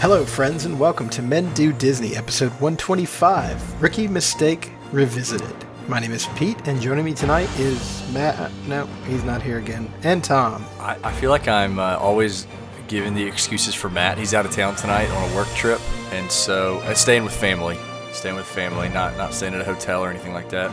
Hello, 0.00 0.24
friends, 0.24 0.64
and 0.64 0.78
welcome 0.78 1.10
to 1.10 1.22
Men 1.22 1.52
Do 1.54 1.72
Disney, 1.72 2.14
episode 2.14 2.52
125 2.60 3.82
Rookie 3.82 4.06
Mistake 4.06 4.70
Revisited. 4.92 5.56
My 5.88 5.98
name 5.98 6.12
is 6.12 6.28
Pete, 6.36 6.68
and 6.68 6.80
joining 6.80 7.04
me 7.04 7.14
tonight 7.14 7.48
is 7.58 8.08
Matt. 8.12 8.52
No, 8.68 8.86
he's 9.08 9.24
not 9.24 9.42
here 9.42 9.58
again. 9.58 9.92
And 10.04 10.22
Tom. 10.22 10.64
I, 10.78 10.96
I 11.02 11.12
feel 11.14 11.30
like 11.30 11.48
I'm 11.48 11.80
uh, 11.80 11.96
always 11.96 12.46
giving 12.86 13.12
the 13.12 13.24
excuses 13.24 13.74
for 13.74 13.90
Matt. 13.90 14.18
He's 14.18 14.34
out 14.34 14.46
of 14.46 14.52
town 14.52 14.76
tonight 14.76 15.10
on 15.10 15.32
a 15.32 15.34
work 15.34 15.48
trip, 15.48 15.80
and 16.12 16.30
so 16.30 16.78
uh, 16.84 16.94
staying 16.94 17.24
with 17.24 17.34
family, 17.34 17.76
staying 18.12 18.36
with 18.36 18.46
family, 18.46 18.88
not 18.90 19.16
not 19.16 19.34
staying 19.34 19.54
at 19.54 19.60
a 19.60 19.64
hotel 19.64 20.00
or 20.04 20.10
anything 20.10 20.32
like 20.32 20.48
that. 20.50 20.70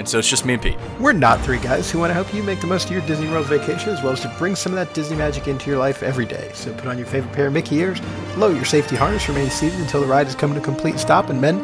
And 0.00 0.08
so 0.08 0.18
it's 0.18 0.30
just 0.30 0.46
me 0.46 0.54
and 0.54 0.62
Pete. 0.62 0.78
We're 0.98 1.12
not 1.12 1.42
three 1.42 1.58
guys 1.58 1.90
who 1.90 1.98
want 1.98 2.08
to 2.08 2.14
help 2.14 2.32
you 2.32 2.42
make 2.42 2.62
the 2.62 2.66
most 2.66 2.86
of 2.86 2.90
your 2.90 3.02
Disney 3.02 3.28
World 3.28 3.44
vacation 3.44 3.90
as 3.90 4.02
well 4.02 4.14
as 4.14 4.22
to 4.22 4.34
bring 4.38 4.56
some 4.56 4.72
of 4.72 4.76
that 4.76 4.94
Disney 4.94 5.14
magic 5.14 5.46
into 5.46 5.68
your 5.68 5.78
life 5.78 6.02
every 6.02 6.24
day. 6.24 6.50
So 6.54 6.72
put 6.72 6.86
on 6.86 6.96
your 6.96 7.06
favorite 7.06 7.34
pair 7.34 7.48
of 7.48 7.52
Mickey 7.52 7.76
ears, 7.76 8.00
lower 8.38 8.54
your 8.54 8.64
safety 8.64 8.96
harness, 8.96 9.28
remain 9.28 9.50
seated 9.50 9.78
until 9.78 10.00
the 10.00 10.06
ride 10.06 10.24
has 10.24 10.34
come 10.34 10.54
to 10.54 10.58
a 10.58 10.62
complete 10.62 10.98
stop, 10.98 11.28
and 11.28 11.38
men, 11.38 11.60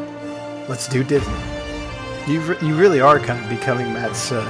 let's 0.68 0.86
do 0.86 1.02
Disney. 1.02 1.32
You, 2.28 2.42
re- 2.42 2.58
you 2.60 2.74
really 2.74 3.00
are 3.00 3.18
kind 3.18 3.42
of 3.42 3.48
becoming 3.48 3.90
Matt's 3.94 4.30
uh, 4.30 4.44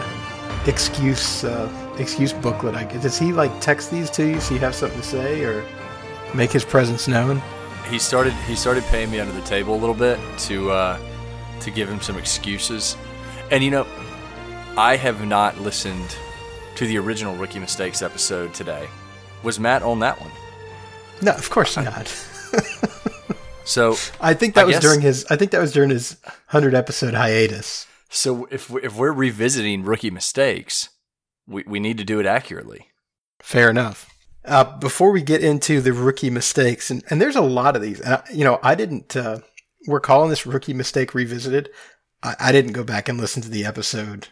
excuse 0.67 1.45
uh, 1.45 1.71
excuse 2.01 2.33
booklet. 2.33 2.75
I 2.75 2.83
guess. 2.83 3.03
Does 3.03 3.17
he 3.17 3.33
like 3.33 3.53
text 3.61 3.93
these 3.93 4.11
to 4.11 4.27
you 4.27 4.41
so 4.41 4.55
you 4.55 4.59
have 4.59 4.75
something 4.75 5.01
to 5.01 5.07
say 5.07 5.45
or 5.45 5.65
make 6.35 6.51
his 6.51 6.65
presence 6.65 7.07
known? 7.07 7.41
He 7.89 8.01
started 8.01 8.33
he 8.49 8.57
started 8.57 8.83
paying 8.87 9.13
me 9.13 9.21
under 9.21 9.33
the 9.33 9.47
table 9.47 9.77
a 9.77 9.79
little 9.79 9.95
bit 9.95 10.19
to 10.39 10.73
uh, 10.73 10.99
to 11.61 11.71
give 11.71 11.89
him 11.89 12.01
some 12.01 12.19
excuses. 12.19 12.97
And 13.51 13.63
you 13.63 13.71
know, 13.71 13.87
I 14.77 14.97
have 14.97 15.25
not 15.27 15.59
listened 15.61 16.17
to 16.77 16.87
the 16.87 16.99
original 16.99 17.35
Rookie 17.37 17.59
Mistakes 17.59 18.03
episode 18.03 18.53
today. 18.55 18.89
Was 19.43 19.61
Matt 19.61 19.83
on 19.83 20.01
that 20.01 20.21
one? 20.21 20.31
No, 21.23 21.33
of 21.33 21.49
course 21.51 21.77
not. 21.77 22.13
So 23.69 23.97
I 24.21 24.33
think 24.35 24.55
that 24.55 24.61
I 24.61 24.65
was 24.65 24.77
guess- 24.77 24.83
during 24.85 25.01
his. 25.01 25.27
I 25.29 25.35
think 25.35 25.51
that 25.51 25.61
was 25.61 25.73
during 25.73 25.91
his 25.91 26.17
hundred 26.47 26.73
episode 26.73 27.15
hiatus. 27.15 27.85
so 28.09 28.47
if 28.53 28.71
we- 28.71 28.81
if 28.83 28.95
we're 28.97 29.11
revisiting 29.11 29.83
Rookie 29.85 30.09
Mistakes, 30.13 30.91
we, 31.49 31.65
we 31.67 31.81
need 31.81 31.99
to 31.99 32.05
do 32.05 32.21
it 32.21 32.27
accurately. 32.27 32.87
Fair 33.41 33.69
enough. 33.69 34.09
Uh, 34.45 34.63
before 34.79 35.11
we 35.11 35.21
get 35.21 35.43
into 35.43 35.81
the 35.81 35.93
rookie 35.93 36.31
mistakes, 36.31 36.93
and, 36.93 37.03
and 37.11 37.21
there's 37.21 37.35
a 37.35 37.41
lot 37.41 37.75
of 37.75 37.83
these. 37.83 37.99
And 37.99 38.15
I, 38.15 38.23
you 38.33 38.45
know, 38.45 38.61
I 38.63 38.77
didn't. 38.77 39.17
Uh, 39.17 39.41
we're 39.89 39.99
calling 39.99 40.31
this 40.31 40.47
rookie 40.47 40.73
mistake 40.73 41.13
revisited. 41.13 41.69
I, 42.27 42.37
I 42.41 42.53
didn't 42.53 42.73
go 42.73 42.85
back 42.85 43.09
and 43.09 43.19
listen 43.19 43.43
to 43.43 43.49
the 43.49 43.65
episode, 43.65 44.29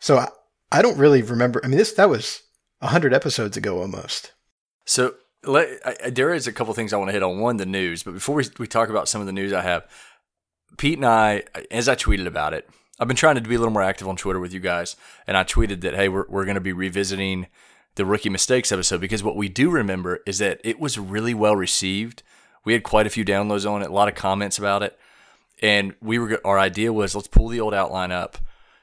so 0.00 0.18
I, 0.18 0.28
I 0.72 0.82
don't 0.82 0.98
really 0.98 1.22
remember. 1.22 1.60
I 1.64 1.68
mean, 1.68 1.78
this 1.78 1.92
that 1.92 2.10
was 2.10 2.42
hundred 2.82 3.14
episodes 3.14 3.56
ago 3.56 3.80
almost. 3.80 4.32
So 4.84 5.14
let, 5.44 5.68
I, 5.84 6.10
there 6.10 6.34
is 6.34 6.46
a 6.46 6.52
couple 6.52 6.74
things 6.74 6.92
I 6.92 6.96
want 6.96 7.08
to 7.08 7.12
hit 7.12 7.22
on. 7.22 7.40
One, 7.40 7.56
the 7.56 7.66
news. 7.66 8.02
But 8.02 8.14
before 8.14 8.34
we, 8.34 8.44
we 8.58 8.66
talk 8.66 8.88
about 8.88 9.08
some 9.08 9.20
of 9.20 9.26
the 9.26 9.32
news 9.32 9.52
I 9.52 9.62
have, 9.62 9.86
Pete 10.76 10.98
and 10.98 11.06
I, 11.06 11.44
as 11.70 11.88
I 11.88 11.94
tweeted 11.94 12.26
about 12.26 12.54
it, 12.54 12.68
I've 12.98 13.08
been 13.08 13.16
trying 13.16 13.36
to 13.36 13.40
be 13.40 13.54
a 13.54 13.58
little 13.58 13.72
more 13.72 13.82
active 13.82 14.08
on 14.08 14.16
Twitter 14.16 14.40
with 14.40 14.52
you 14.52 14.60
guys. 14.60 14.96
And 15.26 15.36
I 15.36 15.44
tweeted 15.44 15.82
that, 15.82 15.94
hey, 15.94 16.08
we're, 16.08 16.26
we're 16.28 16.44
going 16.44 16.56
to 16.56 16.60
be 16.60 16.72
revisiting 16.72 17.46
the 17.94 18.04
rookie 18.04 18.30
mistakes 18.30 18.72
episode 18.72 19.00
because 19.00 19.22
what 19.22 19.36
we 19.36 19.48
do 19.48 19.70
remember 19.70 20.20
is 20.26 20.38
that 20.38 20.60
it 20.64 20.78
was 20.78 20.98
really 20.98 21.34
well 21.34 21.56
received. 21.56 22.22
We 22.64 22.72
had 22.72 22.82
quite 22.82 23.06
a 23.06 23.10
few 23.10 23.24
downloads 23.24 23.68
on 23.68 23.82
it, 23.82 23.90
a 23.90 23.92
lot 23.92 24.08
of 24.08 24.14
comments 24.14 24.58
about 24.58 24.82
it. 24.82 24.98
And 25.62 25.94
we 26.00 26.18
were, 26.18 26.40
our 26.44 26.58
idea 26.58 26.92
was 26.92 27.14
let's 27.14 27.28
pull 27.28 27.48
the 27.48 27.60
old 27.60 27.74
outline 27.74 28.12
up, 28.12 28.38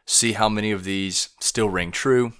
see 0.05 0.33
how 0.33 0.49
many 0.49 0.71
of 0.71 0.83
these 0.83 1.29
still 1.39 1.69
ring 1.69 1.91
true, 1.91 2.33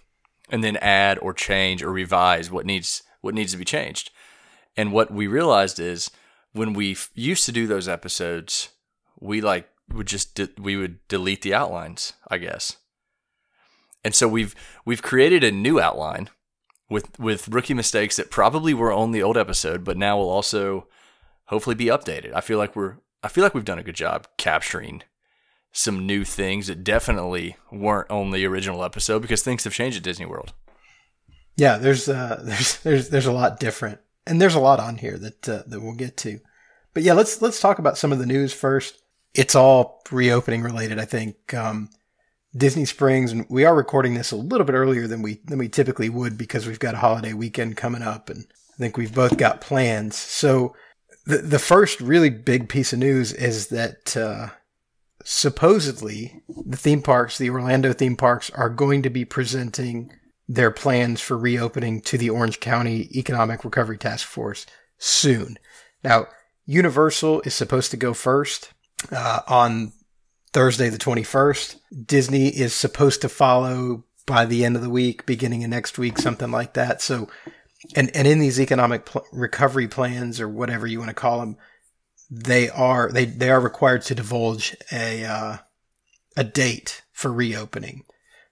and 0.50 0.64
then 0.64 0.78
add 0.78 1.18
or 1.20 1.34
change 1.34 1.82
or 1.82 1.92
revise 1.92 2.52
what 2.52 2.66
needs 2.66 3.04
what 3.22 3.34
needs 3.34 3.54
to 3.54 3.58
be 3.58 3.66
changed. 3.66 4.12
And 4.78 4.92
what 4.92 5.12
we 5.12 5.26
realized 5.26 5.80
is 5.80 6.12
when 6.54 6.74
we 6.74 6.92
f- 6.92 7.10
used 7.16 7.46
to 7.46 7.52
do 7.52 7.66
those 7.66 7.88
episodes, 7.88 8.70
we 9.20 9.42
like 9.42 9.70
would 9.92 10.08
just 10.08 10.36
de- 10.36 10.62
we 10.62 10.76
would 10.76 11.06
delete 11.08 11.42
the 11.42 11.54
outlines, 11.54 12.14
I 12.30 12.38
guess. 12.38 12.78
And 14.04 14.14
so 14.14 14.28
we've 14.28 14.54
we've 14.86 15.02
created 15.02 15.44
a 15.44 15.52
new 15.52 15.80
outline 15.80 16.30
with 16.90 17.18
with 17.20 17.48
rookie 17.48 17.74
mistakes 17.74 18.16
that 18.18 18.30
probably 18.30 18.74
were 18.74 18.94
on 18.94 19.12
the 19.12 19.24
old 19.24 19.38
episode, 19.38 19.84
but 19.84 19.98
now 19.98 20.18
will 20.18 20.30
also 20.30 20.88
hopefully 21.46 21.76
be 21.76 21.86
updated. 21.86 22.34
I 22.34 22.42
feel 22.42 22.58
like 22.58 22.76
we're 22.76 22.98
I 23.26 23.28
feel 23.28 23.44
like 23.44 23.56
we've 23.56 23.66
done 23.66 23.80
a 23.80 23.84
good 23.84 23.96
job 23.96 24.28
capturing 24.38 25.02
some 25.72 26.06
new 26.06 26.24
things 26.24 26.68
that 26.68 26.84
definitely 26.84 27.58
weren't 27.72 28.12
on 28.12 28.30
the 28.30 28.46
original 28.46 28.84
episode 28.84 29.24
because 29.24 29.42
things 29.42 29.64
have 29.64 29.74
changed 29.74 29.98
at 29.98 30.04
Disney 30.04 30.28
World. 30.28 30.54
Yeah, 31.58 31.80
there's 31.80 32.08
uh, 32.08 32.40
there's 32.46 32.78
there's 32.82 33.10
there's 33.10 33.26
a 33.26 33.32
lot 33.32 33.60
different, 33.60 34.00
and 34.28 34.40
there's 34.40 34.54
a 34.54 34.60
lot 34.60 34.80
on 34.80 35.00
here 35.00 35.18
that 35.18 35.50
uh, 35.50 35.64
that 35.66 35.82
we'll 35.82 35.96
get 35.96 36.18
to. 36.18 36.40
But 36.94 37.02
yeah, 37.02 37.14
let's 37.14 37.42
let's 37.42 37.60
talk 37.60 37.80
about 37.80 37.98
some 37.98 38.12
of 38.12 38.20
the 38.20 38.28
news 38.28 38.54
first. 38.54 39.02
It's 39.34 39.56
all 39.56 40.04
reopening 40.12 40.62
related, 40.62 41.00
I 41.00 41.06
think. 41.06 41.52
Um, 41.52 41.90
Disney 42.56 42.86
Springs, 42.86 43.32
and 43.32 43.48
we 43.50 43.66
are 43.66 43.76
recording 43.76 44.14
this 44.14 44.32
a 44.32 44.38
little 44.38 44.66
bit 44.66 44.76
earlier 44.76 45.08
than 45.08 45.24
we 45.24 45.42
than 45.46 45.58
we 45.58 45.68
typically 45.68 46.10
would 46.10 46.38
because 46.38 46.68
we've 46.68 46.78
got 46.78 46.94
a 46.94 47.00
holiday 47.00 47.34
weekend 47.34 47.76
coming 47.76 48.04
up, 48.04 48.30
and 48.30 48.46
I 48.76 48.78
think 48.78 48.98
we've 48.98 49.16
both 49.16 49.36
got 49.36 49.62
plans. 49.62 50.16
So 50.16 50.76
the 51.26 51.40
the 51.40 51.60
first 51.60 52.00
really 52.00 52.30
big 52.30 52.70
piece 52.70 52.94
of 52.94 53.00
news 53.00 53.34
is 53.34 53.68
that 53.68 54.16
uh, 54.16 54.50
supposedly 55.24 56.44
the 56.66 56.78
theme 56.78 57.02
parks, 57.02 57.38
the 57.38 57.50
Orlando 57.50 57.94
theme 57.94 58.16
parks, 58.16 58.50
are 58.52 58.70
going 58.70 59.02
to 59.04 59.10
be 59.10 59.26
presenting 59.26 60.12
their 60.48 60.72
plans 60.72 61.22
for 61.22 61.38
reopening 61.38 62.02
to 62.02 62.18
the 62.18 62.30
Orange 62.30 62.60
County 62.60 63.10
Economic 63.18 63.66
Recovery 63.66 63.98
Task 63.98 64.28
Force 64.28 64.66
soon. 64.98 65.58
Now, 66.04 66.28
Universal 66.66 67.42
is 67.42 67.54
supposed 67.54 67.92
to 67.92 67.98
go 67.98 68.14
first 68.14 68.72
uh, 69.12 69.42
on 69.48 69.94
Thursday, 70.54 70.90
the 70.90 70.98
21st. 70.98 71.78
Disney 72.06 72.48
is 72.48 72.74
supposed 72.74 73.22
to 73.22 73.30
follow 73.30 74.04
by 74.26 74.46
the 74.46 74.66
end 74.66 74.76
of 74.76 74.82
the 74.82 74.90
week, 74.90 75.26
beginning 75.26 75.64
of 75.64 75.70
next 75.70 75.98
week, 75.98 76.18
something 76.18 76.52
like 76.52 76.74
that. 76.74 77.02
So, 77.02 77.28
and, 77.96 78.16
and 78.16 78.28
in 78.28 78.40
these 78.40 78.60
economic 78.60 79.06
pl- 79.06 79.26
recovery 79.32 79.88
plans 79.88 80.40
or 80.40 80.48
whatever 80.48 80.88
you 80.88 81.00
want 81.00 81.10
to 81.10 81.16
call 81.16 81.40
them, 81.40 81.58
they 82.30 82.70
are, 82.70 83.12
they, 83.12 83.26
they 83.26 83.50
are 83.50 83.60
required 83.60 84.02
to 84.04 84.16
divulge 84.16 84.76
a, 84.92 85.26
uh, 85.26 85.58
a 86.36 86.44
date 86.44 87.04
for 87.12 87.32
reopening. 87.32 88.04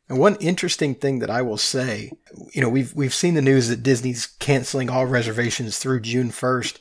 And 0.09 0.19
one 0.19 0.35
interesting 0.35 0.95
thing 0.95 1.19
that 1.19 1.29
I 1.29 1.41
will 1.41 1.57
say, 1.57 2.11
you 2.53 2.61
know, 2.61 2.69
we've 2.69 2.93
we've 2.93 3.13
seen 3.13 3.35
the 3.35 3.41
news 3.41 3.69
that 3.69 3.83
Disney's 3.83 4.25
canceling 4.25 4.89
all 4.89 5.05
reservations 5.05 5.77
through 5.77 6.01
June 6.01 6.29
1st. 6.29 6.79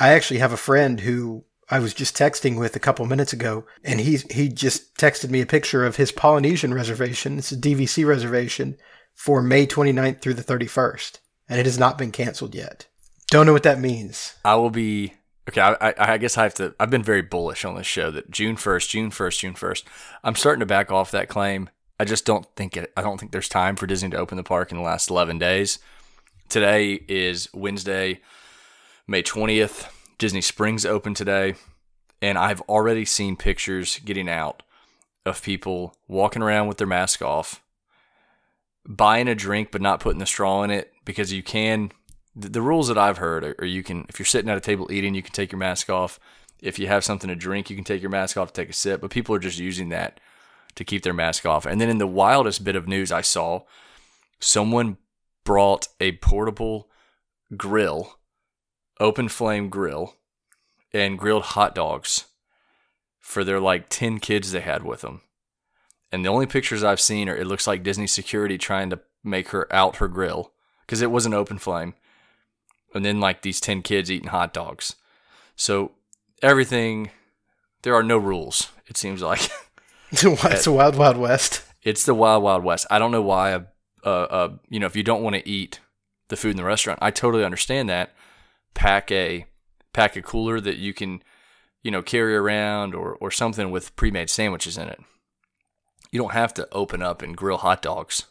I 0.00 0.08
actually 0.10 0.40
have 0.40 0.52
a 0.52 0.56
friend 0.56 1.00
who 1.00 1.44
I 1.70 1.78
was 1.78 1.94
just 1.94 2.16
texting 2.16 2.58
with 2.58 2.76
a 2.76 2.80
couple 2.80 3.04
minutes 3.06 3.32
ago, 3.32 3.66
and 3.84 4.00
he 4.00 4.16
he 4.30 4.48
just 4.48 4.96
texted 4.96 5.30
me 5.30 5.42
a 5.42 5.46
picture 5.46 5.84
of 5.84 5.96
his 5.96 6.12
Polynesian 6.12 6.72
reservation. 6.72 7.38
It's 7.38 7.52
a 7.52 7.56
DVC 7.56 8.06
reservation 8.06 8.76
for 9.14 9.42
May 9.42 9.66
29th 9.66 10.20
through 10.20 10.34
the 10.34 10.42
31st, 10.42 11.18
and 11.48 11.60
it 11.60 11.66
has 11.66 11.78
not 11.78 11.98
been 11.98 12.10
canceled 12.10 12.54
yet. 12.54 12.86
Don't 13.28 13.46
know 13.46 13.52
what 13.52 13.62
that 13.64 13.80
means. 13.80 14.34
I 14.44 14.54
will 14.56 14.70
be 14.70 15.14
okay. 15.48 15.60
I, 15.60 15.94
I, 15.98 16.18
guess 16.18 16.38
I 16.38 16.44
have 16.44 16.54
to. 16.54 16.74
I've 16.78 16.90
been 16.90 17.02
very 17.02 17.22
bullish 17.22 17.64
on 17.64 17.74
this 17.74 17.86
show 17.86 18.10
that 18.10 18.30
June 18.30 18.56
first, 18.56 18.90
June 18.90 19.10
first, 19.10 19.40
June 19.40 19.54
first. 19.54 19.86
I'm 20.22 20.36
starting 20.36 20.60
to 20.60 20.66
back 20.66 20.92
off 20.92 21.10
that 21.10 21.28
claim. 21.28 21.70
I 21.98 22.04
just 22.04 22.24
don't 22.24 22.46
think 22.56 22.76
it. 22.76 22.92
I 22.96 23.02
don't 23.02 23.18
think 23.18 23.32
there's 23.32 23.48
time 23.48 23.76
for 23.76 23.86
Disney 23.86 24.10
to 24.10 24.18
open 24.18 24.36
the 24.36 24.42
park 24.42 24.70
in 24.70 24.78
the 24.78 24.84
last 24.84 25.10
11 25.10 25.38
days. 25.38 25.78
Today 26.48 27.00
is 27.08 27.48
Wednesday, 27.52 28.20
May 29.06 29.22
20th. 29.22 29.90
Disney 30.18 30.40
Springs 30.40 30.86
open 30.86 31.12
today, 31.12 31.54
and 32.22 32.38
I've 32.38 32.60
already 32.62 33.04
seen 33.04 33.36
pictures 33.36 33.98
getting 34.04 34.28
out 34.28 34.62
of 35.26 35.42
people 35.42 35.96
walking 36.06 36.42
around 36.42 36.68
with 36.68 36.78
their 36.78 36.86
mask 36.86 37.20
off, 37.20 37.62
buying 38.86 39.26
a 39.26 39.34
drink 39.34 39.70
but 39.72 39.82
not 39.82 39.98
putting 39.98 40.20
the 40.20 40.26
straw 40.26 40.62
in 40.62 40.70
it 40.70 40.93
because 41.04 41.32
you 41.32 41.42
can 41.42 41.90
the, 42.36 42.48
the 42.48 42.62
rules 42.62 42.88
that 42.88 42.98
I've 42.98 43.18
heard 43.18 43.44
are, 43.44 43.54
are 43.58 43.66
you 43.66 43.82
can 43.82 44.06
if 44.08 44.18
you're 44.18 44.26
sitting 44.26 44.50
at 44.50 44.56
a 44.56 44.60
table 44.60 44.90
eating, 44.90 45.14
you 45.14 45.22
can 45.22 45.32
take 45.32 45.52
your 45.52 45.58
mask 45.58 45.88
off. 45.90 46.18
If 46.60 46.78
you 46.78 46.86
have 46.86 47.04
something 47.04 47.28
to 47.28 47.36
drink, 47.36 47.68
you 47.70 47.76
can 47.76 47.84
take 47.84 48.02
your 48.02 48.10
mask 48.10 48.36
off 48.36 48.52
to 48.52 48.60
take 48.60 48.70
a 48.70 48.74
sip. 48.74 49.00
But 49.00 49.10
people 49.10 49.34
are 49.34 49.40
just 49.40 49.58
using 49.58 49.90
that 49.90 50.20
to 50.74 50.84
keep 50.84 51.02
their 51.02 51.12
mask 51.12 51.46
off. 51.46 51.66
And 51.66 51.80
then 51.80 51.90
in 51.90 51.98
the 51.98 52.06
wildest 52.06 52.64
bit 52.64 52.76
of 52.76 52.88
news 52.88 53.12
I 53.12 53.20
saw, 53.20 53.62
someone 54.40 54.96
brought 55.44 55.88
a 56.00 56.12
portable 56.12 56.88
grill, 57.56 58.18
open 58.98 59.28
flame 59.28 59.68
grill, 59.68 60.16
and 60.92 61.18
grilled 61.18 61.42
hot 61.42 61.74
dogs 61.74 62.26
for 63.20 63.44
their 63.44 63.60
like 63.60 63.88
10 63.88 64.18
kids 64.18 64.52
they 64.52 64.60
had 64.60 64.84
with 64.84 65.02
them. 65.02 65.20
And 66.10 66.24
the 66.24 66.28
only 66.28 66.46
pictures 66.46 66.82
I've 66.82 67.00
seen 67.00 67.28
are 67.28 67.36
it 67.36 67.46
looks 67.46 67.66
like 67.66 67.82
Disney 67.82 68.06
security 68.06 68.56
trying 68.56 68.90
to 68.90 69.00
make 69.22 69.48
her 69.48 69.72
out 69.72 69.96
her 69.96 70.08
grill 70.08 70.53
because 70.86 71.02
it 71.02 71.10
was 71.10 71.26
an 71.26 71.34
open 71.34 71.58
flame. 71.58 71.94
And 72.94 73.04
then 73.04 73.20
like 73.20 73.42
these 73.42 73.60
10 73.60 73.82
kids 73.82 74.10
eating 74.10 74.28
hot 74.28 74.52
dogs. 74.52 74.94
So 75.56 75.92
everything, 76.42 77.10
there 77.82 77.94
are 77.94 78.02
no 78.02 78.18
rules, 78.18 78.70
it 78.86 78.96
seems 78.96 79.22
like. 79.22 79.50
It's 80.10 80.22
a, 80.22 80.70
a 80.70 80.74
wild, 80.74 80.96
wild 80.96 81.16
west. 81.16 81.64
it's 81.82 82.04
the 82.04 82.14
wild, 82.14 82.44
wild 82.44 82.62
west. 82.62 82.86
I 82.88 83.00
don't 83.00 83.10
know 83.10 83.22
why, 83.22 83.50
a, 83.50 83.62
uh, 84.04 84.08
uh, 84.08 84.52
you 84.68 84.78
know, 84.78 84.86
if 84.86 84.94
you 84.94 85.02
don't 85.02 85.24
want 85.24 85.34
to 85.34 85.48
eat 85.48 85.80
the 86.28 86.36
food 86.36 86.52
in 86.52 86.56
the 86.56 86.64
restaurant, 86.64 87.00
I 87.02 87.10
totally 87.10 87.44
understand 87.44 87.88
that. 87.88 88.14
Pack 88.74 89.10
a 89.10 89.46
pack 89.92 90.14
a 90.14 90.22
cooler 90.22 90.60
that 90.60 90.76
you 90.76 90.94
can, 90.94 91.22
you 91.82 91.90
know, 91.90 92.02
carry 92.02 92.36
around 92.36 92.94
or 92.94 93.16
or 93.20 93.30
something 93.30 93.70
with 93.70 93.94
pre-made 93.96 94.30
sandwiches 94.30 94.78
in 94.78 94.88
it. 94.88 95.00
You 96.10 96.20
don't 96.20 96.32
have 96.32 96.54
to 96.54 96.68
open 96.72 97.02
up 97.02 97.22
and 97.22 97.36
grill 97.36 97.58
hot 97.58 97.82
dogs. 97.82 98.26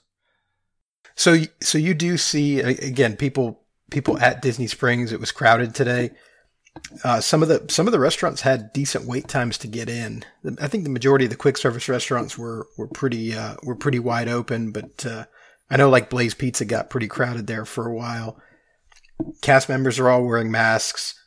So 1.15 1.37
so 1.61 1.77
you 1.77 1.93
do 1.93 2.17
see 2.17 2.59
again 2.59 3.15
people 3.15 3.61
people 3.91 4.17
at 4.19 4.41
Disney 4.41 4.67
Springs. 4.67 5.11
It 5.11 5.19
was 5.19 5.31
crowded 5.31 5.75
today. 5.75 6.11
Uh, 7.03 7.21
some 7.21 7.43
of 7.43 7.49
the 7.49 7.65
some 7.69 7.87
of 7.87 7.91
the 7.91 7.99
restaurants 7.99 8.41
had 8.41 8.73
decent 8.73 9.05
wait 9.05 9.27
times 9.27 9.57
to 9.59 9.67
get 9.67 9.89
in. 9.89 10.23
I 10.59 10.67
think 10.67 10.83
the 10.83 10.89
majority 10.89 11.25
of 11.25 11.31
the 11.31 11.37
quick 11.37 11.57
service 11.57 11.87
restaurants 11.87 12.37
were 12.37 12.67
were 12.77 12.87
pretty 12.87 13.33
uh, 13.35 13.55
were 13.63 13.75
pretty 13.75 13.99
wide 13.99 14.27
open, 14.27 14.71
but 14.71 15.05
uh, 15.05 15.25
I 15.69 15.77
know 15.77 15.89
like 15.89 16.09
Blaze 16.09 16.33
Pizza 16.33 16.65
got 16.65 16.89
pretty 16.89 17.07
crowded 17.07 17.47
there 17.47 17.65
for 17.65 17.87
a 17.87 17.93
while. 17.93 18.39
Cast 19.41 19.69
members 19.69 19.99
are 19.99 20.09
all 20.09 20.25
wearing 20.25 20.51
masks. 20.51 21.19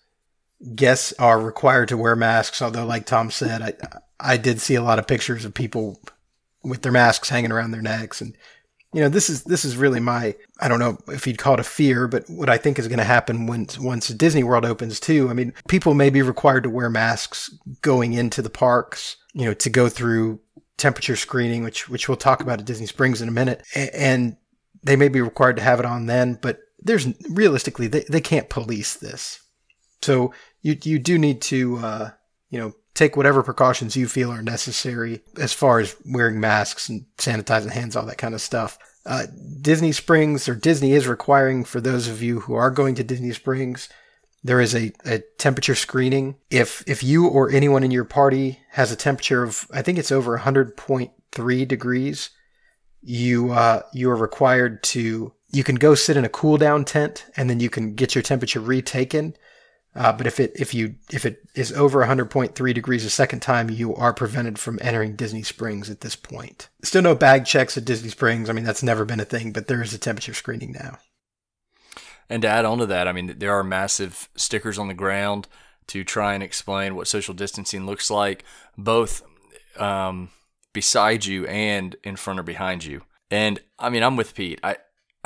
Guests 0.74 1.12
are 1.18 1.40
required 1.40 1.88
to 1.88 1.96
wear 1.96 2.16
masks, 2.16 2.60
although, 2.60 2.84
like 2.84 3.06
Tom 3.06 3.30
said, 3.30 3.62
I 3.62 3.74
I 4.18 4.36
did 4.36 4.60
see 4.60 4.74
a 4.74 4.82
lot 4.82 4.98
of 4.98 5.06
pictures 5.06 5.44
of 5.44 5.54
people 5.54 6.00
with 6.64 6.82
their 6.82 6.92
masks 6.92 7.28
hanging 7.28 7.52
around 7.52 7.70
their 7.70 7.82
necks, 7.82 8.20
and 8.20 8.36
you 8.96 9.02
know 9.02 9.10
this 9.10 9.28
is 9.28 9.44
this 9.44 9.66
is 9.66 9.76
really 9.76 10.00
my 10.00 10.34
I 10.58 10.68
don't 10.68 10.78
know 10.78 10.96
if 11.08 11.26
you'd 11.26 11.36
call 11.36 11.52
it 11.52 11.60
a 11.60 11.64
fear, 11.64 12.08
but 12.08 12.24
what 12.30 12.48
I 12.48 12.56
think 12.56 12.78
is 12.78 12.88
going 12.88 12.96
to 12.98 13.04
happen 13.04 13.46
when 13.46 13.66
once 13.78 14.08
Disney 14.08 14.42
World 14.42 14.64
opens 14.64 14.98
too. 14.98 15.28
I 15.28 15.34
mean, 15.34 15.52
people 15.68 15.92
may 15.92 16.08
be 16.08 16.22
required 16.22 16.62
to 16.62 16.70
wear 16.70 16.88
masks 16.88 17.54
going 17.82 18.14
into 18.14 18.40
the 18.40 18.48
parks, 18.48 19.18
you 19.34 19.44
know, 19.44 19.52
to 19.52 19.68
go 19.68 19.90
through 19.90 20.40
temperature 20.78 21.14
screening, 21.14 21.62
which 21.62 21.90
which 21.90 22.08
we'll 22.08 22.16
talk 22.16 22.40
about 22.40 22.58
at 22.58 22.64
Disney 22.64 22.86
Springs 22.86 23.20
in 23.20 23.28
a 23.28 23.32
minute, 23.32 23.66
and 23.74 24.38
they 24.82 24.96
may 24.96 25.08
be 25.08 25.20
required 25.20 25.56
to 25.56 25.62
have 25.62 25.78
it 25.78 25.84
on 25.84 26.06
then, 26.06 26.38
but 26.40 26.60
there's 26.78 27.06
realistically 27.28 27.88
they, 27.88 28.04
they 28.08 28.22
can't 28.22 28.48
police 28.48 28.94
this. 28.94 29.42
So 30.00 30.32
you 30.62 30.74
you 30.82 30.98
do 30.98 31.18
need 31.18 31.42
to 31.42 31.76
uh, 31.76 32.10
you 32.48 32.58
know 32.58 32.72
take 32.96 33.14
whatever 33.14 33.42
precautions 33.42 33.94
you 33.94 34.08
feel 34.08 34.32
are 34.32 34.42
necessary 34.42 35.20
as 35.38 35.52
far 35.52 35.78
as 35.78 35.94
wearing 36.06 36.40
masks 36.40 36.88
and 36.88 37.04
sanitizing 37.18 37.70
hands, 37.70 37.94
all 37.94 38.06
that 38.06 38.18
kind 38.18 38.34
of 38.34 38.40
stuff. 38.40 38.78
Uh, 39.06 39.26
Disney 39.60 39.92
Springs 39.92 40.48
or 40.48 40.54
Disney 40.54 40.92
is 40.92 41.06
requiring 41.06 41.64
for 41.64 41.80
those 41.80 42.08
of 42.08 42.22
you 42.22 42.40
who 42.40 42.54
are 42.54 42.70
going 42.70 42.94
to 42.96 43.04
Disney 43.04 43.32
Springs, 43.32 43.88
there 44.42 44.60
is 44.60 44.74
a, 44.74 44.92
a 45.04 45.20
temperature 45.38 45.74
screening. 45.74 46.36
If 46.50 46.82
if 46.86 47.02
you 47.02 47.26
or 47.26 47.50
anyone 47.50 47.82
in 47.82 47.90
your 47.90 48.04
party 48.04 48.60
has 48.70 48.92
a 48.92 48.96
temperature 48.96 49.42
of 49.42 49.66
I 49.72 49.82
think 49.82 49.98
it's 49.98 50.12
over 50.12 50.38
100.3 50.38 51.68
degrees, 51.68 52.30
you 53.02 53.52
uh, 53.52 53.82
you 53.92 54.10
are 54.10 54.16
required 54.16 54.82
to 54.84 55.32
you 55.50 55.64
can 55.64 55.76
go 55.76 55.94
sit 55.94 56.16
in 56.16 56.24
a 56.24 56.28
cool 56.28 56.56
down 56.56 56.84
tent 56.84 57.26
and 57.36 57.48
then 57.48 57.60
you 57.60 57.70
can 57.70 57.94
get 57.94 58.14
your 58.14 58.22
temperature 58.22 58.60
retaken. 58.60 59.36
Uh, 59.96 60.12
but 60.12 60.26
if 60.26 60.38
it 60.38 60.52
if 60.54 60.74
you 60.74 60.94
if 61.10 61.24
it 61.24 61.42
is 61.54 61.72
over 61.72 62.04
100.3 62.04 62.74
degrees 62.74 63.04
a 63.04 63.10
second 63.10 63.40
time, 63.40 63.70
you 63.70 63.94
are 63.94 64.12
prevented 64.12 64.58
from 64.58 64.78
entering 64.82 65.16
Disney 65.16 65.42
Springs 65.42 65.88
at 65.88 66.02
this 66.02 66.14
point. 66.14 66.68
Still 66.82 67.02
no 67.02 67.14
bag 67.14 67.46
checks 67.46 67.78
at 67.78 67.86
Disney 67.86 68.10
Springs. 68.10 68.50
I 68.50 68.52
mean 68.52 68.64
that's 68.64 68.82
never 68.82 69.06
been 69.06 69.20
a 69.20 69.24
thing, 69.24 69.52
but 69.52 69.68
there 69.68 69.82
is 69.82 69.94
a 69.94 69.98
temperature 69.98 70.34
screening 70.34 70.72
now. 70.72 70.98
And 72.28 72.42
to 72.42 72.48
add 72.48 72.66
on 72.66 72.78
to 72.78 72.86
that, 72.86 73.08
I 73.08 73.12
mean 73.12 73.34
there 73.38 73.54
are 73.54 73.64
massive 73.64 74.28
stickers 74.36 74.78
on 74.78 74.88
the 74.88 74.94
ground 74.94 75.48
to 75.88 76.04
try 76.04 76.34
and 76.34 76.42
explain 76.42 76.94
what 76.94 77.08
social 77.08 77.32
distancing 77.32 77.86
looks 77.86 78.10
like, 78.10 78.44
both 78.76 79.22
um, 79.78 80.30
beside 80.72 81.24
you 81.24 81.46
and 81.46 81.96
in 82.04 82.16
front 82.16 82.38
or 82.40 82.42
behind 82.42 82.84
you. 82.84 83.02
And 83.30 83.60
I 83.78 83.88
mean, 83.88 84.02
I'm 84.02 84.16
with 84.16 84.34
Pete. 84.34 84.60
I 84.62 84.76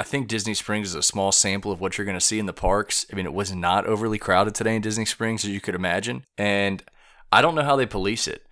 I 0.00 0.02
think 0.02 0.28
Disney 0.28 0.54
Springs 0.54 0.88
is 0.88 0.94
a 0.94 1.02
small 1.02 1.30
sample 1.30 1.70
of 1.70 1.78
what 1.78 1.98
you're 1.98 2.06
going 2.06 2.16
to 2.16 2.24
see 2.24 2.38
in 2.38 2.46
the 2.46 2.54
parks. 2.54 3.04
I 3.12 3.16
mean, 3.16 3.26
it 3.26 3.34
was 3.34 3.54
not 3.54 3.84
overly 3.84 4.16
crowded 4.16 4.54
today 4.54 4.74
in 4.74 4.80
Disney 4.80 5.04
Springs, 5.04 5.44
as 5.44 5.50
you 5.50 5.60
could 5.60 5.74
imagine. 5.74 6.24
And 6.38 6.82
I 7.30 7.42
don't 7.42 7.54
know 7.54 7.64
how 7.64 7.76
they 7.76 7.84
police 7.84 8.26
it. 8.26 8.46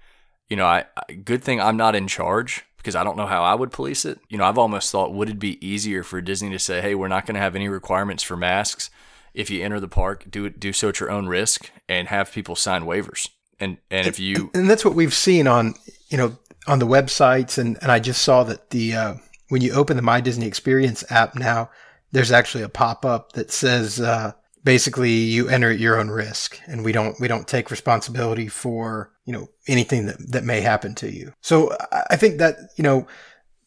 You 0.50 0.56
know, 0.56 0.67
I, 0.67 0.85
I 1.09 1.15
good 1.15 1.43
thing 1.43 1.59
I'm 1.59 1.79
not 1.79 1.95
in 1.95 2.06
charge 2.06 2.67
because 2.77 2.95
I 2.95 3.03
don't 3.03 3.17
know 3.17 3.27
how 3.27 3.45
I 3.45 3.55
would 3.55 3.71
police 3.71 4.05
it. 4.05 4.21
You 4.29 4.37
know, 4.37 4.45
I've 4.45 4.59
almost 4.59 4.93
thought 4.93 5.15
would 5.15 5.31
it 5.31 5.39
be 5.39 5.67
easier 5.67 6.03
for 6.03 6.21
Disney 6.21 6.50
to 6.50 6.59
say, 6.59 6.83
"Hey, 6.83 6.95
we're 6.95 7.09
not 7.09 7.25
going 7.25 7.37
to 7.37 7.41
have 7.41 7.56
any 7.56 7.71
requirements 7.71 8.23
for 8.23 8.37
masks. 8.37 8.91
If 9.33 9.49
you 9.49 9.65
enter 9.65 9.81
the 9.81 9.89
park, 9.89 10.27
do 10.31 10.45
it 10.45 10.61
do 10.61 10.75
so 10.75 10.91
at 10.91 11.00
your 11.00 11.11
own 11.11 11.29
risk 11.29 11.71
and 11.89 12.09
have 12.09 12.31
people 12.31 12.56
sign 12.56 12.83
waivers." 12.83 13.27
And 13.59 13.79
and 13.91 14.06
if 14.06 14.21
you 14.21 14.50
and 14.53 14.69
that's 14.69 14.85
what 14.85 14.95
we've 14.95 15.15
seen 15.15 15.47
on, 15.47 15.77
you 16.11 16.19
know, 16.19 16.37
on 16.67 16.79
the 16.79 16.87
websites, 16.87 17.56
and, 17.56 17.79
and 17.81 17.91
I 17.91 18.00
just 18.00 18.21
saw 18.21 18.45
that 18.45 18.69
the 18.69 18.95
uh, 18.95 19.15
when 19.49 19.62
you 19.62 19.73
open 19.73 19.97
the 19.97 20.03
My 20.03 20.21
Disney 20.21 20.47
Experience 20.47 21.05
app 21.11 21.35
now, 21.35 21.71
there's 22.12 22.33
actually 22.33 22.65
a 22.65 22.69
pop 22.69 23.05
up 23.05 23.33
that 23.33 23.50
says 23.50 24.00
uh, 24.00 24.33
basically 24.65 25.11
you 25.11 25.49
enter 25.49 25.71
at 25.71 25.79
your 25.79 25.99
own 25.99 26.09
risk, 26.09 26.59
and 26.67 26.85
we 26.85 26.93
don't 26.93 27.19
we 27.21 27.29
don't 27.29 27.49
take 27.49 27.71
responsibility 27.71 28.49
for 28.49 29.11
you 29.25 29.33
know 29.33 29.49
anything 29.67 30.06
that 30.06 30.33
that 30.33 30.45
may 30.45 30.61
happen 30.61 30.95
to 30.97 31.12
you. 31.12 31.33
So 31.41 31.77
I 32.11 32.17
think 32.17 32.39
that 32.39 32.56
you 32.77 32.83
know 32.83 33.06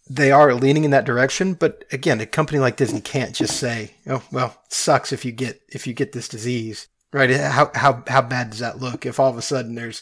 they 0.09 0.31
are 0.31 0.53
leaning 0.53 0.83
in 0.83 0.91
that 0.91 1.05
direction, 1.05 1.53
but 1.53 1.85
again, 1.91 2.19
a 2.19 2.25
company 2.25 2.59
like 2.59 2.77
Disney 2.77 3.01
can't 3.01 3.35
just 3.35 3.57
say, 3.57 3.91
"Oh, 4.07 4.23
well, 4.31 4.57
it 4.65 4.73
sucks 4.73 5.13
if 5.13 5.23
you 5.23 5.31
get 5.31 5.61
if 5.69 5.85
you 5.87 5.93
get 5.93 6.11
this 6.11 6.27
disease." 6.27 6.87
Right? 7.13 7.29
How 7.31 7.71
how 7.75 8.03
how 8.07 8.21
bad 8.21 8.51
does 8.51 8.59
that 8.59 8.79
look 8.79 9.05
if 9.05 9.19
all 9.19 9.29
of 9.29 9.37
a 9.37 9.41
sudden 9.41 9.75
there's 9.75 10.01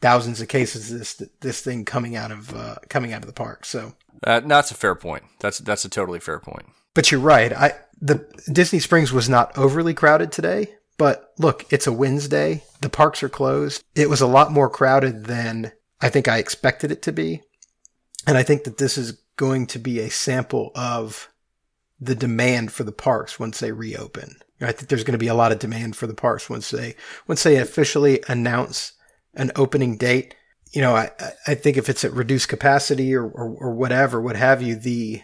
thousands 0.00 0.40
of 0.40 0.48
cases 0.48 0.90
of 0.92 0.98
this 0.98 1.22
this 1.40 1.60
thing 1.60 1.84
coming 1.84 2.16
out 2.16 2.30
of 2.30 2.54
uh, 2.54 2.76
coming 2.88 3.12
out 3.12 3.22
of 3.22 3.26
the 3.26 3.32
park. 3.32 3.64
So 3.64 3.94
uh, 4.24 4.40
that's 4.40 4.70
a 4.70 4.74
fair 4.74 4.94
point. 4.94 5.24
That's 5.40 5.58
that's 5.58 5.84
a 5.84 5.88
totally 5.88 6.20
fair 6.20 6.38
point. 6.38 6.66
But 6.94 7.10
you're 7.10 7.20
right. 7.20 7.52
I 7.52 7.72
the 8.00 8.26
Disney 8.50 8.78
Springs 8.78 9.12
was 9.12 9.28
not 9.28 9.56
overly 9.56 9.94
crowded 9.94 10.32
today. 10.32 10.68
But 10.98 11.32
look, 11.38 11.66
it's 11.72 11.86
a 11.86 11.92
Wednesday. 11.92 12.62
The 12.80 12.88
parks 12.88 13.22
are 13.22 13.28
closed. 13.28 13.82
It 13.94 14.10
was 14.10 14.20
a 14.20 14.26
lot 14.26 14.52
more 14.52 14.68
crowded 14.68 15.24
than 15.24 15.72
I 16.00 16.08
think 16.08 16.28
I 16.28 16.38
expected 16.38 16.92
it 16.92 17.02
to 17.02 17.12
be. 17.12 17.42
And 18.26 18.36
I 18.36 18.42
think 18.42 18.64
that 18.64 18.78
this 18.78 18.96
is 18.98 19.18
going 19.36 19.66
to 19.68 19.78
be 19.78 19.98
a 19.98 20.10
sample 20.10 20.70
of 20.74 21.28
the 22.00 22.14
demand 22.14 22.72
for 22.72 22.84
the 22.84 22.92
parks 22.92 23.40
once 23.40 23.60
they 23.60 23.72
reopen. 23.72 24.36
I 24.60 24.70
think 24.70 24.88
there's 24.88 25.02
going 25.02 25.12
to 25.12 25.18
be 25.18 25.28
a 25.28 25.34
lot 25.34 25.50
of 25.50 25.58
demand 25.58 25.96
for 25.96 26.06
the 26.06 26.14
parks 26.14 26.48
once 26.48 26.70
they 26.70 26.94
once 27.26 27.42
they 27.42 27.56
officially 27.56 28.22
announce 28.28 28.92
an 29.34 29.50
opening 29.56 29.96
date, 29.96 30.36
you 30.72 30.80
know, 30.80 30.94
I, 30.96 31.10
I 31.46 31.54
think 31.54 31.76
if 31.76 31.88
it's 31.88 32.04
at 32.04 32.12
reduced 32.12 32.48
capacity 32.48 33.14
or, 33.14 33.24
or, 33.24 33.50
or 33.50 33.74
whatever, 33.74 34.20
what 34.20 34.36
have 34.36 34.62
you, 34.62 34.74
the 34.74 35.22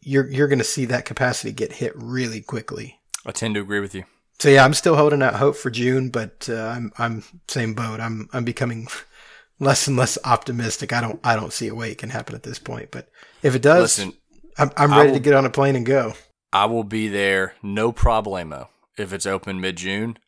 you're 0.00 0.30
you're 0.30 0.48
going 0.48 0.58
to 0.58 0.64
see 0.64 0.84
that 0.86 1.04
capacity 1.04 1.52
get 1.52 1.72
hit 1.72 1.92
really 1.96 2.40
quickly. 2.40 3.00
I 3.24 3.32
tend 3.32 3.54
to 3.54 3.60
agree 3.60 3.80
with 3.80 3.94
you. 3.94 4.04
So 4.38 4.48
yeah, 4.48 4.64
I'm 4.64 4.74
still 4.74 4.96
holding 4.96 5.22
out 5.22 5.34
hope 5.34 5.56
for 5.56 5.70
June, 5.70 6.10
but 6.10 6.48
uh, 6.50 6.74
I'm 6.74 6.92
I'm 6.98 7.24
same 7.48 7.74
boat. 7.74 8.00
I'm 8.00 8.28
I'm 8.32 8.44
becoming 8.44 8.88
less 9.60 9.86
and 9.86 9.96
less 9.96 10.18
optimistic. 10.24 10.92
I 10.92 11.00
don't 11.00 11.20
I 11.24 11.36
don't 11.36 11.52
see 11.52 11.68
a 11.68 11.74
way 11.74 11.92
it 11.92 11.98
can 11.98 12.10
happen 12.10 12.34
at 12.34 12.42
this 12.42 12.58
point. 12.58 12.90
But 12.90 13.08
if 13.42 13.54
it 13.54 13.62
does, 13.62 13.98
Listen, 13.98 14.14
I'm 14.58 14.70
I'm 14.76 14.90
ready 14.90 15.10
will, 15.10 15.16
to 15.16 15.22
get 15.22 15.34
on 15.34 15.46
a 15.46 15.50
plane 15.50 15.76
and 15.76 15.86
go. 15.86 16.14
I 16.52 16.66
will 16.66 16.84
be 16.84 17.08
there, 17.08 17.54
no 17.62 17.92
problemo. 17.92 18.68
If 18.96 19.12
it's 19.12 19.26
open 19.26 19.60
mid 19.60 19.76
June, 19.76 20.18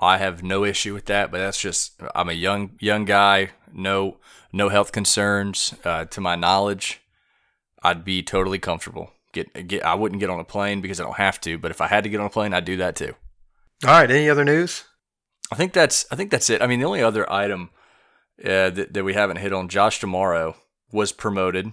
I 0.00 0.18
have 0.18 0.42
no 0.42 0.64
issue 0.64 0.94
with 0.94 1.06
that, 1.06 1.30
but 1.30 1.38
that's 1.38 1.60
just 1.60 2.00
I'm 2.14 2.28
a 2.28 2.34
young 2.34 2.72
young 2.80 3.04
guy, 3.04 3.50
no 3.72 4.18
no 4.52 4.68
health 4.68 4.92
concerns 4.92 5.74
uh, 5.84 6.04
to 6.06 6.20
my 6.20 6.36
knowledge. 6.36 7.00
I'd 7.82 8.04
be 8.04 8.22
totally 8.22 8.58
comfortable. 8.58 9.12
Get 9.32 9.68
get 9.68 9.84
I 9.84 9.94
wouldn't 9.94 10.20
get 10.20 10.30
on 10.30 10.40
a 10.40 10.44
plane 10.44 10.80
because 10.80 11.00
I 11.00 11.04
don't 11.04 11.16
have 11.16 11.40
to, 11.42 11.58
but 11.58 11.70
if 11.70 11.80
I 11.80 11.86
had 11.86 12.04
to 12.04 12.10
get 12.10 12.20
on 12.20 12.26
a 12.26 12.30
plane, 12.30 12.52
I'd 12.52 12.64
do 12.64 12.76
that 12.78 12.96
too. 12.96 13.14
All 13.84 13.90
right. 13.90 14.10
Any 14.10 14.28
other 14.28 14.44
news? 14.44 14.84
I 15.50 15.54
think 15.54 15.72
that's 15.72 16.06
I 16.10 16.16
think 16.16 16.30
that's 16.30 16.50
it. 16.50 16.62
I 16.62 16.66
mean, 16.66 16.80
the 16.80 16.86
only 16.86 17.02
other 17.02 17.30
item 17.30 17.70
uh, 18.44 18.70
that 18.70 18.92
that 18.92 19.04
we 19.04 19.14
haven't 19.14 19.38
hit 19.38 19.52
on, 19.52 19.68
Josh 19.68 20.00
D'Amaro 20.00 20.56
was 20.92 21.12
promoted. 21.12 21.72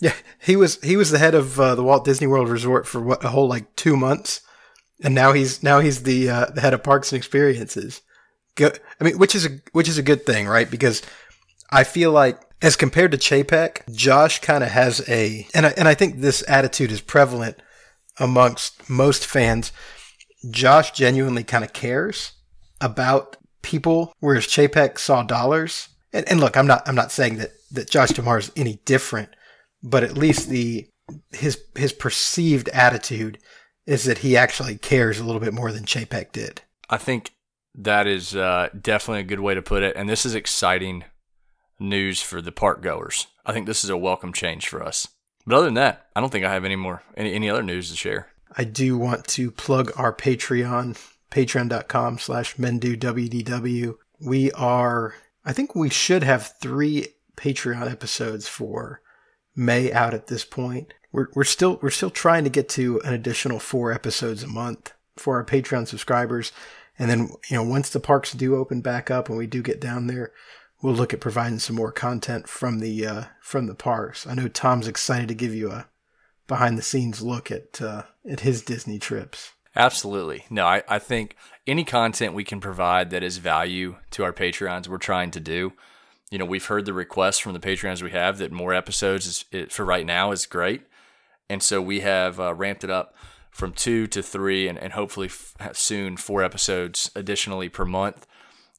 Yeah, 0.00 0.14
he 0.40 0.56
was 0.56 0.80
he 0.82 0.96
was 0.96 1.10
the 1.10 1.18
head 1.18 1.34
of 1.34 1.60
uh, 1.60 1.74
the 1.74 1.84
Walt 1.84 2.04
Disney 2.04 2.26
World 2.26 2.48
Resort 2.48 2.86
for 2.86 3.00
what 3.00 3.24
a 3.24 3.28
whole 3.28 3.48
like 3.48 3.74
two 3.76 3.96
months 3.96 4.40
and 5.02 5.14
now 5.14 5.32
he's 5.32 5.62
now 5.62 5.80
he's 5.80 6.02
the 6.04 6.28
uh, 6.28 6.46
the 6.46 6.60
head 6.60 6.74
of 6.74 6.82
parks 6.82 7.12
and 7.12 7.18
experiences. 7.18 8.02
Go, 8.54 8.70
I 9.00 9.04
mean, 9.04 9.18
which 9.18 9.34
is 9.34 9.46
a 9.46 9.50
which 9.72 9.88
is 9.88 9.98
a 9.98 10.02
good 10.02 10.24
thing, 10.24 10.46
right? 10.46 10.70
Because 10.70 11.02
I 11.70 11.84
feel 11.84 12.12
like 12.12 12.40
as 12.60 12.76
compared 12.76 13.10
to 13.12 13.18
Chapek, 13.18 13.92
Josh 13.92 14.40
kind 14.40 14.62
of 14.62 14.70
has 14.70 15.06
a 15.08 15.46
and 15.54 15.66
I, 15.66 15.70
and 15.76 15.88
I 15.88 15.94
think 15.94 16.20
this 16.20 16.44
attitude 16.48 16.92
is 16.92 17.00
prevalent 17.00 17.60
amongst 18.18 18.88
most 18.88 19.26
fans. 19.26 19.72
Josh 20.50 20.92
genuinely 20.92 21.44
kind 21.44 21.64
of 21.64 21.72
cares 21.72 22.32
about 22.80 23.36
people, 23.62 24.12
whereas 24.20 24.46
Chapek 24.46 24.98
saw 24.98 25.22
dollars. 25.22 25.88
And, 26.12 26.28
and 26.28 26.40
look, 26.40 26.56
I'm 26.56 26.66
not 26.66 26.86
I'm 26.86 26.94
not 26.94 27.12
saying 27.12 27.38
that 27.38 27.50
that 27.72 27.90
Josh 27.90 28.10
D'Amaro 28.10 28.38
is 28.38 28.52
any 28.54 28.80
different, 28.84 29.30
but 29.82 30.04
at 30.04 30.16
least 30.16 30.48
the 30.48 30.86
his 31.32 31.58
his 31.74 31.92
perceived 31.92 32.68
attitude 32.68 33.38
is 33.86 34.04
that 34.04 34.18
he 34.18 34.36
actually 34.36 34.76
cares 34.76 35.18
a 35.18 35.24
little 35.24 35.40
bit 35.40 35.54
more 35.54 35.72
than 35.72 35.84
Chapek 35.84 36.32
did. 36.32 36.62
I 36.88 36.98
think 36.98 37.32
that 37.74 38.06
is 38.06 38.36
uh, 38.36 38.68
definitely 38.78 39.20
a 39.20 39.24
good 39.24 39.40
way 39.40 39.54
to 39.54 39.62
put 39.62 39.82
it. 39.82 39.96
And 39.96 40.08
this 40.08 40.26
is 40.26 40.34
exciting 40.34 41.04
news 41.78 42.22
for 42.22 42.40
the 42.40 42.52
park 42.52 42.82
goers. 42.82 43.26
I 43.44 43.52
think 43.52 43.66
this 43.66 43.82
is 43.82 43.90
a 43.90 43.96
welcome 43.96 44.32
change 44.32 44.68
for 44.68 44.82
us. 44.82 45.08
But 45.46 45.56
other 45.56 45.64
than 45.64 45.74
that, 45.74 46.06
I 46.14 46.20
don't 46.20 46.30
think 46.30 46.44
I 46.44 46.52
have 46.52 46.64
any 46.64 46.76
more 46.76 47.02
any, 47.16 47.34
any 47.34 47.50
other 47.50 47.62
news 47.62 47.90
to 47.90 47.96
share. 47.96 48.28
I 48.56 48.64
do 48.64 48.96
want 48.96 49.26
to 49.28 49.50
plug 49.50 49.90
our 49.96 50.14
Patreon 50.14 50.96
patreon.com 51.32 52.18
slash 52.18 52.56
mendowdw. 52.56 53.94
We 54.20 54.52
are, 54.52 55.14
I 55.44 55.52
think 55.52 55.74
we 55.74 55.88
should 55.88 56.22
have 56.22 56.54
three 56.60 57.08
Patreon 57.36 57.90
episodes 57.90 58.46
for 58.46 59.00
May 59.56 59.92
out 59.92 60.14
at 60.14 60.26
this 60.26 60.44
point. 60.44 60.94
We're, 61.12 61.28
we're 61.34 61.44
still, 61.44 61.78
we're 61.82 61.90
still 61.90 62.10
trying 62.10 62.44
to 62.44 62.50
get 62.50 62.68
to 62.70 63.00
an 63.04 63.12
additional 63.12 63.58
four 63.58 63.92
episodes 63.92 64.42
a 64.42 64.48
month 64.48 64.92
for 65.16 65.36
our 65.36 65.44
Patreon 65.44 65.86
subscribers. 65.86 66.52
And 66.98 67.10
then, 67.10 67.30
you 67.50 67.56
know, 67.56 67.62
once 67.62 67.90
the 67.90 68.00
parks 68.00 68.32
do 68.32 68.56
open 68.56 68.80
back 68.80 69.10
up 69.10 69.28
and 69.28 69.38
we 69.38 69.46
do 69.46 69.62
get 69.62 69.80
down 69.80 70.06
there, 70.06 70.32
we'll 70.82 70.94
look 70.94 71.12
at 71.12 71.20
providing 71.20 71.58
some 71.58 71.76
more 71.76 71.92
content 71.92 72.48
from 72.48 72.80
the, 72.80 73.06
uh, 73.06 73.24
from 73.40 73.66
the 73.66 73.74
parks. 73.74 74.26
I 74.26 74.34
know 74.34 74.48
Tom's 74.48 74.88
excited 74.88 75.28
to 75.28 75.34
give 75.34 75.54
you 75.54 75.70
a 75.70 75.88
behind 76.46 76.76
the 76.76 76.82
scenes 76.82 77.22
look 77.22 77.50
at, 77.50 77.80
uh, 77.80 78.02
at 78.28 78.40
his 78.40 78.62
Disney 78.62 78.98
trips. 78.98 79.52
Absolutely. 79.74 80.44
No, 80.50 80.66
I, 80.66 80.82
I 80.86 80.98
think 80.98 81.36
any 81.66 81.84
content 81.84 82.34
we 82.34 82.44
can 82.44 82.60
provide 82.60 83.10
that 83.10 83.22
is 83.22 83.38
value 83.38 83.96
to 84.10 84.24
our 84.24 84.32
Patreons, 84.32 84.88
we're 84.88 84.98
trying 84.98 85.30
to 85.30 85.40
do. 85.40 85.72
You 86.30 86.38
know, 86.38 86.44
we've 86.44 86.66
heard 86.66 86.84
the 86.84 86.92
requests 86.92 87.38
from 87.38 87.52
the 87.52 87.60
Patreons 87.60 88.02
we 88.02 88.10
have 88.10 88.38
that 88.38 88.52
more 88.52 88.74
episodes 88.74 89.44
is, 89.52 89.72
for 89.72 89.84
right 89.84 90.04
now 90.04 90.32
is 90.32 90.46
great. 90.46 90.82
And 91.48 91.62
so 91.62 91.82
we 91.82 92.00
have 92.00 92.40
uh, 92.40 92.54
ramped 92.54 92.84
it 92.84 92.90
up 92.90 93.14
from 93.50 93.72
two 93.72 94.06
to 94.08 94.22
three 94.22 94.66
and, 94.66 94.78
and 94.78 94.94
hopefully 94.94 95.26
f- 95.26 95.76
soon 95.76 96.16
four 96.16 96.42
episodes 96.42 97.10
additionally 97.14 97.68
per 97.68 97.84
month. 97.84 98.26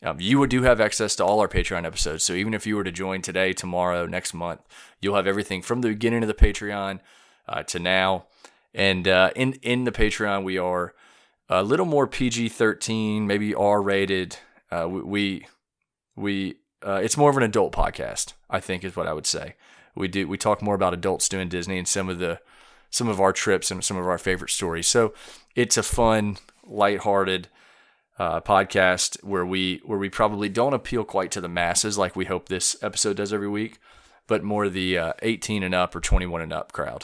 Um, 0.01 0.17
you 0.19 0.39
would 0.39 0.49
do 0.49 0.63
have 0.63 0.81
access 0.81 1.15
to 1.15 1.25
all 1.25 1.39
our 1.39 1.47
Patreon 1.47 1.85
episodes. 1.85 2.23
So 2.23 2.33
even 2.33 2.53
if 2.53 2.67
you 2.67 2.75
were 2.75 2.83
to 2.83 2.91
join 2.91 3.21
today, 3.21 3.53
tomorrow, 3.53 4.05
next 4.05 4.33
month, 4.33 4.61
you'll 4.99 5.15
have 5.15 5.27
everything 5.27 5.61
from 5.61 5.81
the 5.81 5.89
beginning 5.89 6.23
of 6.23 6.27
the 6.27 6.33
Patreon 6.33 6.99
uh, 7.47 7.63
to 7.63 7.79
now. 7.79 8.25
And 8.73 9.07
uh, 9.07 9.31
in 9.35 9.53
in 9.61 9.83
the 9.83 9.91
Patreon, 9.91 10.43
we 10.43 10.57
are 10.57 10.93
a 11.47 11.63
little 11.63 11.85
more 11.85 12.07
PG 12.07 12.49
thirteen, 12.49 13.27
maybe 13.27 13.53
R 13.53 13.81
rated. 13.81 14.37
Uh, 14.71 14.89
we 14.89 15.45
we 16.15 16.55
uh, 16.85 16.99
it's 17.03 17.15
more 17.15 17.29
of 17.29 17.37
an 17.37 17.43
adult 17.43 17.73
podcast, 17.73 18.33
I 18.49 18.59
think, 18.59 18.83
is 18.83 18.95
what 18.95 19.07
I 19.07 19.13
would 19.13 19.27
say. 19.27 19.55
We 19.95 20.07
do 20.07 20.27
we 20.27 20.37
talk 20.37 20.61
more 20.61 20.75
about 20.75 20.93
adults 20.93 21.29
doing 21.29 21.49
Disney 21.49 21.77
and 21.77 21.87
some 21.87 22.09
of 22.09 22.19
the 22.19 22.39
some 22.93 23.07
of 23.07 23.19
our 23.19 23.33
trips 23.33 23.71
and 23.71 23.83
some 23.83 23.97
of 23.97 24.07
our 24.07 24.19
favorite 24.19 24.51
stories. 24.51 24.87
So 24.87 25.15
it's 25.55 25.77
a 25.77 25.83
fun, 25.83 26.37
lighthearted 26.63 27.47
uh, 28.19 28.39
podcast 28.41 29.21
where 29.23 29.45
we 29.45 29.81
where 29.83 29.97
we 29.97 30.09
probably 30.09 30.47
don't 30.47 30.75
appeal 30.75 31.03
quite 31.03 31.31
to 31.31 31.41
the 31.41 31.49
masses 31.49 31.97
like 31.97 32.15
we 32.15 32.25
hope 32.25 32.47
this 32.47 32.75
episode 32.83 33.17
does 33.17 33.33
every 33.33 33.49
week, 33.49 33.79
but 34.27 34.43
more 34.43 34.69
the 34.69 34.95
uh, 34.99 35.13
18 35.23 35.63
and 35.63 35.73
up 35.73 35.95
or 35.95 35.99
21 35.99 36.41
and 36.41 36.53
up 36.53 36.71
crowd. 36.71 37.03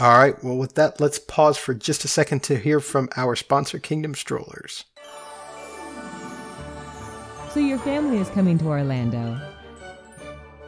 All 0.00 0.18
right. 0.18 0.42
Well, 0.42 0.56
with 0.56 0.74
that, 0.74 1.00
let's 1.00 1.20
pause 1.20 1.56
for 1.56 1.72
just 1.72 2.04
a 2.04 2.08
second 2.08 2.42
to 2.44 2.58
hear 2.58 2.80
from 2.80 3.08
our 3.16 3.36
sponsor, 3.36 3.78
Kingdom 3.78 4.16
Strollers. 4.16 4.84
So, 7.52 7.60
your 7.60 7.78
family 7.78 8.18
is 8.18 8.28
coming 8.30 8.58
to 8.58 8.66
Orlando. 8.66 9.40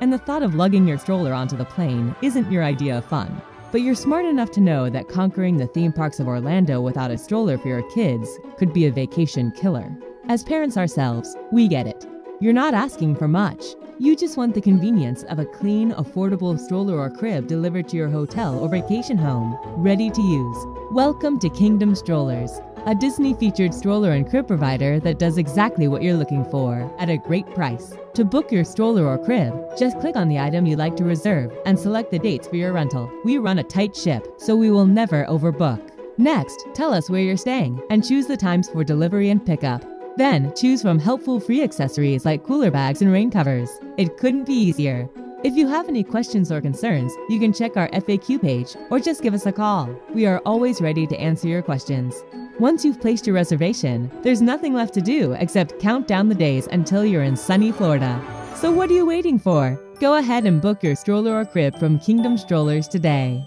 And 0.00 0.12
the 0.12 0.18
thought 0.18 0.42
of 0.42 0.54
lugging 0.56 0.86
your 0.86 0.98
stroller 0.98 1.32
onto 1.32 1.56
the 1.56 1.64
plane 1.64 2.14
isn't 2.22 2.50
your 2.50 2.64
idea 2.64 2.98
of 2.98 3.04
fun. 3.04 3.40
But 3.72 3.80
you're 3.80 3.94
smart 3.94 4.26
enough 4.26 4.50
to 4.50 4.60
know 4.60 4.90
that 4.90 5.08
conquering 5.08 5.56
the 5.56 5.66
theme 5.66 5.94
parks 5.94 6.20
of 6.20 6.28
Orlando 6.28 6.82
without 6.82 7.10
a 7.10 7.16
stroller 7.16 7.56
for 7.56 7.68
your 7.68 7.90
kids 7.90 8.28
could 8.58 8.70
be 8.74 8.84
a 8.84 8.92
vacation 8.92 9.50
killer. 9.52 9.90
As 10.28 10.44
parents 10.44 10.76
ourselves, 10.76 11.34
we 11.52 11.68
get 11.68 11.86
it. 11.86 12.06
You're 12.38 12.52
not 12.52 12.74
asking 12.74 13.16
for 13.16 13.28
much. 13.28 13.64
You 13.98 14.14
just 14.14 14.36
want 14.36 14.52
the 14.52 14.60
convenience 14.60 15.22
of 15.22 15.38
a 15.38 15.46
clean, 15.46 15.92
affordable 15.92 16.60
stroller 16.60 16.98
or 16.98 17.08
crib 17.08 17.46
delivered 17.46 17.88
to 17.88 17.96
your 17.96 18.10
hotel 18.10 18.58
or 18.58 18.68
vacation 18.68 19.16
home, 19.16 19.58
ready 19.78 20.10
to 20.10 20.20
use. 20.20 20.66
Welcome 20.90 21.38
to 21.38 21.48
Kingdom 21.48 21.94
Strollers, 21.94 22.60
a 22.86 22.94
Disney 22.94 23.32
featured 23.34 23.72
stroller 23.72 24.12
and 24.12 24.28
crib 24.28 24.48
provider 24.48 24.98
that 25.00 25.18
does 25.18 25.38
exactly 25.38 25.86
what 25.86 26.02
you're 26.02 26.16
looking 26.16 26.44
for 26.46 26.92
at 26.98 27.08
a 27.08 27.16
great 27.16 27.46
price. 27.54 27.94
To 28.14 28.24
book 28.24 28.50
your 28.50 28.64
stroller 28.64 29.06
or 29.06 29.24
crib, 29.24 29.54
just 29.78 30.00
click 30.00 30.16
on 30.16 30.28
the 30.28 30.38
item 30.38 30.66
you'd 30.66 30.78
like 30.78 30.96
to 30.96 31.04
reserve 31.04 31.52
and 31.64 31.78
select 31.78 32.10
the 32.10 32.18
dates 32.18 32.48
for 32.48 32.56
your 32.56 32.72
rental. 32.72 33.10
We 33.24 33.38
run 33.38 33.60
a 33.60 33.62
tight 33.62 33.94
ship, 33.96 34.26
so 34.38 34.56
we 34.56 34.70
will 34.70 34.86
never 34.86 35.24
overbook. 35.26 35.90
Next, 36.18 36.66
tell 36.74 36.92
us 36.92 37.08
where 37.08 37.22
you're 37.22 37.36
staying 37.36 37.80
and 37.88 38.04
choose 38.04 38.26
the 38.26 38.36
times 38.36 38.68
for 38.68 38.82
delivery 38.82 39.30
and 39.30 39.44
pickup. 39.44 39.84
Then, 40.16 40.52
choose 40.54 40.82
from 40.82 40.98
helpful 40.98 41.40
free 41.40 41.62
accessories 41.62 42.24
like 42.24 42.44
cooler 42.44 42.70
bags 42.70 43.00
and 43.00 43.12
rain 43.12 43.30
covers. 43.30 43.70
It 43.96 44.18
couldn't 44.18 44.44
be 44.44 44.54
easier. 44.54 45.08
If 45.44 45.56
you 45.56 45.66
have 45.66 45.88
any 45.88 46.04
questions 46.04 46.52
or 46.52 46.60
concerns, 46.60 47.12
you 47.28 47.40
can 47.40 47.52
check 47.52 47.76
our 47.76 47.88
FAQ 47.88 48.40
page 48.40 48.76
or 48.90 49.00
just 49.00 49.22
give 49.22 49.34
us 49.34 49.44
a 49.44 49.50
call. 49.50 49.90
We 50.14 50.24
are 50.24 50.40
always 50.46 50.80
ready 50.80 51.04
to 51.08 51.18
answer 51.18 51.48
your 51.48 51.62
questions. 51.62 52.14
Once 52.60 52.84
you've 52.84 53.00
placed 53.00 53.26
your 53.26 53.34
reservation, 53.34 54.08
there's 54.22 54.40
nothing 54.40 54.72
left 54.72 54.94
to 54.94 55.00
do 55.00 55.32
except 55.32 55.80
count 55.80 56.06
down 56.06 56.28
the 56.28 56.34
days 56.36 56.68
until 56.68 57.04
you're 57.04 57.24
in 57.24 57.34
sunny 57.34 57.72
Florida. 57.72 58.22
So 58.54 58.70
what 58.70 58.88
are 58.88 58.94
you 58.94 59.04
waiting 59.04 59.36
for? 59.36 59.80
Go 59.98 60.14
ahead 60.14 60.46
and 60.46 60.62
book 60.62 60.80
your 60.80 60.94
stroller 60.94 61.36
or 61.36 61.44
crib 61.44 61.76
from 61.76 61.98
Kingdom 61.98 62.38
Strollers 62.38 62.86
today. 62.86 63.44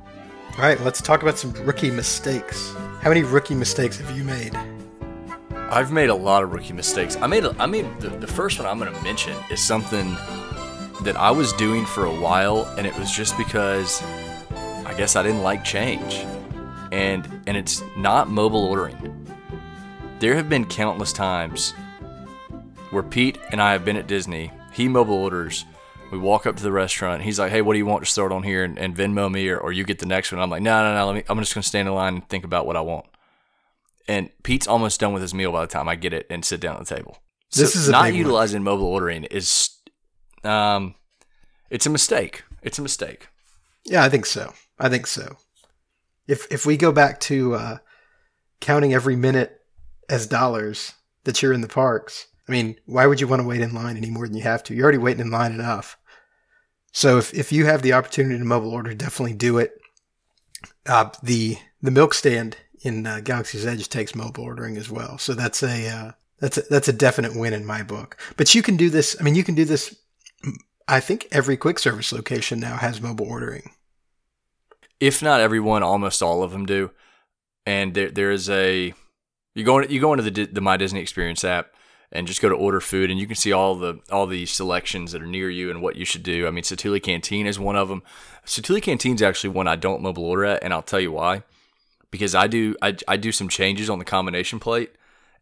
All 0.00 0.66
right, 0.66 0.80
let's 0.80 1.02
talk 1.02 1.20
about 1.20 1.36
some 1.36 1.52
rookie 1.66 1.90
mistakes. 1.90 2.72
How 3.02 3.10
many 3.10 3.22
rookie 3.22 3.54
mistakes 3.54 3.98
have 3.98 4.16
you 4.16 4.24
made? 4.24 4.58
I've 5.70 5.92
made 5.92 6.10
a 6.10 6.14
lot 6.14 6.42
of 6.42 6.52
rookie 6.52 6.72
mistakes. 6.72 7.16
I 7.16 7.28
made 7.28 7.44
a, 7.44 7.54
I 7.60 7.66
made 7.66 7.86
the, 8.00 8.08
the 8.08 8.26
first 8.26 8.58
one 8.58 8.66
I'm 8.66 8.80
going 8.80 8.92
to 8.92 9.02
mention 9.02 9.36
is 9.52 9.60
something 9.62 10.16
that 11.02 11.14
I 11.16 11.30
was 11.30 11.52
doing 11.52 11.86
for 11.86 12.06
a 12.06 12.20
while, 12.20 12.64
and 12.76 12.88
it 12.88 12.98
was 12.98 13.12
just 13.12 13.38
because 13.38 14.02
I 14.84 14.94
guess 14.96 15.14
I 15.14 15.22
didn't 15.22 15.42
like 15.42 15.62
change, 15.62 16.26
and 16.90 17.24
and 17.46 17.56
it's 17.56 17.84
not 17.96 18.28
mobile 18.28 18.64
ordering. 18.64 19.16
There 20.18 20.34
have 20.34 20.48
been 20.48 20.64
countless 20.64 21.12
times 21.12 21.72
where 22.90 23.04
Pete 23.04 23.38
and 23.52 23.62
I 23.62 23.70
have 23.70 23.84
been 23.84 23.96
at 23.96 24.08
Disney. 24.08 24.50
He 24.72 24.88
mobile 24.88 25.14
orders. 25.14 25.64
We 26.10 26.18
walk 26.18 26.46
up 26.46 26.56
to 26.56 26.64
the 26.64 26.72
restaurant. 26.72 27.22
He's 27.22 27.38
like, 27.38 27.52
"Hey, 27.52 27.62
what 27.62 27.74
do 27.74 27.78
you 27.78 27.86
want 27.86 28.04
to 28.04 28.10
start 28.10 28.32
on 28.32 28.42
here?" 28.42 28.64
And, 28.64 28.76
and 28.76 28.96
Venmo 28.96 29.30
me, 29.30 29.48
or, 29.48 29.58
or 29.58 29.70
you 29.70 29.84
get 29.84 30.00
the 30.00 30.06
next 30.06 30.32
one. 30.32 30.40
I'm 30.40 30.50
like, 30.50 30.62
"No, 30.62 30.82
no, 30.82 30.94
no. 30.96 31.06
Let 31.06 31.14
me. 31.14 31.22
I'm 31.28 31.38
just 31.38 31.54
gonna 31.54 31.62
stand 31.62 31.86
in 31.86 31.94
line 31.94 32.14
and 32.14 32.28
think 32.28 32.42
about 32.44 32.66
what 32.66 32.76
I 32.76 32.80
want." 32.80 33.06
And 34.08 34.30
Pete's 34.42 34.66
almost 34.66 35.00
done 35.00 35.12
with 35.12 35.22
his 35.22 35.34
meal 35.34 35.52
by 35.52 35.60
the 35.60 35.66
time 35.66 35.88
I 35.88 35.94
get 35.94 36.12
it 36.12 36.26
and 36.30 36.44
sit 36.44 36.60
down 36.60 36.76
at 36.76 36.86
the 36.86 36.94
table. 36.94 37.18
This 37.52 37.76
is 37.76 37.88
a 37.88 37.92
not 37.92 38.04
big 38.04 38.14
one. 38.14 38.18
utilizing 38.18 38.62
mobile 38.62 38.86
ordering 38.86 39.24
is, 39.24 39.70
um, 40.44 40.94
it's 41.68 41.86
a 41.86 41.90
mistake. 41.90 42.44
It's 42.62 42.78
a 42.78 42.82
mistake. 42.82 43.28
Yeah, 43.84 44.04
I 44.04 44.08
think 44.08 44.26
so. 44.26 44.52
I 44.78 44.88
think 44.88 45.06
so. 45.06 45.36
If 46.26 46.46
if 46.50 46.64
we 46.64 46.76
go 46.76 46.92
back 46.92 47.18
to 47.20 47.54
uh, 47.54 47.78
counting 48.60 48.94
every 48.94 49.16
minute 49.16 49.60
as 50.08 50.26
dollars 50.26 50.94
that 51.24 51.42
you're 51.42 51.52
in 51.52 51.60
the 51.60 51.68
parks, 51.68 52.26
I 52.48 52.52
mean, 52.52 52.76
why 52.86 53.06
would 53.06 53.20
you 53.20 53.26
want 53.26 53.42
to 53.42 53.48
wait 53.48 53.60
in 53.60 53.74
line 53.74 53.96
any 53.96 54.10
more 54.10 54.26
than 54.26 54.36
you 54.36 54.42
have 54.42 54.62
to? 54.64 54.74
You're 54.74 54.84
already 54.84 54.98
waiting 54.98 55.22
in 55.22 55.30
line 55.30 55.52
enough. 55.52 55.96
So 56.92 57.18
if, 57.18 57.32
if 57.34 57.52
you 57.52 57.66
have 57.66 57.82
the 57.82 57.92
opportunity 57.92 58.38
to 58.38 58.44
mobile 58.44 58.72
order, 58.72 58.94
definitely 58.94 59.34
do 59.34 59.58
it. 59.58 59.72
Uh, 60.86 61.10
the 61.22 61.58
the 61.80 61.90
milk 61.90 62.14
stand 62.14 62.56
in 62.82 63.06
uh, 63.06 63.20
Galaxy's 63.20 63.66
Edge 63.66 63.88
takes 63.88 64.14
mobile 64.14 64.44
ordering 64.44 64.76
as 64.76 64.90
well, 64.90 65.18
so 65.18 65.34
that's 65.34 65.62
a 65.62 65.88
uh, 65.88 66.12
that's 66.38 66.58
a, 66.58 66.62
that's 66.62 66.88
a 66.88 66.92
definite 66.92 67.36
win 67.36 67.52
in 67.52 67.64
my 67.64 67.82
book. 67.82 68.16
But 68.36 68.54
you 68.54 68.62
can 68.62 68.76
do 68.76 68.90
this. 68.90 69.16
I 69.20 69.22
mean, 69.22 69.34
you 69.34 69.44
can 69.44 69.54
do 69.54 69.64
this. 69.64 69.96
I 70.88 71.00
think 71.00 71.28
every 71.30 71.56
quick 71.56 71.78
service 71.78 72.12
location 72.12 72.58
now 72.58 72.76
has 72.76 73.00
mobile 73.00 73.28
ordering. 73.28 73.70
If 74.98 75.22
not 75.22 75.40
everyone, 75.40 75.82
almost 75.82 76.22
all 76.22 76.42
of 76.42 76.52
them 76.52 76.66
do. 76.66 76.90
And 77.66 77.94
there 77.94 78.10
there 78.10 78.30
is 78.30 78.48
a 78.48 78.94
you 79.54 79.64
go 79.64 79.82
you 79.82 80.00
go 80.00 80.12
into 80.12 80.28
the 80.28 80.46
the 80.46 80.60
My 80.60 80.76
Disney 80.76 81.00
Experience 81.00 81.44
app 81.44 81.72
and 82.12 82.26
just 82.26 82.42
go 82.42 82.48
to 82.48 82.54
order 82.54 82.80
food, 82.80 83.10
and 83.10 83.20
you 83.20 83.26
can 83.26 83.36
see 83.36 83.52
all 83.52 83.76
the 83.76 84.00
all 84.10 84.26
the 84.26 84.46
selections 84.46 85.12
that 85.12 85.22
are 85.22 85.26
near 85.26 85.50
you 85.50 85.70
and 85.70 85.82
what 85.82 85.96
you 85.96 86.04
should 86.04 86.22
do. 86.22 86.46
I 86.46 86.50
mean, 86.50 86.64
Satu'li 86.64 87.02
Canteen 87.02 87.46
is 87.46 87.58
one 87.58 87.76
of 87.76 87.88
them. 87.88 88.02
Satu'li 88.44 88.82
Canteen 88.82 89.14
is 89.14 89.22
actually 89.22 89.50
one 89.50 89.68
I 89.68 89.76
don't 89.76 90.02
mobile 90.02 90.24
order 90.24 90.46
at, 90.46 90.64
and 90.64 90.72
I'll 90.72 90.82
tell 90.82 91.00
you 91.00 91.12
why. 91.12 91.42
Because 92.10 92.34
I 92.34 92.46
do 92.46 92.74
I, 92.82 92.96
I 93.06 93.16
do 93.16 93.32
some 93.32 93.48
changes 93.48 93.88
on 93.88 93.98
the 93.98 94.04
combination 94.04 94.58
plate, 94.58 94.92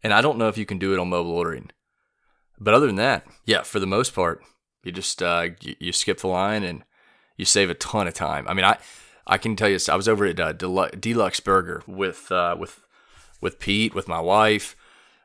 and 0.03 0.13
I 0.13 0.21
don't 0.21 0.37
know 0.37 0.49
if 0.49 0.57
you 0.57 0.65
can 0.65 0.77
do 0.77 0.93
it 0.93 0.99
on 0.99 1.09
mobile 1.09 1.31
ordering. 1.31 1.71
But 2.59 2.73
other 2.73 2.87
than 2.87 2.97
that, 2.97 3.25
yeah, 3.45 3.63
for 3.63 3.79
the 3.79 3.87
most 3.87 4.13
part, 4.13 4.43
you 4.83 4.91
just 4.91 5.23
uh, 5.23 5.49
you, 5.61 5.75
you 5.79 5.91
skip 5.91 6.19
the 6.19 6.27
line 6.27 6.63
and 6.63 6.83
you 7.37 7.45
save 7.45 7.69
a 7.69 7.73
ton 7.73 8.07
of 8.07 8.13
time. 8.13 8.47
I 8.47 8.53
mean, 8.53 8.65
I 8.65 8.77
I 9.25 9.37
can 9.37 9.55
tell 9.55 9.69
you, 9.69 9.77
I 9.89 9.95
was 9.95 10.07
over 10.07 10.25
at 10.25 10.39
uh, 10.39 10.53
D-Luxe 10.53 11.39
Burger 11.39 11.83
with 11.87 12.31
uh, 12.31 12.55
with 12.59 12.81
with 13.41 13.59
Pete, 13.59 13.95
with 13.95 14.07
my 14.07 14.19
wife, 14.19 14.75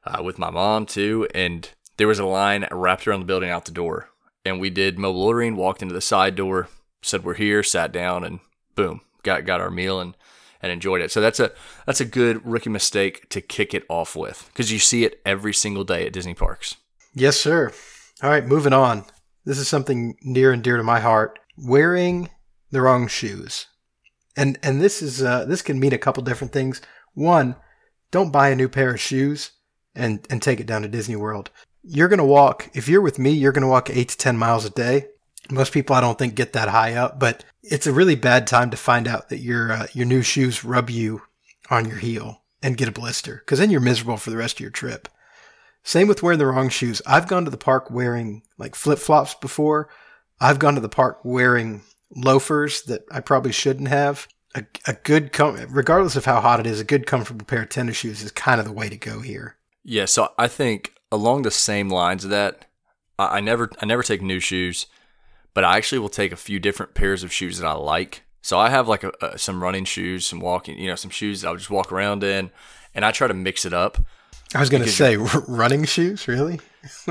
uh, 0.05 0.23
with 0.23 0.39
my 0.39 0.51
mom 0.51 0.87
too, 0.87 1.27
and 1.35 1.69
there 1.97 2.09
was 2.09 2.19
a 2.19 2.25
line 2.25 2.67
wrapped 2.71 3.07
around 3.07 3.21
the 3.21 3.27
building 3.27 3.51
out 3.51 3.65
the 3.65 3.73
door, 3.73 4.11
and 4.45 4.61
we 4.61 4.71
did 4.71 4.99
mobile 4.99 5.23
ordering. 5.23 5.57
Walked 5.57 5.83
into 5.83 5.95
the 5.95 6.01
side 6.01 6.37
door, 6.37 6.69
said 7.03 7.25
we're 7.25 7.35
here, 7.35 7.63
sat 7.63 7.93
down, 7.93 8.25
and 8.25 8.41
boom, 8.75 9.01
got 9.23 9.45
got 9.45 9.61
our 9.61 9.71
meal 9.71 10.01
and 10.01 10.17
and 10.65 10.73
enjoyed 10.73 11.03
it. 11.03 11.13
So 11.13 11.21
that's 11.21 11.39
a 11.39 11.53
that's 11.87 12.01
a 12.01 12.07
good 12.07 12.45
rookie 12.45 12.71
mistake 12.71 13.29
to 13.29 13.41
kick 13.41 13.75
it 13.75 13.85
off 13.89 14.17
with 14.17 14.49
because 14.53 14.73
you 14.73 14.79
see 14.79 15.05
it 15.05 15.21
every 15.25 15.53
single 15.53 15.85
day 15.85 16.07
at 16.07 16.13
Disney 16.13 16.35
parks. 16.35 16.77
Yes, 17.15 17.37
sir. 17.37 17.71
All 18.23 18.31
right, 18.31 18.47
moving 18.47 18.73
on. 18.73 19.05
This 19.45 19.59
is 19.59 19.69
something 19.69 20.17
near 20.23 20.53
and 20.53 20.63
dear 20.63 20.79
to 20.79 20.83
my 20.83 21.01
heart. 21.01 21.39
Wearing 21.59 22.31
the 22.71 22.81
wrong 22.81 23.07
shoes. 23.07 23.67
And 24.37 24.59
and 24.63 24.81
this 24.81 25.03
is 25.03 25.23
uh, 25.23 25.45
this 25.45 25.63
can 25.63 25.79
mean 25.79 25.93
a 25.93 25.99
couple 25.99 26.23
different 26.23 26.53
things. 26.53 26.81
One, 27.13 27.57
don't 28.11 28.33
buy 28.33 28.49
a 28.49 28.57
new 28.57 28.69
pair 28.69 28.95
of 28.95 29.01
shoes 29.01 29.53
and, 29.95 30.27
and 30.31 30.43
take 30.43 30.61
it 30.61 30.67
down 30.67 30.83
to 30.83 30.89
Disney 30.89 31.17
World. 31.17 31.51
You're 31.83 32.09
to 32.19 32.25
walk, 32.25 32.71
if 32.75 32.89
you're 32.89 33.03
with 33.03 33.19
me, 33.19 33.31
you're 33.31 33.53
to 33.65 33.69
walk 33.69 33.91
eight 33.91 34.09
to 34.11 34.17
10 34.17 34.39
miles 34.39 34.65
a 34.65 34.71
day. 34.71 35.07
Most 35.51 35.73
people 35.73 35.95
I 35.95 36.01
don't 36.01 36.19
think 36.19 36.35
get 36.35 36.53
that 36.55 36.69
high 36.69 36.95
up, 36.95 37.19
but 37.19 37.45
it's 37.63 37.87
a 37.87 37.93
really 37.93 38.15
bad 38.15 38.47
time 38.47 38.71
to 38.71 38.77
find 38.77 39.07
out 39.07 39.29
that 39.29 39.39
your, 39.39 39.73
uh, 39.73 39.87
your 39.93 40.07
new 40.07 40.23
shoes 40.23 40.65
rub 40.65 40.91
you 40.91 41.23
on 41.71 41.89
your 41.89 41.99
heel 41.99 42.43
and 42.63 42.77
get 42.77 42.89
a 42.89 42.93
blister 42.93 43.37
because 43.37 43.59
then 43.59 43.71
you're 43.71 43.81
miserable 43.81 44.17
for 44.17 44.31
the 44.31 44.37
rest 44.37 44.57
of 44.57 44.61
your 44.61 44.71
trip. 44.71 45.09
Same 45.83 46.09
with 46.09 46.23
wearing 46.23 46.39
the 46.39 46.47
wrong 46.47 46.71
shoes. 46.71 47.03
I've 47.07 47.29
gone 47.29 47.45
to 47.45 47.51
the 47.51 47.59
park 47.59 47.91
wearing 47.91 48.43
like 48.57 48.75
flip 48.75 48.99
flops 48.99 49.35
before. 49.35 49.91
I've 50.41 50.59
gone 50.59 50.75
to 50.75 50.81
the 50.81 50.89
park 50.89 51.21
wearing 51.25 51.83
loafers 52.17 52.83
that 52.83 53.05
I 53.11 53.21
probably 53.21 53.53
shouldn't 53.53 53.89
have. 53.89 54.27
A, 54.55 54.65
a 54.87 54.95
good, 54.95 55.33
com- 55.33 55.57
regardless 55.69 56.17
of 56.17 56.25
how 56.25 56.41
hot 56.41 56.61
it 56.61 56.67
is, 56.67 56.81
a 56.81 56.85
good 56.85 57.07
comfortable 57.07 57.45
pair 57.45 57.63
of 57.63 57.69
tennis 57.69 57.97
shoes 57.97 58.23
is 58.23 58.31
kind 58.31 58.61
of 58.61 58.67
the 58.67 58.73
way 58.73 58.89
to 58.89 58.97
go 58.97 59.21
here. 59.21 59.57
Yeah, 59.83 60.07
so 60.07 60.33
I 60.39 60.49
think 60.49 60.95
along 61.13 61.43
the 61.43 61.51
same 61.51 61.91
lines 61.91 62.25
of 62.25 62.31
that, 62.31 62.65
I, 63.19 63.39
I 63.39 63.41
never 63.41 63.71
I 63.83 63.87
never 63.87 64.03
take 64.03 64.23
new 64.23 64.41
shoes, 64.41 64.87
but 65.55 65.65
I 65.65 65.77
actually 65.77 66.01
will 66.01 66.09
take 66.09 66.33
a 66.33 66.37
few 66.37 66.59
different 66.59 66.95
pairs 66.95 67.23
of 67.23 67.33
shoes 67.33 67.59
that 67.59 67.67
I 67.67 67.73
like. 67.73 68.23
So 68.43 68.59
I 68.59 68.69
have 68.69 68.89
like 68.89 69.05
a, 69.05 69.13
a, 69.23 69.39
some 69.39 69.63
running 69.63 69.85
shoes, 69.85 70.27
some 70.27 70.41
walking, 70.41 70.79
you 70.79 70.89
know, 70.89 70.97
some 70.97 71.11
shoes 71.11 71.41
that 71.41 71.49
I'll 71.49 71.57
just 71.57 71.71
walk 71.71 71.91
around 71.91 72.23
in, 72.23 72.51
and 72.95 73.05
I 73.05 73.13
try 73.13 73.27
to 73.27 73.35
mix 73.35 73.65
it 73.65 73.73
up. 73.73 73.99
I 74.55 74.61
was 74.61 74.69
going 74.69 74.83
to 74.83 74.91
say 74.91 75.17
r- 75.17 75.45
running 75.49 75.85
shoes, 75.85 76.29
really? 76.29 76.61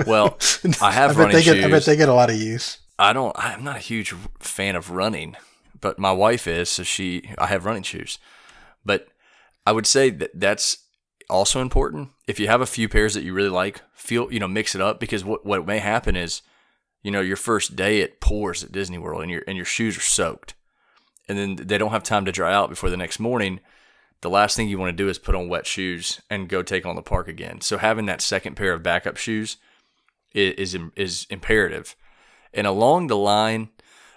Well, 0.06 0.38
I 0.82 0.92
have 0.92 1.18
I 1.18 1.24
running 1.24 1.38
get, 1.38 1.56
shoes. 1.56 1.66
I 1.66 1.70
bet 1.70 1.86
they 1.86 1.96
get 1.96 2.10
a 2.10 2.14
lot 2.14 2.30
of 2.30 2.36
use. 2.36 2.78
I 3.00 3.14
don't. 3.14 3.36
I'm 3.38 3.64
not 3.64 3.78
a 3.78 3.80
huge 3.80 4.14
fan 4.40 4.76
of 4.76 4.92
running, 4.92 5.36
but 5.82 5.98
my 5.98 6.12
wife 6.12 6.46
is, 6.48 6.70
so 6.70 6.84
she. 6.84 7.32
I 7.38 7.48
have 7.48 7.66
running 7.66 7.84
shoes, 7.84 8.20
but 8.86 9.08
I 9.66 9.72
would 9.72 9.88
say 9.88 10.10
that 10.12 10.32
that's 10.40 10.78
also 11.30 11.62
important. 11.62 12.10
If 12.28 12.40
you 12.40 12.48
have 12.48 12.62
a 12.62 12.66
few 12.66 12.88
pairs 12.88 13.16
that 13.16 13.24
you 13.24 13.34
really 13.34 13.50
like, 13.50 13.82
feel 13.94 14.32
you 14.32 14.40
know 14.40 14.48
mix 14.48 14.76
it 14.76 14.82
up 14.82 15.00
because 15.00 15.26
what 15.26 15.46
what 15.46 15.66
may 15.66 15.80
happen 15.80 16.16
is, 16.16 16.44
you 17.04 17.12
know, 17.12 17.22
your 17.22 17.38
first 17.38 17.76
day 17.76 18.00
it 18.00 18.20
pours 18.20 18.64
at 18.64 18.72
Disney 18.72 18.98
World 18.98 19.22
and 19.22 19.32
your 19.32 19.44
and 19.48 19.56
your 19.56 19.66
shoes 19.66 19.98
are 19.98 20.02
soaked, 20.02 20.56
and 21.28 21.38
then 21.38 21.56
they 21.56 21.78
don't 21.78 21.92
have 21.92 22.04
time 22.04 22.26
to 22.26 22.32
dry 22.32 22.54
out 22.54 22.70
before 22.70 22.90
the 22.90 22.98
next 22.98 23.20
morning. 23.20 23.60
The 24.22 24.30
last 24.30 24.56
thing 24.56 24.70
you 24.70 24.80
want 24.80 24.98
to 24.98 25.04
do 25.04 25.10
is 25.10 25.20
put 25.20 25.36
on 25.36 25.50
wet 25.50 25.68
shoes 25.68 26.22
and 26.30 26.48
go 26.48 26.64
take 26.64 26.86
on 26.86 26.96
the 26.96 27.02
park 27.02 27.28
again. 27.28 27.60
So 27.60 27.78
having 27.78 28.06
that 28.06 28.22
second 28.22 28.56
pair 28.56 28.72
of 28.72 28.82
backup 28.82 29.18
shoes 29.18 29.58
is 30.34 30.74
is, 30.74 30.82
is 30.96 31.28
imperative 31.30 31.96
and 32.54 32.68
along 32.68 33.08
the 33.08 33.18
line 33.18 33.70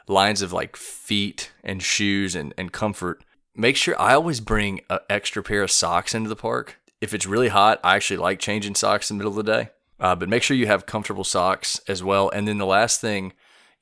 lines 0.08 0.42
of 0.42 0.52
like 0.52 0.76
feet 0.76 1.52
and 1.64 1.82
shoes 1.82 2.34
and, 2.34 2.54
and 2.56 2.72
comfort 2.72 3.24
make 3.54 3.76
sure 3.76 4.00
i 4.00 4.14
always 4.14 4.40
bring 4.40 4.80
an 4.90 4.98
extra 5.10 5.42
pair 5.42 5.62
of 5.62 5.70
socks 5.70 6.14
into 6.14 6.28
the 6.28 6.36
park 6.36 6.78
if 7.00 7.12
it's 7.12 7.26
really 7.26 7.48
hot 7.48 7.80
i 7.82 7.96
actually 7.96 8.16
like 8.16 8.38
changing 8.38 8.74
socks 8.74 9.10
in 9.10 9.16
the 9.16 9.24
middle 9.24 9.38
of 9.38 9.44
the 9.44 9.52
day 9.52 9.70
uh, 10.00 10.14
but 10.14 10.28
make 10.28 10.42
sure 10.42 10.56
you 10.56 10.66
have 10.66 10.86
comfortable 10.86 11.24
socks 11.24 11.80
as 11.88 12.02
well 12.02 12.28
and 12.30 12.46
then 12.46 12.58
the 12.58 12.66
last 12.66 13.00
thing 13.00 13.32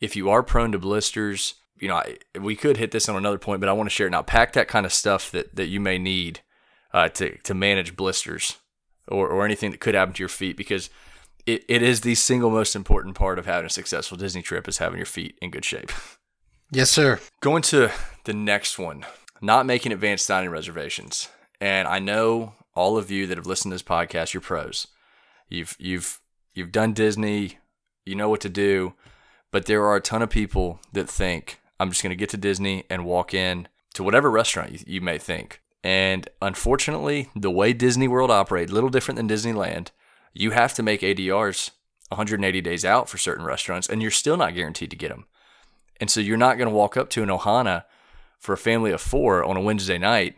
if 0.00 0.16
you 0.16 0.30
are 0.30 0.42
prone 0.42 0.72
to 0.72 0.78
blisters 0.78 1.54
you 1.78 1.88
know 1.88 1.96
I, 1.96 2.18
we 2.38 2.56
could 2.56 2.76
hit 2.76 2.90
this 2.90 3.08
on 3.08 3.16
another 3.16 3.38
point 3.38 3.60
but 3.60 3.68
i 3.68 3.72
want 3.72 3.88
to 3.88 3.94
share 3.94 4.06
it 4.06 4.10
now 4.10 4.22
pack 4.22 4.52
that 4.52 4.68
kind 4.68 4.86
of 4.86 4.92
stuff 4.92 5.30
that, 5.32 5.54
that 5.56 5.66
you 5.66 5.80
may 5.80 5.98
need 5.98 6.40
uh, 6.92 7.08
to, 7.08 7.36
to 7.38 7.54
manage 7.54 7.96
blisters 7.96 8.56
or, 9.08 9.28
or 9.28 9.44
anything 9.44 9.72
that 9.72 9.80
could 9.80 9.94
happen 9.94 10.14
to 10.14 10.22
your 10.22 10.28
feet 10.28 10.56
because 10.56 10.90
it, 11.46 11.64
it 11.68 11.82
is 11.82 12.00
the 12.00 12.14
single 12.14 12.50
most 12.50 12.74
important 12.74 13.14
part 13.14 13.38
of 13.38 13.46
having 13.46 13.66
a 13.66 13.70
successful 13.70 14.16
Disney 14.16 14.42
trip 14.42 14.68
is 14.68 14.78
having 14.78 14.98
your 14.98 15.06
feet 15.06 15.36
in 15.42 15.50
good 15.50 15.64
shape. 15.64 15.92
Yes, 16.70 16.90
sir. 16.90 17.20
Going 17.40 17.62
to 17.64 17.92
the 18.24 18.32
next 18.32 18.80
one, 18.80 19.04
not 19.40 19.64
making 19.64 19.92
advanced 19.92 20.26
dining 20.26 20.50
reservations. 20.50 21.28
And 21.60 21.86
I 21.86 22.00
know 22.00 22.54
all 22.74 22.96
of 22.96 23.12
you 23.12 23.28
that 23.28 23.36
have 23.36 23.46
listened 23.46 23.70
to 23.70 23.74
this 23.74 23.82
podcast, 23.82 24.32
you're 24.32 24.40
pros. 24.40 24.88
You've 25.48 25.76
you've 25.78 26.20
you've 26.54 26.72
done 26.72 26.92
Disney, 26.92 27.58
you 28.04 28.14
know 28.14 28.28
what 28.28 28.40
to 28.42 28.48
do, 28.48 28.94
but 29.50 29.66
there 29.66 29.84
are 29.84 29.96
a 29.96 30.00
ton 30.00 30.22
of 30.22 30.30
people 30.30 30.80
that 30.92 31.08
think 31.08 31.60
I'm 31.78 31.90
just 31.90 32.02
going 32.02 32.10
to 32.10 32.16
get 32.16 32.30
to 32.30 32.36
Disney 32.36 32.84
and 32.88 33.04
walk 33.04 33.34
in 33.34 33.68
to 33.94 34.02
whatever 34.02 34.30
restaurant 34.30 34.72
you, 34.72 34.78
you 34.86 35.00
may 35.00 35.18
think. 35.18 35.60
And 35.82 36.28
unfortunately, 36.40 37.28
the 37.36 37.50
way 37.50 37.72
Disney 37.72 38.08
World 38.08 38.30
operates, 38.30 38.72
little 38.72 38.88
different 38.88 39.16
than 39.16 39.28
Disneyland, 39.28 39.88
you 40.32 40.52
have 40.52 40.74
to 40.74 40.82
make 40.82 41.02
ADRs 41.02 41.70
180 42.08 42.60
days 42.60 42.84
out 42.84 43.08
for 43.08 43.18
certain 43.18 43.44
restaurants, 43.44 43.88
and 43.88 44.00
you're 44.00 44.10
still 44.10 44.36
not 44.36 44.54
guaranteed 44.54 44.90
to 44.90 44.96
get 44.96 45.10
them. 45.10 45.26
And 46.00 46.10
so 46.10 46.20
you're 46.20 46.36
not 46.36 46.58
going 46.58 46.68
to 46.68 46.74
walk 46.74 46.96
up 46.96 47.10
to 47.10 47.22
an 47.22 47.28
Ohana 47.28 47.84
for 48.38 48.52
a 48.52 48.58
family 48.58 48.92
of 48.92 49.00
four 49.00 49.44
on 49.44 49.56
a 49.56 49.60
Wednesday 49.60 49.98
night 49.98 50.36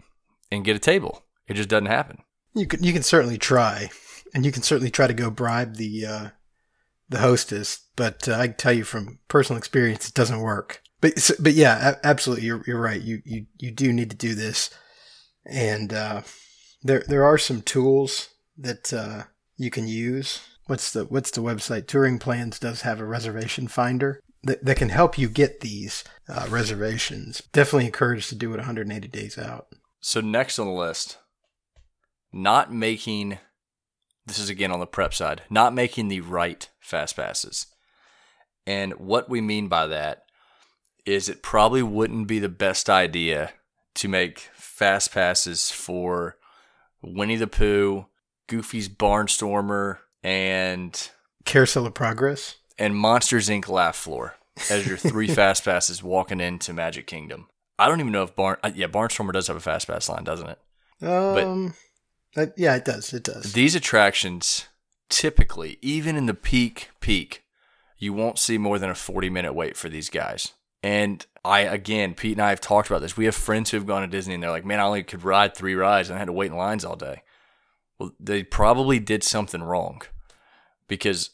and 0.51 0.65
get 0.65 0.77
a 0.77 0.81
table. 0.81 1.25
It 1.49 1.55
just 1.55 1.69
doesn't 1.69 1.87
happen. 1.87 2.23
You 2.55 2.67
can 2.67 2.83
you 2.83 2.93
can 2.93 3.03
certainly 3.03 3.39
try, 3.39 3.91
and 4.37 4.45
you 4.45 4.53
can 4.53 4.63
certainly 4.63 4.91
try 4.91 5.07
to 5.07 5.15
go 5.15 5.31
bribe 5.31 5.77
the 5.77 6.05
uh, 6.05 6.29
the 7.09 7.21
hostess. 7.21 7.87
But 7.97 8.29
uh, 8.29 8.35
I 8.35 8.49
can 8.49 8.57
tell 8.57 8.73
you 8.75 8.85
from 8.85 9.19
personal 9.29 9.57
experience, 9.57 10.07
it 10.07 10.15
doesn't 10.15 10.43
work. 10.43 10.83
But 11.01 11.31
but 11.41 11.55
yeah, 11.55 11.95
absolutely, 12.05 12.45
you're 12.45 12.63
you're 12.67 12.81
right. 12.81 13.01
You 13.01 13.23
you 13.25 13.47
you 13.57 13.71
do 13.71 13.95
need 13.95 14.11
to 14.11 14.17
do 14.17 14.35
this, 14.35 14.69
and 15.47 15.91
uh, 15.91 16.21
there 16.83 17.03
there 17.09 17.25
are 17.25 17.39
some 17.39 17.63
tools 17.63 18.29
that 18.59 18.93
uh, 18.93 19.23
you 19.57 19.71
can 19.71 19.89
use. 19.89 20.43
What's 20.67 20.93
the 20.93 21.07
what's 21.07 21.31
the 21.31 21.41
website? 21.41 21.87
Touring 21.87 22.19
Plans 22.19 22.59
does 22.59 22.83
have 22.83 23.01
a 23.01 23.07
reservation 23.07 23.69
finder 23.69 24.21
that, 24.43 24.63
that 24.67 24.77
can 24.77 24.91
help 24.91 25.17
you 25.17 25.31
get 25.31 25.61
these 25.61 26.05
uh, 26.29 26.47
reservations. 26.51 27.43
Definitely 27.55 27.87
encouraged 27.87 28.29
to 28.29 28.35
do 28.35 28.53
it 28.53 28.59
180 28.59 29.09
days 29.09 29.39
out. 29.39 29.69
So 30.01 30.21
next 30.21 30.59
on 30.59 30.67
the 30.67 30.73
list, 30.75 31.17
not 32.35 32.71
making 32.71 33.39
this 34.27 34.39
is 34.39 34.49
again 34.49 34.73
on 34.73 34.81
the 34.81 34.87
prep 34.87 35.15
side, 35.15 35.43
not 35.51 35.75
making 35.75 36.09
the 36.09 36.21
right 36.21 36.69
fast 36.81 37.17
passes. 37.17 37.67
And 38.67 38.95
what 38.95 39.29
we 39.29 39.41
mean 39.41 39.69
by 39.69 39.87
that 39.87 40.23
is 41.05 41.29
it 41.29 41.43
probably 41.43 41.83
wouldn't 41.83 42.27
be 42.27 42.39
the 42.41 42.49
best 42.49 42.91
idea 42.91 43.53
to 43.95 44.09
make 44.09 44.41
fast 44.55 45.13
passes 45.13 45.71
for 45.71 46.37
Winnie 47.03 47.37
the 47.37 47.47
Pooh, 47.47 48.07
Goofy's 48.49 48.89
Barnstormer, 48.89 49.99
and 50.23 51.11
Carousel 51.45 51.87
of 51.87 51.95
Progress. 51.95 52.57
and 52.79 52.97
Monsters 52.97 53.49
Inc. 53.49 53.69
Laugh 53.69 53.95
Floor 53.97 54.35
as 54.71 54.87
your 54.87 54.97
three 54.97 55.29
fast 55.35 55.65
passes 55.65 56.03
walking 56.03 56.41
into 56.41 56.73
Magic 56.73 57.07
Kingdom. 57.07 57.47
I 57.79 57.89
don't 57.89 58.01
even 58.01 58.13
know 58.13 58.25
if 58.25 58.35
Barn 58.35 58.57
uh, 58.65 58.73
yeah 58.75 58.89
Barnstormer 58.89 59.33
does 59.33 59.47
have 59.47 59.57
a 59.57 59.61
fast 59.61 59.87
pass 59.87 60.09
line, 60.09 60.25
doesn't 60.25 60.49
it? 60.49 60.59
Um, 61.03 61.75
yeah, 62.57 62.77
it 62.77 62.85
does. 62.85 63.13
It 63.13 63.25
does. 63.25 63.53
These 63.53 63.75
attractions 63.75 64.67
typically, 65.09 65.79
even 65.83 66.17
in 66.17 66.27
the 66.27 66.35
peak 66.35 66.91
peak, 67.01 67.45
you 67.99 68.13
won't 68.13 68.39
see 68.39 68.59
more 68.59 68.79
than 68.79 68.91
a 68.91 68.95
40 68.95 69.31
minute 69.31 69.55
wait 69.55 69.77
for 69.77 69.89
these 69.89 70.11
guys. 70.11 70.53
And 70.83 71.25
I 71.45 71.61
again, 71.61 72.15
Pete 72.15 72.33
and 72.33 72.43
I 72.43 72.51
have 72.51 72.61
talked 72.61 72.89
about 72.91 73.01
this. 73.01 73.17
We 73.17 73.25
have 73.25 73.35
friends 73.35 73.71
who 73.71 73.77
have 73.77 73.87
gone 73.87 74.03
to 74.03 74.09
Disney 74.09 74.35
and 74.35 74.43
they're 74.43 74.51
like, 74.51 74.65
"Man, 74.65 74.81
I 74.81 74.85
only 74.85 75.03
could 75.03 75.25
ride 75.25 75.57
3 75.57 75.75
rides 75.75 76.09
and 76.09 76.17
I 76.17 76.19
had 76.19 76.27
to 76.27 76.33
wait 76.33 76.51
in 76.51 76.57
lines 76.57 76.85
all 76.85 76.97
day." 76.97 77.23
Well, 77.99 78.13
they 78.21 78.43
probably 78.43 78.99
did 78.99 79.25
something 79.25 79.63
wrong. 79.63 80.03
Because 80.89 81.31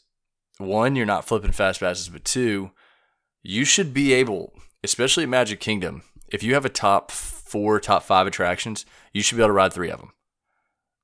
one, 0.57 0.95
you're 0.95 1.05
not 1.05 1.25
flipping 1.25 1.51
fast 1.51 1.81
passes, 1.81 2.09
but 2.09 2.23
two, 2.23 2.71
you 3.41 3.65
should 3.65 3.93
be 3.93 4.13
able, 4.13 4.53
especially 4.83 5.23
at 5.23 5.29
Magic 5.29 5.59
Kingdom, 5.59 6.03
if 6.29 6.41
you 6.41 6.53
have 6.53 6.65
a 6.65 6.69
top 6.69 7.11
4, 7.11 7.79
top 7.79 8.03
5 8.03 8.25
attractions, 8.25 8.85
you 9.11 9.21
should 9.21 9.35
be 9.35 9.41
able 9.41 9.49
to 9.49 9.53
ride 9.53 9.73
3 9.73 9.89
of 9.89 9.99
them. 9.99 10.13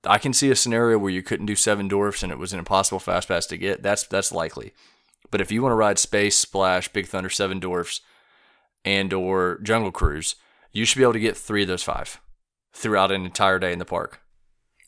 I 0.06 0.18
can 0.18 0.34
see 0.34 0.50
a 0.50 0.56
scenario 0.56 0.98
where 0.98 1.12
you 1.12 1.22
couldn't 1.22 1.46
do 1.46 1.56
seven 1.56 1.88
dwarfs 1.88 2.24
and 2.24 2.32
it 2.32 2.38
was 2.38 2.54
an 2.54 2.60
impossible 2.60 3.00
fast 3.00 3.28
pass 3.28 3.46
to 3.48 3.58
get. 3.58 3.84
That's 3.84 4.04
that's 4.04 4.32
likely. 4.32 4.74
But 5.32 5.42
if 5.42 5.52
you 5.52 5.62
want 5.62 5.72
to 5.72 5.78
ride 5.78 6.00
Space 6.00 6.38
Splash, 6.38 6.88
Big 6.90 7.08
Thunder, 7.08 7.30
Seven 7.30 7.60
Dwarfs, 7.60 8.02
and 8.84 9.14
or 9.14 9.60
Jungle 9.62 9.92
Cruise, 9.92 10.36
you 10.72 10.86
should 10.86 10.98
be 10.98 11.04
able 11.04 11.14
to 11.14 11.20
get 11.20 11.38
three 11.38 11.64
of 11.64 11.68
those 11.68 11.84
five 11.84 12.20
throughout 12.74 13.12
an 13.12 13.26
entire 13.26 13.60
day 13.60 13.74
in 13.74 13.80
the 13.80 13.86
park. 13.86 14.22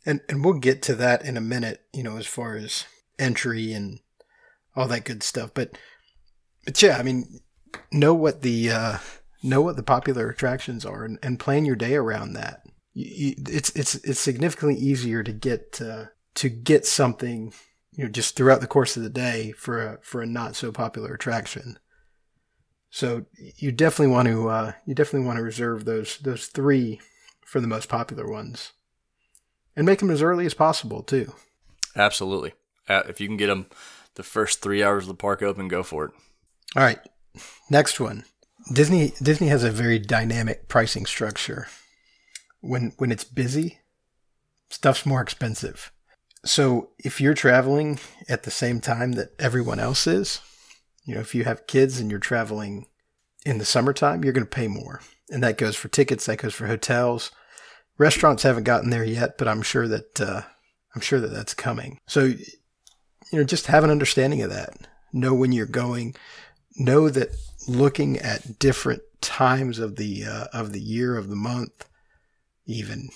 And 0.06 0.22
and 0.30 0.44
we'll 0.44 0.56
get 0.56 0.82
to 0.84 0.96
that 0.96 1.24
in 1.24 1.38
a 1.38 1.42
minute, 1.42 1.82
you 1.94 2.04
know, 2.04 2.18
as 2.18 2.26
far 2.26 2.56
as 2.56 2.86
entry 3.20 3.74
and 3.74 4.00
all 4.76 4.88
that 4.88 5.06
good 5.06 5.24
stuff. 5.24 5.52
But 5.54 5.78
but 6.66 6.82
yeah, 6.82 6.98
I 6.98 7.04
mean, 7.04 7.40
know 7.92 8.14
what 8.14 8.42
the 8.42 8.72
uh, 8.72 8.98
know 9.44 9.62
what 9.62 9.76
the 9.76 9.84
popular 9.84 10.30
attractions 10.30 10.86
are 10.86 11.04
and, 11.04 11.20
and 11.22 11.40
plan 11.40 11.66
your 11.66 11.76
day 11.76 11.96
around 11.96 12.34
that. 12.34 12.61
It's 12.94 13.70
it's 13.72 13.96
it's 13.96 14.20
significantly 14.20 14.78
easier 14.78 15.24
to 15.24 15.32
get 15.32 15.80
uh, 15.82 16.06
to 16.36 16.50
get 16.50 16.86
something, 16.86 17.54
you 17.94 18.04
know, 18.04 18.10
just 18.10 18.36
throughout 18.36 18.62
the 18.62 18.68
course 18.68 18.98
of 18.98 19.04
the 19.04 19.10
day 19.10 19.54
for 19.54 19.82
a 19.82 19.98
for 20.02 20.22
a 20.22 20.28
not 20.28 20.56
so 20.56 20.72
popular 20.72 21.14
attraction. 21.14 21.80
So 22.90 23.26
you 23.38 23.72
definitely 23.72 24.14
want 24.14 24.28
to 24.28 24.50
uh, 24.50 24.72
you 24.86 24.94
definitely 24.94 25.26
want 25.26 25.38
to 25.38 25.44
reserve 25.44 25.86
those 25.86 26.18
those 26.18 26.48
three 26.48 27.00
for 27.46 27.62
the 27.62 27.68
most 27.68 27.88
popular 27.88 28.30
ones 28.30 28.74
and 29.76 29.86
make 29.86 30.00
them 30.00 30.12
as 30.12 30.22
early 30.22 30.46
as 30.46 30.54
possible 30.54 31.02
too. 31.02 31.34
Absolutely. 31.96 32.54
Uh, 32.90 33.04
if 33.08 33.22
you 33.22 33.28
can 33.28 33.38
get 33.38 33.48
them 33.48 33.68
the 34.16 34.24
first 34.24 34.62
three 34.62 34.84
hours 34.84 35.06
of 35.06 35.10
the 35.10 35.14
park 35.14 35.42
open, 35.42 35.68
go 35.68 35.84
for 35.84 36.06
it. 36.06 36.12
All 36.76 36.84
right, 36.84 37.00
next 37.70 38.00
one. 38.00 38.26
Disney 38.72 39.14
Disney 39.22 39.48
has 39.48 39.64
a 39.64 39.72
very 39.72 39.98
dynamic 39.98 40.68
pricing 40.68 41.06
structure. 41.06 41.68
When 42.62 42.94
when 42.98 43.12
it's 43.12 43.24
busy, 43.24 43.80
stuff's 44.70 45.06
more 45.06 45.22
expensive. 45.22 45.92
So 46.46 46.90
if 46.98 47.22
you're 47.22 47.34
traveling 47.34 48.00
at 48.28 48.44
the 48.44 48.52
same 48.52 48.80
time 48.80 49.12
that 49.14 49.30
everyone 49.38 49.80
else 49.80 50.08
is, 50.08 50.42
you 51.06 51.14
know, 51.14 51.22
if 51.22 51.36
you 51.36 51.44
have 51.44 51.68
kids 51.68 52.00
and 52.00 52.10
you're 52.10 52.20
traveling 52.20 52.88
in 53.46 53.58
the 53.58 53.66
summertime, 53.66 54.24
you're 54.24 54.34
going 54.34 54.46
to 54.46 54.50
pay 54.50 54.68
more. 54.68 55.02
And 55.30 55.44
that 55.44 55.58
goes 55.58 55.76
for 55.76 55.88
tickets, 55.88 56.26
that 56.26 56.38
goes 56.38 56.54
for 56.54 56.68
hotels. 56.68 57.32
Restaurants 57.98 58.44
haven't 58.44 58.64
gotten 58.64 58.90
there 58.90 59.04
yet, 59.04 59.38
but 59.38 59.48
I'm 59.48 59.62
sure 59.62 59.88
that 59.88 60.22
uh, 60.22 60.42
I'm 60.96 61.02
sure 61.02 61.20
that 61.20 61.32
that's 61.32 61.54
coming. 61.54 62.00
So 62.08 62.34
you 63.32 63.40
know, 63.40 63.44
just 63.44 63.68
have 63.68 63.84
an 63.84 63.90
understanding 63.90 64.42
of 64.42 64.50
that. 64.50 64.76
Know 65.14 65.34
when 65.34 65.52
you're 65.52 65.66
going. 65.66 66.16
Know 66.78 67.10
that 67.10 67.30
looking 67.68 68.18
at 68.18 68.60
different 68.60 69.02
times 69.22 69.80
of 69.80 69.96
the 69.96 70.26
uh, 70.26 70.46
of 70.54 70.74
the 70.74 70.80
year 70.80 71.18
of 71.18 71.30
the 71.30 71.36
month, 71.36 71.88
even 72.66 73.10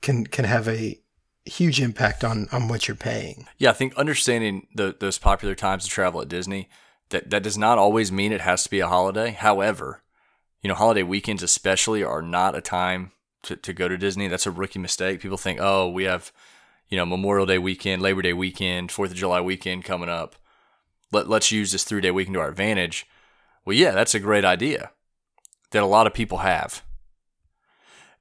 can 0.00 0.26
can 0.26 0.44
have 0.44 0.68
a 0.68 0.98
huge 1.44 1.80
impact 1.80 2.24
on 2.24 2.48
on 2.52 2.68
what 2.68 2.88
you're 2.88 2.96
paying. 2.96 3.46
Yeah, 3.58 3.70
I 3.70 3.74
think 3.74 3.94
understanding 3.96 4.66
the, 4.74 4.96
those 4.98 5.18
popular 5.18 5.54
times 5.54 5.84
to 5.84 5.90
travel 5.90 6.20
at 6.20 6.28
Disney 6.28 6.68
that 7.10 7.30
that 7.30 7.42
does 7.42 7.58
not 7.58 7.78
always 7.78 8.10
mean 8.10 8.32
it 8.32 8.40
has 8.40 8.64
to 8.64 8.70
be 8.70 8.80
a 8.80 8.88
holiday. 8.88 9.30
However, 9.30 10.02
you 10.62 10.68
know, 10.68 10.74
holiday 10.74 11.02
weekends 11.02 11.42
especially 11.42 12.02
are 12.02 12.22
not 12.22 12.56
a 12.56 12.60
time 12.60 13.12
to, 13.42 13.56
to 13.56 13.72
go 13.72 13.88
to 13.88 13.98
Disney. 13.98 14.28
That's 14.28 14.46
a 14.46 14.50
rookie 14.50 14.78
mistake. 14.78 15.20
People 15.20 15.38
think, 15.38 15.58
oh, 15.60 15.88
we 15.88 16.04
have, 16.04 16.32
you 16.88 16.96
know, 16.96 17.06
Memorial 17.06 17.46
Day 17.46 17.58
weekend, 17.58 18.02
Labor 18.02 18.22
Day 18.22 18.32
weekend, 18.32 18.92
Fourth 18.92 19.10
of 19.10 19.16
July 19.16 19.40
weekend 19.40 19.84
coming 19.84 20.08
up. 20.08 20.36
Let 21.12 21.28
let's 21.28 21.50
use 21.50 21.72
this 21.72 21.84
three 21.84 22.00
day 22.00 22.10
weekend 22.10 22.34
to 22.34 22.40
our 22.40 22.48
advantage. 22.48 23.06
Well, 23.64 23.76
yeah, 23.76 23.92
that's 23.92 24.14
a 24.14 24.20
great 24.20 24.44
idea 24.44 24.90
that 25.70 25.82
a 25.82 25.86
lot 25.86 26.06
of 26.06 26.14
people 26.14 26.38
have. 26.38 26.82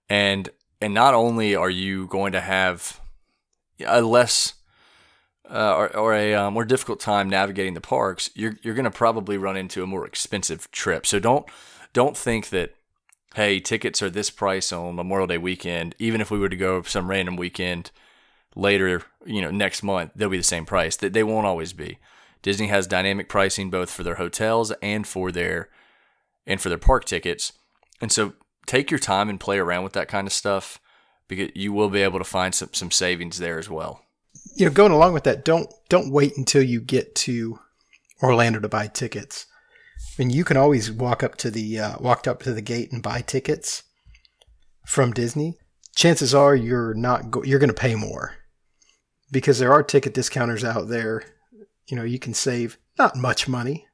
And 0.09 0.49
and 0.81 0.93
not 0.93 1.13
only 1.13 1.55
are 1.55 1.69
you 1.69 2.07
going 2.07 2.31
to 2.31 2.41
have 2.41 2.99
a 3.85 4.01
less 4.01 4.53
uh, 5.49 5.75
or, 5.75 5.97
or, 5.97 6.13
a 6.13 6.35
uh, 6.35 6.51
more 6.51 6.63
difficult 6.63 6.99
time 6.99 7.27
navigating 7.27 7.73
the 7.73 7.81
parks, 7.81 8.29
you're 8.35 8.57
you're 8.61 8.75
going 8.75 8.85
to 8.85 8.91
probably 8.91 9.35
run 9.35 9.57
into 9.57 9.81
a 9.81 9.87
more 9.87 10.05
expensive 10.05 10.69
trip. 10.71 11.07
So 11.07 11.19
don't 11.19 11.45
don't 11.91 12.15
think 12.15 12.49
that 12.49 12.75
hey 13.33 13.59
tickets 13.59 14.01
are 14.03 14.11
this 14.11 14.29
price 14.29 14.71
on 14.71 14.95
Memorial 14.95 15.27
Day 15.27 15.39
weekend. 15.39 15.95
Even 15.97 16.21
if 16.21 16.29
we 16.29 16.37
were 16.37 16.49
to 16.49 16.55
go 16.55 16.83
some 16.83 17.09
random 17.09 17.35
weekend 17.35 17.89
later, 18.55 19.01
you 19.25 19.41
know, 19.41 19.49
next 19.49 19.81
month, 19.81 20.11
they'll 20.15 20.29
be 20.29 20.37
the 20.37 20.43
same 20.43 20.65
price. 20.65 20.95
That 20.95 21.13
they 21.13 21.23
won't 21.23 21.47
always 21.47 21.73
be. 21.73 21.97
Disney 22.43 22.67
has 22.67 22.85
dynamic 22.85 23.27
pricing 23.27 23.71
both 23.71 23.89
for 23.89 24.03
their 24.03 24.15
hotels 24.15 24.71
and 24.83 25.05
for 25.07 25.31
their 25.31 25.69
and 26.45 26.61
for 26.61 26.69
their 26.69 26.77
park 26.77 27.05
tickets. 27.05 27.53
And 27.99 28.11
so 28.11 28.33
take 28.69 28.91
your 28.91 28.99
time 28.99 29.29
and 29.29 29.39
play 29.39 29.57
around 29.57 29.83
with 29.83 29.93
that 29.93 30.07
kind 30.07 30.27
of 30.27 30.33
stuff 30.33 30.79
because 31.27 31.49
you 31.55 31.73
will 31.73 31.89
be 31.89 32.03
able 32.03 32.19
to 32.19 32.25
find 32.25 32.53
some, 32.53 32.69
some 32.71 32.91
savings 32.91 33.39
there 33.39 33.57
as 33.57 33.67
well. 33.67 34.01
You 34.55 34.65
know, 34.65 34.71
going 34.71 34.91
along 34.91 35.13
with 35.13 35.23
that, 35.23 35.43
don't 35.43 35.73
don't 35.89 36.11
wait 36.11 36.37
until 36.37 36.61
you 36.61 36.79
get 36.79 37.15
to 37.15 37.59
Orlando 38.21 38.59
to 38.59 38.69
buy 38.69 38.87
tickets. 38.87 39.47
I 39.99 40.21
mean, 40.21 40.29
you 40.29 40.43
can 40.43 40.55
always 40.55 40.91
walk 40.91 41.23
up 41.23 41.35
to 41.37 41.49
the 41.49 41.79
uh, 41.79 41.95
walk 41.99 42.27
up 42.27 42.43
to 42.43 42.53
the 42.53 42.61
gate 42.61 42.91
and 42.91 43.01
buy 43.01 43.21
tickets 43.21 43.83
from 44.85 45.13
Disney. 45.13 45.57
Chances 45.95 46.35
are 46.35 46.55
you're 46.55 46.93
not 46.93 47.31
go- 47.31 47.43
you're 47.43 47.59
going 47.59 47.69
to 47.69 47.73
pay 47.73 47.95
more 47.95 48.35
because 49.31 49.57
there 49.57 49.73
are 49.73 49.81
ticket 49.81 50.13
discounters 50.13 50.63
out 50.63 50.89
there. 50.89 51.23
You 51.87 51.97
know, 51.97 52.03
you 52.03 52.19
can 52.19 52.35
save 52.35 52.77
not 52.99 53.15
much 53.15 53.47
money, 53.47 53.87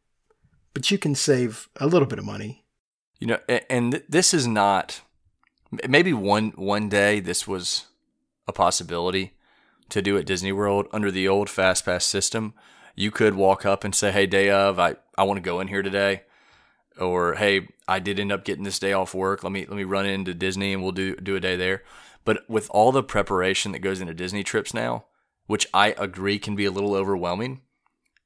but 0.74 0.92
you 0.92 0.98
can 0.98 1.16
save 1.16 1.70
a 1.78 1.88
little 1.88 2.08
bit 2.08 2.20
of 2.20 2.26
money 2.26 2.65
you 3.20 3.28
know, 3.28 3.40
and 3.70 4.04
this 4.10 4.34
is 4.34 4.48
not 4.48 5.02
maybe 5.88 6.14
one 6.14 6.52
one 6.52 6.90
day 6.90 7.20
this 7.20 7.48
was 7.48 7.86
a 8.48 8.54
possibility 8.54 9.34
to 9.90 10.02
do 10.02 10.18
at 10.18 10.26
Disney 10.26 10.52
World 10.52 10.88
under 10.92 11.12
the 11.12 11.28
old 11.28 11.50
fast 11.50 11.86
pass 11.86 12.06
system. 12.06 12.54
You 12.96 13.12
could 13.12 13.36
walk 13.36 13.66
up 13.66 13.84
and 13.84 13.94
say, 13.94 14.12
"Hey, 14.12 14.26
day 14.26 14.50
of, 14.50 14.80
I 14.80 14.96
I 15.18 15.24
want 15.24 15.38
to 15.38 15.42
go 15.50 15.60
in 15.60 15.68
here 15.68 15.82
today." 15.82 16.24
Or, 17.00 17.36
"Hey, 17.36 17.68
I 17.88 18.00
did 18.00 18.20
end 18.20 18.32
up 18.32 18.46
getting 18.46 18.64
this 18.64 18.80
day 18.80 18.94
off 18.94 19.14
work. 19.14 19.44
Let 19.44 19.52
me 19.52 19.66
let 19.66 19.76
me 19.76 19.84
run 19.84 20.06
into 20.06 20.34
Disney 20.34 20.74
and 20.74 20.82
we'll 20.82 20.92
do 20.92 21.16
do 21.16 21.36
a 21.36 21.40
day 21.40 21.56
there." 21.56 21.84
But 22.24 22.50
with 22.50 22.70
all 22.72 22.92
the 22.92 23.04
preparation 23.04 23.72
that 23.72 23.80
goes 23.80 24.02
into 24.02 24.14
Disney 24.14 24.44
trips 24.44 24.74
now, 24.74 25.06
which 25.46 25.68
I 25.74 25.94
agree 25.98 26.40
can 26.40 26.56
be 26.56 26.66
a 26.66 26.72
little 26.72 26.96
overwhelming, 26.96 27.62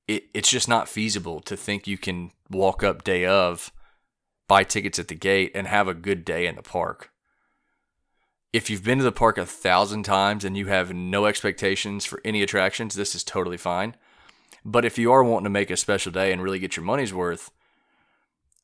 it, 0.07 0.25
it's 0.33 0.49
just 0.49 0.69
not 0.69 0.87
feasible 0.87 1.41
to 1.41 1.57
think 1.57 1.85
you 1.85 1.97
can 1.97 2.31
walk 2.49 2.83
up 2.83 3.03
day 3.03 3.25
of 3.25 3.71
buy 4.49 4.63
tickets 4.63 4.99
at 4.99 5.07
the 5.07 5.15
gate, 5.15 5.51
and 5.53 5.67
have 5.67 5.87
a 5.87 5.93
good 5.93 6.25
day 6.25 6.47
in 6.47 6.55
the 6.55 6.63
park. 6.63 7.11
If 8.51 8.69
you've 8.69 8.83
been 8.83 8.97
to 8.97 9.03
the 9.03 9.11
park 9.11 9.37
a 9.37 9.45
thousand 9.45 10.03
times 10.03 10.43
and 10.43 10.57
you 10.57 10.65
have 10.65 10.91
no 10.91 11.27
expectations 11.27 12.03
for 12.03 12.19
any 12.25 12.41
attractions, 12.41 12.95
this 12.95 13.13
is 13.13 13.23
totally 13.23 13.57
fine. 13.57 13.95
But 14.65 14.85
if 14.85 14.97
you 14.97 15.11
are 15.11 15.23
wanting 15.23 15.43
to 15.43 15.51
make 15.51 15.69
a 15.69 15.77
special 15.77 16.11
day 16.11 16.33
and 16.33 16.41
really 16.41 16.57
get 16.57 16.75
your 16.75 16.83
money's 16.83 17.13
worth, 17.13 17.51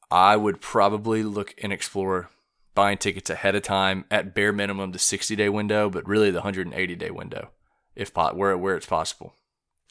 I 0.10 0.36
would 0.36 0.60
probably 0.60 1.22
look 1.22 1.54
and 1.62 1.72
explore 1.72 2.30
buying 2.74 2.98
tickets 2.98 3.30
ahead 3.30 3.54
of 3.54 3.62
time 3.62 4.06
at 4.10 4.34
bare 4.34 4.52
minimum 4.52 4.92
the 4.92 5.00
60 5.00 5.36
day 5.36 5.50
window, 5.50 5.88
but 5.92 6.08
really 6.08 6.32
the 6.32 6.40
180 6.40 6.96
day 6.96 7.12
window, 7.12 7.52
if 7.96 8.12
pot 8.12 8.36
where 8.36 8.58
where 8.58 8.76
it's 8.76 8.88
possible. 8.88 9.36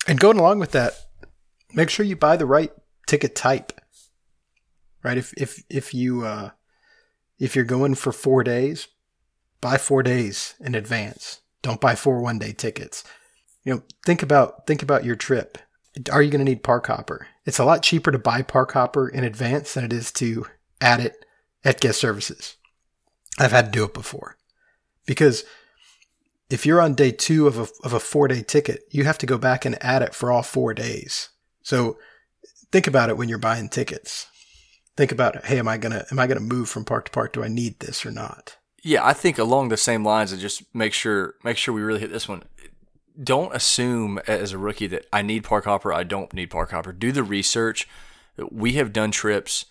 And 0.08 0.18
going 0.18 0.40
along 0.40 0.58
with 0.58 0.72
that, 0.72 0.94
make 1.72 1.88
sure 1.88 2.04
you 2.04 2.16
buy 2.16 2.36
the 2.36 2.46
right 2.46 2.72
ticket 3.06 3.36
type 3.36 3.80
right? 5.04 5.18
If 5.18 5.32
if 5.36 5.62
if 5.70 5.94
you 5.94 6.24
uh, 6.24 6.50
if 7.38 7.54
you're 7.54 7.64
going 7.64 7.94
for 7.94 8.10
four 8.10 8.42
days, 8.42 8.88
buy 9.60 9.76
four 9.76 10.02
days 10.02 10.54
in 10.58 10.74
advance. 10.74 11.42
Don't 11.62 11.80
buy 11.80 11.94
four 11.94 12.20
one 12.20 12.38
day 12.38 12.52
tickets. 12.52 13.04
You 13.62 13.74
know, 13.74 13.82
think 14.04 14.22
about 14.22 14.66
think 14.66 14.82
about 14.82 15.04
your 15.04 15.14
trip. 15.14 15.58
Are 16.10 16.22
you 16.22 16.30
going 16.30 16.44
to 16.44 16.50
need 16.50 16.64
Park 16.64 16.88
Hopper? 16.88 17.28
It's 17.44 17.60
a 17.60 17.64
lot 17.64 17.82
cheaper 17.82 18.10
to 18.10 18.18
buy 18.18 18.42
Park 18.42 18.72
Hopper 18.72 19.08
in 19.08 19.22
advance 19.22 19.74
than 19.74 19.84
it 19.84 19.92
is 19.92 20.10
to 20.12 20.46
add 20.80 20.98
it 20.98 21.24
at 21.64 21.80
guest 21.80 22.00
services. 22.00 22.56
I've 23.38 23.52
had 23.52 23.66
to 23.66 23.70
do 23.70 23.84
it 23.84 23.94
before 23.94 24.36
because 25.06 25.44
if 26.50 26.66
you're 26.66 26.80
on 26.80 26.94
day 26.94 27.10
two 27.10 27.46
of 27.46 27.58
a, 27.58 27.66
of 27.84 27.92
a 27.92 28.00
four 28.00 28.26
day 28.28 28.42
ticket, 28.42 28.82
you 28.90 29.04
have 29.04 29.18
to 29.18 29.26
go 29.26 29.38
back 29.38 29.64
and 29.64 29.82
add 29.82 30.02
it 30.02 30.14
for 30.14 30.32
all 30.32 30.42
four 30.42 30.74
days. 30.74 31.30
So 31.62 31.98
think 32.72 32.86
about 32.86 33.08
it 33.08 33.16
when 33.16 33.28
you're 33.28 33.38
buying 33.38 33.68
tickets 33.68 34.26
think 34.96 35.12
about 35.12 35.44
hey 35.46 35.58
am 35.58 35.68
i 35.68 35.76
gonna 35.76 36.04
am 36.10 36.18
i 36.18 36.26
gonna 36.26 36.40
move 36.40 36.68
from 36.68 36.84
park 36.84 37.06
to 37.06 37.10
park? 37.10 37.32
Do 37.32 37.42
i 37.42 37.48
need 37.48 37.80
this 37.80 38.04
or 38.04 38.10
not? 38.10 38.56
Yeah 38.82 39.04
i 39.04 39.12
think 39.12 39.38
along 39.38 39.68
the 39.68 39.76
same 39.76 40.04
lines 40.04 40.32
and 40.32 40.40
just 40.40 40.62
make 40.74 40.92
sure 40.92 41.34
make 41.44 41.56
sure 41.56 41.74
we 41.74 41.82
really 41.82 42.00
hit 42.00 42.12
this 42.12 42.28
one. 42.28 42.42
Don't 43.22 43.54
assume 43.54 44.18
as 44.26 44.52
a 44.52 44.58
rookie 44.58 44.86
that 44.88 45.06
i 45.12 45.22
need 45.22 45.44
park 45.44 45.64
hopper 45.64 45.92
i 45.92 46.02
don't 46.04 46.32
need 46.32 46.50
park 46.50 46.70
hopper. 46.70 46.92
Do 46.92 47.12
the 47.12 47.22
research. 47.22 47.88
We 48.50 48.72
have 48.72 48.92
done 48.92 49.12
trips 49.12 49.66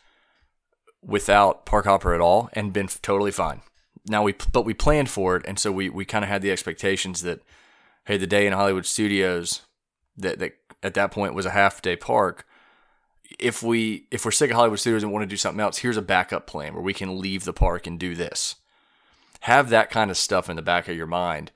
without 1.02 1.66
park 1.66 1.86
hopper 1.86 2.14
at 2.14 2.22
all 2.22 2.50
and 2.54 2.72
been 2.72 2.88
totally 2.88 3.32
fine. 3.32 3.62
Now 4.08 4.24
we 4.24 4.36
but 4.52 4.66
we 4.66 4.74
planned 4.74 5.10
for 5.10 5.36
it 5.36 5.46
and 5.48 5.60
so 5.60 5.72
we 5.72 5.90
we 5.90 6.06
kind 6.06 6.24
of 6.24 6.30
had 6.30 6.42
the 6.42 6.52
expectations 6.52 7.22
that 7.22 7.42
hey 8.06 8.18
the 8.18 8.28
day 8.28 8.46
in 8.46 8.54
hollywood 8.54 8.86
studios 8.86 9.62
that 10.18 10.40
that 10.40 10.58
at 10.82 10.94
that 10.94 11.12
point 11.12 11.34
was 11.34 11.46
a 11.46 11.52
half 11.52 11.82
day 11.82 11.96
park 11.96 12.46
if 13.39 13.63
we 13.63 14.08
if 14.12 14.26
we're 14.26 14.32
sick 14.32 14.52
of 14.52 14.56
Hollywood 14.56 14.80
Studios 14.80 15.04
and 15.04 15.12
want 15.12 15.24
to 15.24 15.28
do 15.28 15.38
something 15.38 15.62
else, 15.62 15.78
here's 15.78 15.98
a 15.98 16.02
backup 16.02 16.48
plan 16.48 16.74
where 16.74 16.84
we 16.84 16.93
can 16.93 17.19
leave 17.19 17.43
the 17.43 17.54
park 17.54 17.88
and 17.88 18.00
do 18.00 18.15
this. 18.15 18.56
Have 19.41 19.69
that 19.69 19.89
kind 19.89 20.10
of 20.10 20.17
stuff 20.17 20.50
in 20.50 20.56
the 20.56 20.62
back 20.62 20.88
of 20.88 20.96
your 20.96 21.08
mind 21.08 21.52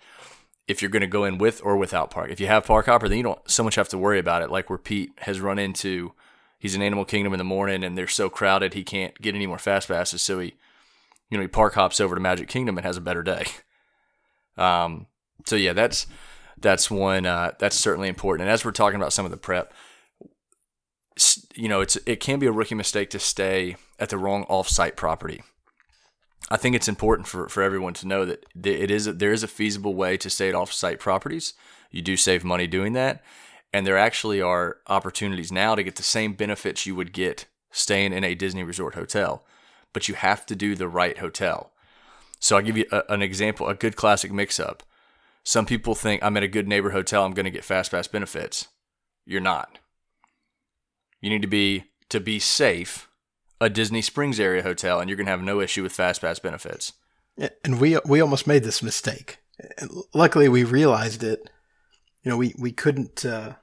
if 0.68 0.82
you're 0.82 0.92
going 0.92 1.02
to 1.02 1.08
go 1.08 1.24
in 1.24 1.38
with 1.38 1.62
or 1.63 1.78
without 1.78 2.12
park. 2.12 2.30
If 2.30 2.40
you 2.40 2.48
have 2.48 2.66
park 2.66 2.88
hopper, 2.88 3.08
then 3.08 3.18
you 3.18 3.24
don't 3.24 3.50
so 3.50 3.63
much 3.63 3.76
have 3.76 3.90
to 3.90 3.98
worry 3.98 4.20
about 4.20 4.42
it. 4.42 4.52
Like 4.52 4.70
where 4.70 4.78
Pete 4.78 5.12
has 5.20 5.40
run 5.40 5.58
into, 5.58 6.12
he's 6.60 6.76
in 6.76 6.82
Animal 6.82 7.06
Kingdom 7.06 7.34
in 7.34 7.38
the 7.38 7.46
morning 7.46 7.84
and 7.84 7.98
they're 7.98 8.08
so 8.08 8.30
crowded 8.30 8.74
he 8.74 8.84
can't 8.84 9.20
get 9.22 9.36
any 9.36 9.48
more 9.48 9.58
fast 9.58 9.88
passes, 9.88 10.22
so 10.22 10.40
he, 10.40 10.56
you 11.30 11.38
know, 11.38 11.42
he 11.42 11.48
park 11.48 11.76
hops 11.76 12.02
over 12.02 12.16
to 12.16 12.22
Magic 12.22 12.50
Kingdom 12.50 12.78
and 12.78 12.86
has 12.86 12.98
a 12.98 13.02
better 13.02 13.24
day. 13.24 13.46
Um, 14.58 15.06
so 15.46 15.56
yeah, 15.56 15.74
that's 15.74 16.08
that's 16.60 16.90
one 16.90 17.26
uh, 17.26 17.52
that's 17.60 17.76
certainly 17.76 18.10
important. 18.10 18.48
And 18.48 18.52
as 18.52 18.66
we're 18.66 18.72
talking 18.72 19.00
about 19.00 19.13
some 19.13 19.24
of 19.24 19.30
the 19.30 19.38
prep, 19.38 19.72
you 21.58 21.67
know, 21.67 21.82
it's 21.82 21.98
it 22.06 22.20
can 22.20 22.39
be 22.39 22.46
a 22.46 22.52
rookie 22.52 22.76
mistake 22.76 23.10
to 23.10 23.20
stay 23.20 23.76
at 24.00 24.10
the 24.10 24.17
wrong 24.17 24.43
off-site 24.43 24.96
property. 24.96 25.41
I 26.50 26.58
think 26.58 26.76
it's 26.76 26.88
important 26.88 27.28
for, 27.28 27.50
for 27.50 27.63
everyone 27.63 27.93
to 27.96 28.08
know 28.08 28.24
that 28.26 28.46
it 28.63 28.91
is 28.91 29.08
a, 29.08 29.13
there 29.13 29.34
is 29.34 29.43
a 29.43 29.48
feasible 29.48 29.96
way 29.96 30.17
to 30.17 30.30
stay 30.30 30.50
at 30.50 30.56
off-site 30.56 31.00
properties. 31.00 31.54
You 31.91 32.02
do 32.02 32.15
save 32.15 32.43
money 32.43 32.67
doing 32.67 32.93
that, 32.93 33.24
and 33.74 33.86
there 33.86 33.98
actually 33.98 34.41
are 34.41 34.78
opportunities 34.88 35.52
now 35.52 35.76
to 35.76 35.84
get 35.84 35.96
the 35.96 36.04
same 36.04 36.34
benefits 36.34 36.86
you 36.86 36.96
would 36.96 37.12
get 37.12 37.46
staying 37.72 38.13
in 38.13 38.24
a 38.24 38.36
Disney 38.36 38.63
Resort 38.63 38.96
hotel, 38.96 39.43
but 39.93 40.08
you 40.08 40.15
have 40.15 40.46
to 40.46 40.56
do 40.56 40.76
the 40.76 40.88
right 40.88 41.17
hotel. 41.17 41.72
So 42.39 42.56
I'll 42.56 42.63
give 42.63 42.78
you 42.78 42.86
a, 42.91 43.04
an 43.10 43.24
example, 43.24 43.67
a 43.67 43.74
good 43.74 43.96
classic 43.96 44.32
mix-up. 44.32 44.84
Some 45.43 45.65
people 45.65 45.96
think 45.96 46.22
I'm 46.22 46.38
at 46.38 46.43
a 46.43 46.48
good 46.48 46.67
neighbor 46.67 46.91
hotel, 46.91 47.26
I'm 47.26 47.34
going 47.34 47.46
to 47.46 47.52
get 47.52 47.65
fast 47.65 47.91
pass 47.91 48.08
benefits. 48.08 48.67
You're 49.26 49.41
not 49.41 49.80
you 51.22 51.30
need 51.30 51.42
to 51.42 51.48
be 51.48 51.86
to 52.10 52.20
be 52.20 52.40
safe 52.40 53.08
a 53.60 53.70
Disney 53.70 54.02
Springs 54.02 54.40
area 54.40 54.64
hotel, 54.64 55.00
and 55.00 55.10
you're 55.10 55.18
going 55.18 55.26
to 55.26 55.32
have 55.32 55.42
no 55.42 55.62
issue 55.62 55.84
with 55.84 55.92
fast 55.92 56.22
pass 56.22 56.40
benefits. 56.40 56.94
And 57.64 57.80
we 57.80 57.98
we 58.06 58.22
almost 58.22 58.48
made 58.48 58.64
this 58.64 58.84
mistake. 58.84 59.40
And 59.78 59.90
luckily, 60.14 60.48
we 60.48 60.64
realized 60.64 61.24
it. 61.24 61.50
You 62.24 62.32
know, 62.32 62.38
we 62.38 62.54
we 62.58 62.72
couldn't 62.72 63.26
uh, 63.26 63.54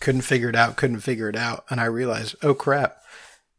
couldn't 0.00 0.22
figure 0.22 0.48
it 0.48 0.56
out, 0.56 0.76
couldn't 0.76 1.00
figure 1.00 1.28
it 1.28 1.36
out, 1.36 1.64
and 1.70 1.80
I 1.80 1.86
realized, 1.86 2.36
oh 2.42 2.54
crap, 2.54 2.98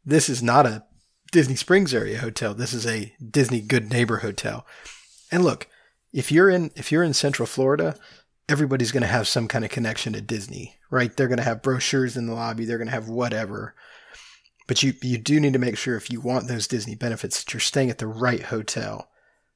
this 0.06 0.30
is 0.30 0.44
not 0.44 0.66
a 0.66 0.84
Disney 1.32 1.56
Springs 1.56 1.94
area 1.94 2.20
hotel. 2.20 2.54
This 2.54 2.74
is 2.74 2.86
a 2.86 3.14
Disney 3.30 3.62
Good 3.62 3.90
Neighbor 3.90 4.18
hotel. 4.18 4.66
And 5.32 5.44
look, 5.44 5.68
if 6.14 6.32
you're 6.32 6.50
in 6.50 6.72
if 6.76 6.92
you're 6.92 7.04
in 7.04 7.14
Central 7.14 7.46
Florida, 7.46 7.96
everybody's 8.48 8.92
going 8.92 9.02
to 9.02 9.08
have 9.08 9.28
some 9.28 9.48
kind 9.48 9.66
of 9.66 9.72
connection 9.72 10.14
to 10.14 10.22
Disney, 10.22 10.76
right? 10.90 11.16
They're 11.16 11.28
going 11.28 11.38
to 11.38 11.44
have 11.44 11.62
brochures 11.62 12.18
in 12.18 12.28
the 12.28 12.34
lobby. 12.34 12.66
They're 12.66 12.78
going 12.78 12.88
to 12.88 12.94
have 12.94 13.10
whatever. 13.10 13.76
But 14.68 14.82
you 14.82 14.94
you 15.02 15.18
do 15.18 15.40
need 15.40 15.54
to 15.54 15.60
make 15.60 15.78
sure 15.78 15.96
if 15.96 16.10
you 16.10 16.20
want 16.20 16.48
those 16.48 16.68
Disney 16.68 16.96
benefits 16.96 17.44
that 17.44 17.54
you're 17.54 17.62
staying 17.62 17.90
at 17.90 18.00
the 18.00 18.08
right 18.08 18.42
hotel, 18.44 19.10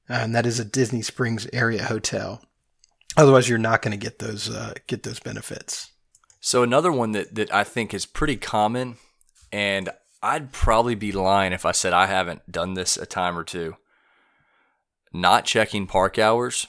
and 0.08 0.36
that 0.36 0.46
is 0.46 0.60
a 0.60 0.66
Disney 0.66 1.02
Springs 1.02 1.48
area 1.52 1.84
hotel. 1.84 2.44
Otherwise, 3.18 3.50
you're 3.50 3.58
not 3.58 3.82
going 3.82 3.92
to 3.92 3.98
get 3.98 4.20
those 4.20 4.50
uh, 4.50 4.74
get 4.86 5.04
those 5.04 5.20
benefits. 5.20 5.92
So 6.40 6.62
another 6.62 6.92
one 6.92 7.12
that 7.14 7.34
that 7.36 7.52
I 7.52 7.64
think 7.64 7.94
is 7.94 8.06
pretty 8.06 8.38
common, 8.38 8.98
and 9.52 9.90
I'd 10.22 10.52
probably 10.52 10.96
be 10.96 11.12
lying 11.12 11.54
if 11.54 11.66
I 11.66 11.72
said 11.72 11.92
I 11.92 12.06
haven't 12.06 12.52
done 12.52 12.76
this 12.76 12.96
a 12.96 13.08
time 13.08 13.38
or 13.38 13.44
two. 13.44 13.78
Not 15.12 15.46
checking 15.46 15.88
park 15.88 16.20
hours. 16.20 16.68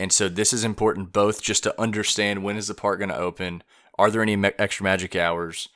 And 0.00 0.12
so 0.12 0.28
this 0.28 0.52
is 0.52 0.64
important 0.64 1.12
both 1.12 1.42
just 1.42 1.62
to 1.64 1.80
understand 1.80 2.44
when 2.44 2.56
is 2.56 2.68
the 2.68 2.74
park 2.74 3.00
going 3.00 3.08
to 3.08 3.16
open, 3.16 3.62
are 3.98 4.10
there 4.10 4.22
any 4.22 4.36
extra 4.58 4.84
magic 4.84 5.16
hours, 5.16 5.68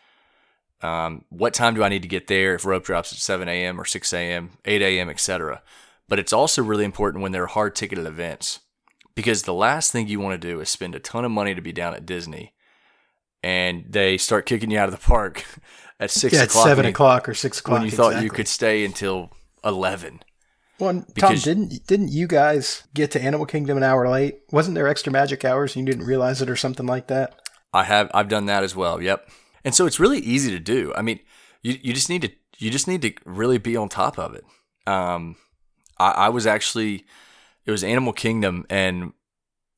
um, 0.80 1.24
what 1.28 1.54
time 1.54 1.74
do 1.74 1.82
I 1.82 1.88
need 1.88 2.02
to 2.02 2.08
get 2.08 2.28
there 2.28 2.54
if 2.54 2.64
rope 2.64 2.84
drops 2.84 3.12
at 3.12 3.18
7 3.18 3.48
a.m. 3.48 3.80
or 3.80 3.84
6 3.84 4.12
a.m., 4.12 4.50
8 4.64 4.82
a.m., 4.82 5.10
etc. 5.10 5.62
But 6.08 6.18
it's 6.18 6.32
also 6.32 6.62
really 6.62 6.84
important 6.84 7.22
when 7.22 7.32
there 7.32 7.44
are 7.44 7.48
hard 7.48 7.74
ticketed 7.74 8.06
events 8.06 8.60
because 9.14 9.42
the 9.42 9.54
last 9.54 9.92
thing 9.92 10.08
you 10.08 10.20
want 10.20 10.40
to 10.40 10.48
do 10.48 10.60
is 10.60 10.68
spend 10.68 10.94
a 10.94 11.00
ton 11.00 11.24
of 11.24 11.30
money 11.30 11.54
to 11.54 11.60
be 11.60 11.72
down 11.72 11.94
at 11.94 12.06
Disney 12.06 12.52
and 13.42 13.84
they 13.88 14.16
start 14.16 14.46
kicking 14.46 14.70
you 14.70 14.78
out 14.78 14.88
of 14.88 14.92
the 14.92 15.06
park 15.06 15.44
at 16.00 16.10
six 16.10 16.34
yeah, 16.34 16.44
o'clock. 16.44 16.66
seven 16.66 16.86
o'clock 16.86 17.28
or 17.28 17.34
six 17.34 17.60
o'clock. 17.60 17.74
When 17.74 17.82
you 17.82 17.88
exactly. 17.88 18.14
thought 18.14 18.22
you 18.22 18.30
could 18.30 18.48
stay 18.48 18.84
until 18.84 19.30
eleven. 19.64 20.20
Well, 20.78 21.04
Tom, 21.18 21.36
didn't 21.36 21.86
didn't 21.86 22.08
you 22.12 22.26
guys 22.26 22.84
get 22.94 23.10
to 23.12 23.22
Animal 23.22 23.46
Kingdom 23.46 23.76
an 23.76 23.82
hour 23.82 24.08
late? 24.08 24.40
Wasn't 24.50 24.74
there 24.74 24.88
extra 24.88 25.12
magic 25.12 25.44
hours 25.44 25.76
and 25.76 25.86
you 25.86 25.92
didn't 25.92 26.06
realize 26.06 26.42
it 26.42 26.50
or 26.50 26.56
something 26.56 26.86
like 26.86 27.06
that? 27.08 27.40
I 27.72 27.84
have 27.84 28.10
I've 28.14 28.28
done 28.28 28.46
that 28.46 28.64
as 28.64 28.74
well. 28.74 29.00
Yep. 29.00 29.28
And 29.64 29.74
so 29.74 29.86
it's 29.86 30.00
really 30.00 30.18
easy 30.18 30.50
to 30.50 30.58
do. 30.58 30.92
I 30.96 31.02
mean, 31.02 31.20
you 31.62 31.78
you 31.82 31.92
just 31.92 32.08
need 32.08 32.22
to 32.22 32.30
you 32.58 32.70
just 32.70 32.88
need 32.88 33.02
to 33.02 33.12
really 33.24 33.58
be 33.58 33.76
on 33.76 33.88
top 33.88 34.18
of 34.18 34.34
it. 34.34 34.44
Um, 34.86 35.36
I, 35.98 36.10
I 36.10 36.28
was 36.30 36.46
actually 36.46 37.04
it 37.64 37.70
was 37.70 37.84
Animal 37.84 38.12
Kingdom 38.12 38.66
and 38.68 39.12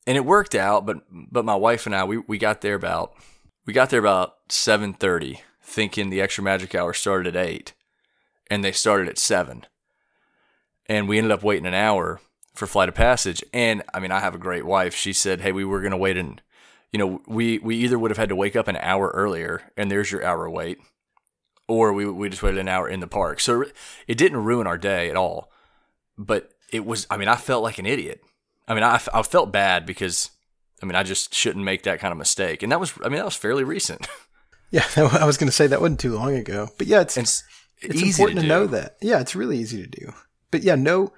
and 0.07 0.17
it 0.17 0.25
worked 0.25 0.55
out, 0.55 0.85
but 0.85 0.97
but 1.11 1.45
my 1.45 1.55
wife 1.55 1.85
and 1.85 1.95
I 1.95 2.03
we, 2.03 2.17
we 2.17 2.37
got 2.37 2.61
there 2.61 2.75
about 2.75 3.13
we 3.65 3.73
got 3.73 3.89
there 3.89 3.99
about 3.99 4.35
seven 4.49 4.93
thirty 4.93 5.41
thinking 5.65 6.09
the 6.09 6.21
extra 6.21 6.43
magic 6.43 6.75
hour 6.75 6.93
started 6.93 7.35
at 7.35 7.47
8 7.47 7.73
and 8.49 8.63
they 8.63 8.71
started 8.71 9.09
at 9.09 9.17
7 9.17 9.65
and 10.87 11.07
we 11.07 11.17
ended 11.17 11.31
up 11.31 11.43
waiting 11.43 11.65
an 11.65 11.73
hour 11.73 12.19
for 12.53 12.67
flight 12.67 12.89
of 12.89 12.95
passage. 12.95 13.43
And 13.53 13.83
i 13.93 13.99
mean 13.99 14.11
i 14.11 14.19
have 14.19 14.35
a 14.35 14.39
great 14.39 14.65
wife. 14.65 14.95
She 14.95 15.13
said 15.13 15.41
hey 15.41 15.51
we 15.51 15.65
were 15.65 15.81
going 15.81 15.91
to 15.91 15.97
wait 15.97 16.17
and 16.17 16.41
you 16.91 16.99
know 16.99 17.21
we 17.27 17.59
we 17.59 17.75
either 17.77 17.99
would 17.99 18.11
have 18.11 18.17
had 18.17 18.29
to 18.29 18.35
wake 18.35 18.55
up 18.55 18.67
an 18.67 18.77
hour 18.77 19.11
earlier 19.13 19.61
and 19.75 19.89
there's 19.89 20.11
your 20.11 20.23
hour 20.23 20.49
wait 20.49 20.79
or 21.67 21.93
we 21.93 22.05
we 22.05 22.29
just 22.29 22.43
waited 22.43 22.59
an 22.59 22.67
hour 22.67 22.87
in 22.87 22.99
the 22.99 23.07
park. 23.07 23.39
So 23.39 23.65
it 24.07 24.17
didn't 24.17 24.43
ruin 24.43 24.67
our 24.67 24.77
day 24.77 25.09
at 25.09 25.15
all. 25.15 25.51
But 26.17 26.51
it 26.71 26.85
was 26.85 27.07
i 27.09 27.17
mean 27.17 27.27
i 27.27 27.35
felt 27.35 27.63
like 27.63 27.77
an 27.77 27.85
idiot. 27.85 28.21
I 28.67 28.73
mean 28.73 28.83
i, 28.83 28.99
I 29.13 29.23
felt 29.23 29.51
bad 29.51 29.85
because 29.85 30.31
i 30.81 30.85
mean 30.85 30.95
i 30.95 31.03
just 31.03 31.33
shouldn't 31.33 31.65
make 31.65 31.83
that 31.83 31.99
kind 31.99 32.11
of 32.11 32.17
mistake. 32.17 32.63
And 32.63 32.71
that 32.71 32.79
was 32.79 32.93
i 33.03 33.09
mean 33.09 33.17
that 33.17 33.25
was 33.25 33.35
fairly 33.35 33.63
recent. 33.63 34.07
Yeah, 34.71 34.83
I 34.97 35.25
was 35.25 35.37
going 35.37 35.47
to 35.47 35.55
say 35.55 35.67
that 35.67 35.81
wasn't 35.81 35.99
too 35.99 36.15
long 36.15 36.35
ago. 36.35 36.69
But 36.77 36.87
yeah, 36.87 37.01
it's 37.01 37.17
it's, 37.17 37.43
it's 37.81 38.01
important 38.01 38.41
to, 38.41 38.41
to 38.41 38.47
know 38.47 38.67
that. 38.67 38.97
Yeah, 39.01 39.19
it's 39.19 39.35
really 39.35 39.57
easy 39.57 39.81
to 39.81 39.87
do. 39.87 40.13
But 40.55 40.63
yeah, 40.63 40.75
know 40.75 41.11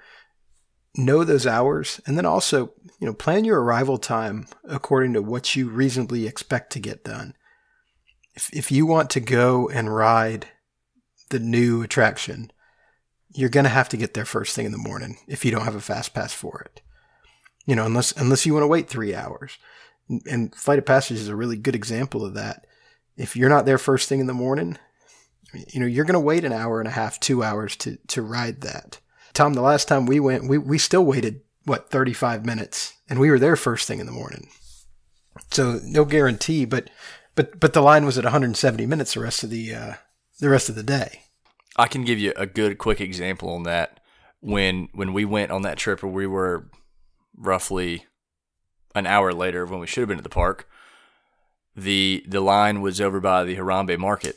know 0.96 1.22
those 1.22 1.46
hours, 1.46 2.00
and 2.04 2.18
then 2.18 2.26
also 2.26 2.72
you 2.98 3.06
know 3.06 3.14
plan 3.14 3.44
your 3.44 3.62
arrival 3.62 3.96
time 3.96 4.48
according 4.64 5.12
to 5.12 5.22
what 5.22 5.54
you 5.54 5.68
reasonably 5.68 6.26
expect 6.26 6.72
to 6.72 6.80
get 6.80 7.04
done. 7.04 7.34
If 8.34 8.50
if 8.52 8.72
you 8.72 8.84
want 8.84 9.10
to 9.10 9.20
go 9.20 9.68
and 9.68 9.94
ride 9.94 10.48
the 11.30 11.38
new 11.38 11.84
attraction, 11.84 12.50
you're 13.32 13.48
going 13.48 13.62
to 13.62 13.70
have 13.70 13.88
to 13.90 13.96
get 13.96 14.14
there 14.14 14.24
first 14.24 14.56
thing 14.56 14.66
in 14.66 14.72
the 14.72 14.76
morning 14.78 15.18
if 15.28 15.44
you 15.44 15.52
don't 15.52 15.66
have 15.66 15.76
a 15.76 15.80
fast 15.80 16.14
pass 16.14 16.32
for 16.32 16.62
it. 16.62 16.82
You 17.64 17.76
know, 17.76 17.86
unless 17.86 18.10
unless 18.10 18.44
you 18.44 18.54
want 18.54 18.64
to 18.64 18.68
wait 18.68 18.88
three 18.88 19.14
hours. 19.14 19.56
And 20.28 20.52
Flight 20.52 20.80
of 20.80 20.84
Passage 20.84 21.18
is 21.18 21.28
a 21.28 21.36
really 21.36 21.56
good 21.56 21.76
example 21.76 22.24
of 22.24 22.34
that 22.34 22.66
if 23.16 23.36
you're 23.36 23.48
not 23.48 23.66
there 23.66 23.78
first 23.78 24.08
thing 24.08 24.18
in 24.18 24.26
the 24.26 24.34
morning, 24.34 24.78
you 25.52 25.78
know, 25.78 25.86
you're 25.86 26.04
going 26.04 26.14
to 26.14 26.20
wait 26.20 26.44
an 26.44 26.52
hour 26.52 26.80
and 26.80 26.88
a 26.88 26.92
half, 26.92 27.20
two 27.20 27.44
hours 27.44 27.76
to, 27.76 27.98
to 28.08 28.22
ride 28.22 28.62
that. 28.62 28.98
Tom, 29.38 29.54
the 29.54 29.62
last 29.62 29.86
time 29.86 30.04
we 30.04 30.18
went, 30.18 30.48
we, 30.48 30.58
we 30.58 30.78
still 30.78 31.04
waited, 31.04 31.42
what, 31.64 31.90
35 31.90 32.44
minutes 32.44 32.94
and 33.08 33.20
we 33.20 33.30
were 33.30 33.38
there 33.38 33.54
first 33.54 33.86
thing 33.86 34.00
in 34.00 34.06
the 34.06 34.10
morning. 34.10 34.48
So 35.52 35.78
no 35.84 36.04
guarantee, 36.04 36.64
but, 36.64 36.90
but, 37.36 37.60
but 37.60 37.72
the 37.72 37.80
line 37.80 38.04
was 38.04 38.18
at 38.18 38.24
170 38.24 38.84
minutes 38.84 39.14
the 39.14 39.20
rest 39.20 39.44
of 39.44 39.50
the, 39.50 39.72
uh, 39.72 39.92
the 40.40 40.48
rest 40.48 40.68
of 40.68 40.74
the 40.74 40.82
day. 40.82 41.22
I 41.76 41.86
can 41.86 42.04
give 42.04 42.18
you 42.18 42.32
a 42.36 42.46
good 42.46 42.78
quick 42.78 43.00
example 43.00 43.50
on 43.50 43.62
that. 43.62 44.00
When, 44.40 44.88
when 44.92 45.12
we 45.12 45.24
went 45.24 45.52
on 45.52 45.62
that 45.62 45.78
trip 45.78 46.02
where 46.02 46.10
we 46.10 46.26
were 46.26 46.68
roughly 47.36 48.06
an 48.96 49.06
hour 49.06 49.32
later 49.32 49.64
when 49.66 49.78
we 49.78 49.86
should 49.86 50.00
have 50.00 50.08
been 50.08 50.18
at 50.18 50.24
the 50.24 50.30
park, 50.30 50.68
the 51.76 52.24
the 52.26 52.40
line 52.40 52.80
was 52.80 53.00
over 53.00 53.20
by 53.20 53.44
the 53.44 53.54
Harambe 53.54 53.96
Market 53.98 54.36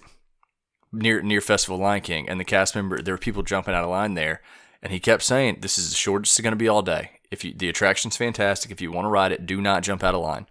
near 0.92 1.22
near 1.24 1.42
Festival 1.42 1.80
Lion 1.80 2.02
King, 2.02 2.30
and 2.30 2.40
the 2.40 2.46
cast 2.46 2.76
member 2.76 3.02
there 3.02 3.16
were 3.16 3.20
people 3.20 3.42
jumping 3.42 3.74
out 3.74 3.84
of 3.84 3.90
line 3.90 4.14
there, 4.14 4.42
and 4.82 4.92
he 4.92 5.00
kept 5.00 5.24
saying, 5.24 5.58
"This 5.62 5.78
is 5.78 5.90
the 5.90 5.96
shortest 5.96 6.38
it's 6.38 6.44
going 6.44 6.52
to 6.52 6.58
be 6.58 6.68
all 6.68 6.82
day. 6.82 7.20
If 7.30 7.44
you, 7.44 7.54
the 7.54 7.70
attraction's 7.70 8.18
fantastic, 8.18 8.72
if 8.72 8.82
you 8.82 8.92
want 8.92 9.06
to 9.06 9.10
ride 9.10 9.32
it, 9.32 9.46
do 9.46 9.62
not 9.62 9.84
jump 9.84 10.04
out 10.04 10.16
of 10.16 10.22
line." 10.22 10.48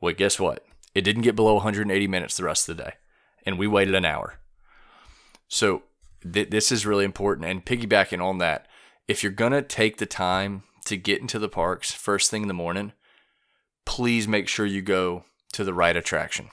Well, 0.00 0.14
guess 0.14 0.38
what? 0.38 0.64
It 0.94 1.02
didn't 1.02 1.22
get 1.22 1.36
below 1.36 1.54
180 1.54 2.06
minutes 2.06 2.36
the 2.36 2.44
rest 2.44 2.68
of 2.68 2.76
the 2.76 2.84
day, 2.84 2.92
and 3.44 3.58
we 3.58 3.66
waited 3.66 3.94
an 3.94 4.04
hour. 4.04 4.38
So 5.48 5.82
th- 6.30 6.50
this 6.50 6.70
is 6.70 6.86
really 6.86 7.04
important. 7.04 7.46
And 7.46 7.64
piggybacking 7.64 8.22
on 8.22 8.38
that, 8.38 8.66
if 9.06 9.22
you're 9.22 9.32
gonna 9.32 9.62
take 9.62 9.98
the 9.98 10.06
time 10.06 10.62
to 10.86 10.96
get 10.96 11.20
into 11.20 11.38
the 11.38 11.48
parks 11.48 11.92
first 11.92 12.30
thing 12.30 12.42
in 12.42 12.48
the 12.48 12.54
morning, 12.54 12.92
please 13.84 14.28
make 14.28 14.48
sure 14.48 14.66
you 14.66 14.82
go 14.82 15.24
to 15.52 15.64
the 15.64 15.74
right 15.74 15.96
attraction. 15.96 16.50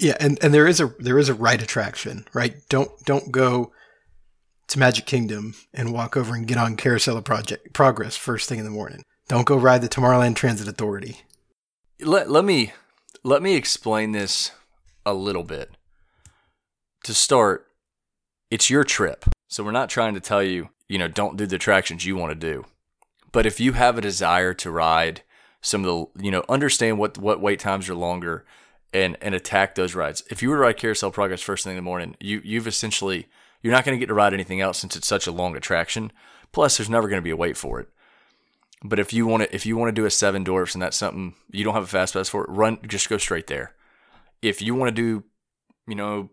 Yeah, 0.00 0.16
and, 0.18 0.38
and 0.42 0.52
there 0.52 0.66
is 0.66 0.80
a 0.80 0.92
there 0.98 1.18
is 1.18 1.28
a 1.28 1.34
right 1.34 1.62
attraction, 1.62 2.26
right? 2.32 2.56
Don't 2.68 2.90
don't 3.04 3.30
go 3.30 3.72
to 4.68 4.78
Magic 4.78 5.06
Kingdom 5.06 5.54
and 5.72 5.92
walk 5.92 6.16
over 6.16 6.34
and 6.34 6.46
get 6.46 6.58
on 6.58 6.76
Carousel 6.76 7.16
of 7.16 7.24
Project 7.24 7.72
Progress 7.72 8.16
first 8.16 8.48
thing 8.48 8.58
in 8.58 8.64
the 8.64 8.70
morning. 8.70 9.02
Don't 9.28 9.46
go 9.46 9.56
ride 9.56 9.82
the 9.82 9.88
Tomorrowland 9.88 10.36
Transit 10.36 10.68
Authority. 10.68 11.22
Let 12.00 12.30
let 12.30 12.44
me 12.44 12.72
let 13.24 13.42
me 13.42 13.56
explain 13.56 14.12
this 14.12 14.52
a 15.04 15.14
little 15.14 15.42
bit. 15.42 15.70
To 17.04 17.14
start, 17.14 17.66
it's 18.50 18.70
your 18.70 18.84
trip. 18.84 19.24
So 19.48 19.64
we're 19.64 19.72
not 19.72 19.90
trying 19.90 20.14
to 20.14 20.20
tell 20.20 20.42
you, 20.42 20.68
you 20.88 20.98
know, 20.98 21.08
don't 21.08 21.36
do 21.36 21.46
the 21.46 21.56
attractions 21.56 22.04
you 22.04 22.16
want 22.16 22.30
to 22.30 22.34
do. 22.34 22.66
But 23.32 23.46
if 23.46 23.60
you 23.60 23.72
have 23.72 23.98
a 23.98 24.02
desire 24.02 24.54
to 24.54 24.70
ride 24.70 25.22
some 25.60 25.84
of 25.84 25.86
the 26.14 26.24
you 26.24 26.30
know 26.30 26.44
understand 26.48 26.98
what 26.98 27.18
what 27.18 27.40
wait 27.40 27.60
times 27.60 27.88
are 27.88 27.94
longer 27.94 28.44
and 28.92 29.16
and 29.20 29.34
attack 29.34 29.74
those 29.74 29.94
rides. 29.94 30.22
If 30.30 30.42
you 30.42 30.50
were 30.50 30.56
to 30.56 30.62
ride 30.62 30.76
Carousel 30.76 31.10
Progress 31.10 31.42
first 31.42 31.64
thing 31.64 31.72
in 31.72 31.76
the 31.76 31.82
morning, 31.82 32.16
you 32.20 32.40
you've 32.44 32.66
essentially 32.66 33.26
you're 33.62 33.72
not 33.72 33.84
going 33.84 33.96
to 33.96 34.00
get 34.00 34.06
to 34.06 34.14
ride 34.14 34.34
anything 34.34 34.60
else 34.60 34.78
since 34.78 34.96
it's 34.96 35.06
such 35.06 35.26
a 35.26 35.32
long 35.32 35.56
attraction. 35.56 36.12
Plus, 36.52 36.76
there's 36.76 36.90
never 36.90 37.08
going 37.08 37.18
to 37.18 37.24
be 37.24 37.30
a 37.30 37.36
wait 37.36 37.56
for 37.56 37.80
it. 37.80 37.88
But 38.82 38.98
if 38.98 39.12
you 39.12 39.26
want 39.26 39.42
to 39.42 39.54
if 39.54 39.66
you 39.66 39.76
want 39.76 39.88
to 39.88 40.00
do 40.00 40.06
a 40.06 40.10
Seven 40.10 40.44
Dwarfs 40.44 40.74
and 40.74 40.82
that's 40.82 40.96
something 40.96 41.34
you 41.50 41.64
don't 41.64 41.74
have 41.74 41.82
a 41.82 41.88
fast 41.88 42.14
pass 42.14 42.28
for, 42.28 42.44
run 42.48 42.78
just 42.86 43.08
go 43.08 43.18
straight 43.18 43.48
there. 43.48 43.74
If 44.40 44.62
you 44.62 44.74
want 44.74 44.94
to 44.94 45.02
do, 45.02 45.24
you 45.88 45.96
know, 45.96 46.30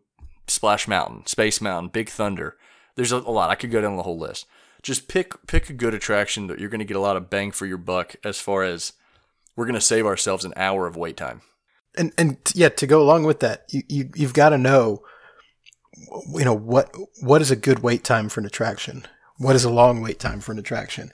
Splash 0.48 0.88
Mountain, 0.88 1.26
Space 1.26 1.60
Mountain, 1.60 1.90
Big 1.90 2.10
Thunder, 2.10 2.56
there's 2.96 3.12
a, 3.12 3.18
a 3.18 3.32
lot. 3.32 3.50
I 3.50 3.56
could 3.56 3.72
go 3.72 3.82
down 3.82 3.98
the 3.98 4.04
whole 4.04 4.20
list. 4.20 4.46
Just 4.84 5.08
pick 5.08 5.48
pick 5.48 5.72
a 5.72 5.74
good 5.74 5.96
attraction 5.96 6.46
that 6.48 6.60
you're 6.60 6.70
going 6.70 6.80
to 6.80 6.86
get 6.86 6.98
a 6.98 7.02
lot 7.02 7.18
of 7.18 7.32
bang 7.32 7.52
for 7.52 7.66
your 7.66 7.80
buck 7.80 8.16
as 8.24 8.40
far 8.40 8.64
as 8.64 8.94
we're 9.56 9.66
going 9.66 9.74
to 9.74 9.82
save 9.82 10.06
ourselves 10.06 10.46
an 10.46 10.54
hour 10.56 10.86
of 10.86 10.96
wait 10.96 11.18
time. 11.18 11.42
And 11.98 12.14
and 12.18 12.38
yeah, 12.54 12.70
to 12.70 12.86
go 12.86 13.02
along 13.02 13.24
with 13.24 13.40
that, 13.40 13.66
you, 13.70 13.82
you 13.88 14.10
you've 14.16 14.34
got 14.36 14.50
to 14.50 14.60
know, 14.60 15.02
you 16.34 16.46
know 16.46 16.56
what 16.56 16.94
what 17.22 17.42
is 17.42 17.52
a 17.52 17.56
good 17.56 17.80
wait 17.80 18.04
time 18.04 18.30
for 18.30 18.40
an 18.40 18.46
attraction? 18.46 19.06
What 19.38 19.56
is 19.56 19.64
a 19.64 19.70
long 19.70 20.02
wait 20.02 20.20
time 20.20 20.40
for 20.40 20.52
an 20.52 20.60
attraction? 20.60 21.12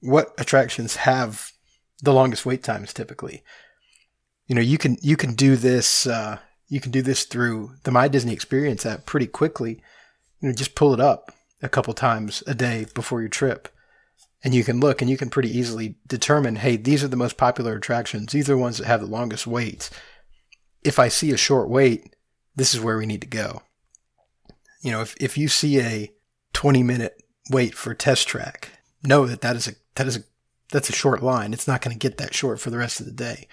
What 0.00 0.32
attractions 0.38 0.96
have 0.96 1.52
the 2.02 2.12
longest 2.12 2.46
wait 2.46 2.62
times 2.62 2.92
typically? 2.92 3.42
You 4.46 4.54
know, 4.54 4.62
you 4.62 4.78
can 4.78 4.96
you 5.02 5.16
can 5.16 5.34
do 5.34 5.56
this 5.56 6.06
uh, 6.06 6.38
you 6.68 6.80
can 6.80 6.92
do 6.92 7.02
this 7.02 7.24
through 7.24 7.72
the 7.84 7.90
My 7.90 8.08
Disney 8.08 8.32
Experience 8.32 8.84
app 8.86 9.06
pretty 9.06 9.26
quickly. 9.26 9.82
You 10.40 10.48
know, 10.48 10.54
just 10.54 10.74
pull 10.74 10.94
it 10.94 11.00
up 11.00 11.32
a 11.62 11.68
couple 11.68 11.92
times 11.94 12.42
a 12.46 12.54
day 12.54 12.86
before 12.94 13.20
your 13.20 13.28
trip 13.28 13.68
and 14.44 14.54
you 14.54 14.64
can 14.64 14.80
look 14.80 15.00
and 15.00 15.10
you 15.10 15.16
can 15.16 15.30
pretty 15.30 15.56
easily 15.56 15.96
determine, 16.06 16.56
hey, 16.56 16.76
these 16.76 17.02
are 17.02 17.08
the 17.08 17.16
most 17.16 17.36
popular 17.36 17.74
attractions. 17.76 18.32
These 18.32 18.48
are 18.48 18.54
the 18.54 18.58
ones 18.58 18.78
that 18.78 18.86
have 18.86 19.00
the 19.00 19.06
longest 19.06 19.46
waits. 19.46 19.90
If 20.84 20.98
I 20.98 21.08
see 21.08 21.32
a 21.32 21.36
short 21.36 21.68
wait, 21.68 22.14
this 22.54 22.74
is 22.74 22.80
where 22.80 22.96
we 22.96 23.06
need 23.06 23.20
to 23.22 23.26
go. 23.26 23.62
You 24.80 24.92
know, 24.92 25.00
if, 25.00 25.14
if 25.20 25.36
you 25.36 25.48
see 25.48 25.80
a 25.80 26.12
20 26.52 26.82
minute 26.82 27.22
wait 27.50 27.74
for 27.74 27.94
test 27.94 28.28
track, 28.28 28.70
know 29.02 29.26
that 29.26 29.40
that 29.40 29.56
is 29.56 29.68
a, 29.68 29.72
that 29.94 30.06
is 30.06 30.16
a, 30.16 30.20
that's 30.70 30.90
a 30.90 30.94
short 30.94 31.22
line. 31.22 31.52
It's 31.52 31.66
not 31.66 31.80
going 31.80 31.96
to 31.96 32.08
get 32.08 32.18
that 32.18 32.34
short 32.34 32.60
for 32.60 32.70
the 32.70 32.78
rest 32.78 33.00
of 33.00 33.06
the 33.06 33.12
day. 33.12 33.48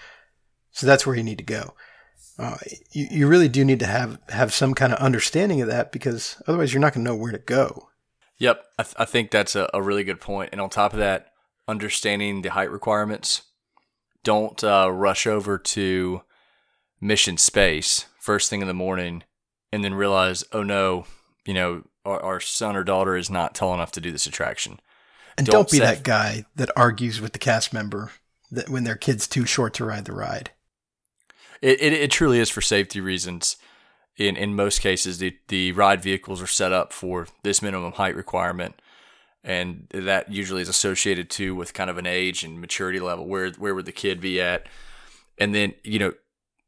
So 0.71 0.85
that's 0.85 1.05
where 1.05 1.15
you 1.15 1.23
need 1.23 1.37
to 1.37 1.43
go. 1.43 1.73
Uh, 2.37 2.57
you, 2.91 3.07
you 3.09 3.27
really 3.27 3.47
do 3.47 3.63
need 3.63 3.79
to 3.79 3.85
have, 3.85 4.19
have 4.29 4.53
some 4.53 4.73
kind 4.73 4.91
of 4.91 4.99
understanding 4.99 5.61
of 5.61 5.69
that 5.69 5.91
because 5.91 6.41
otherwise 6.47 6.73
you're 6.73 6.81
not 6.81 6.93
going 6.93 7.05
to 7.05 7.11
know 7.11 7.15
where 7.15 7.31
to 7.31 7.37
go. 7.37 7.89
Yep, 8.37 8.65
I, 8.77 8.83
th- 8.83 8.95
I 8.99 9.05
think 9.05 9.31
that's 9.31 9.55
a, 9.55 9.69
a, 9.73 9.81
really 9.81 10.03
good 10.03 10.19
point. 10.19 10.49
And 10.51 10.59
on 10.59 10.69
top 10.69 10.91
of 10.91 10.99
that, 10.99 11.27
understanding 11.67 12.41
the 12.41 12.51
height 12.51 12.69
requirements. 12.69 13.43
Don't 14.23 14.63
uh, 14.63 14.89
rush 14.91 15.27
over 15.27 15.57
to 15.57 16.21
mission 16.99 17.37
space 17.37 18.05
first 18.19 18.49
thing 18.49 18.61
in 18.61 18.67
the 18.67 18.73
morning 18.73 19.23
and 19.75 19.83
then 19.83 19.93
realize, 19.93 20.43
oh 20.53 20.63
no, 20.63 21.05
you 21.45 21.53
know, 21.53 21.83
our, 22.05 22.19
our 22.21 22.39
son 22.39 22.75
or 22.75 22.83
daughter 22.83 23.17
is 23.17 23.29
not 23.29 23.53
tall 23.53 23.73
enough 23.73 23.91
to 23.91 24.01
do 24.01 24.11
this 24.11 24.25
attraction. 24.25 24.79
And 25.37 25.45
don't, 25.45 25.53
don't 25.53 25.71
be 25.71 25.79
that 25.79 26.03
guy 26.03 26.45
that 26.55 26.71
argues 26.77 27.19
with 27.19 27.33
the 27.33 27.39
cast 27.39 27.73
member 27.73 28.11
that 28.51 28.69
when 28.69 28.85
their 28.85 28.95
kid's 28.95 29.27
too 29.27 29.45
short 29.45 29.73
to 29.75 29.85
ride 29.85 30.05
the 30.05 30.13
ride. 30.13 30.51
It, 31.61 31.81
it, 31.81 31.93
it 31.93 32.11
truly 32.11 32.39
is 32.39 32.49
for 32.49 32.61
safety 32.61 33.01
reasons 33.01 33.57
in 34.17 34.37
in 34.37 34.55
most 34.55 34.79
cases 34.79 35.17
the 35.17 35.35
the 35.49 35.73
ride 35.73 36.01
vehicles 36.01 36.41
are 36.41 36.47
set 36.47 36.71
up 36.71 36.93
for 36.93 37.27
this 37.43 37.61
minimum 37.61 37.91
height 37.93 38.15
requirement 38.15 38.81
and 39.43 39.87
that 39.91 40.31
usually 40.31 40.61
is 40.61 40.69
associated 40.69 41.29
too 41.29 41.53
with 41.53 41.73
kind 41.73 41.89
of 41.89 41.97
an 41.97 42.07
age 42.07 42.43
and 42.43 42.61
maturity 42.61 42.99
level 42.99 43.27
where 43.27 43.51
where 43.51 43.75
would 43.75 43.85
the 43.85 43.91
kid 43.91 44.21
be 44.21 44.39
at 44.39 44.67
and 45.37 45.53
then 45.53 45.73
you 45.83 45.99
know 45.99 46.13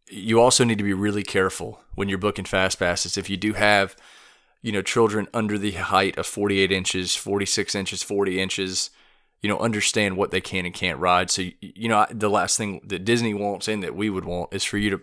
you 0.09 0.39
also 0.39 0.63
need 0.63 0.77
to 0.77 0.83
be 0.83 0.93
really 0.93 1.23
careful 1.23 1.81
when 1.95 2.09
you're 2.09 2.17
booking 2.17 2.45
fast 2.45 2.79
passes. 2.79 3.17
If 3.17 3.29
you 3.29 3.37
do 3.37 3.53
have 3.53 3.95
you 4.61 4.71
know 4.71 4.81
children 4.81 5.27
under 5.33 5.57
the 5.57 5.71
height 5.71 6.17
of 6.17 6.25
48 6.25 6.71
inches 6.71 7.15
46 7.15 7.75
inches 7.75 8.03
40 8.03 8.41
inches 8.41 8.89
you 9.41 9.49
know 9.49 9.59
understand 9.59 10.17
what 10.17 10.31
they 10.31 10.41
can 10.41 10.65
and 10.65 10.73
can't 10.73 10.99
ride. 10.99 11.29
So 11.29 11.43
you 11.61 11.87
know 11.87 12.05
the 12.09 12.29
last 12.29 12.57
thing 12.57 12.81
that 12.85 13.05
disney 13.05 13.33
wants 13.33 13.67
and 13.67 13.83
that 13.83 13.95
we 13.95 14.09
would 14.09 14.25
want 14.25 14.53
is 14.53 14.63
for 14.63 14.77
you 14.77 14.89
to 14.89 15.01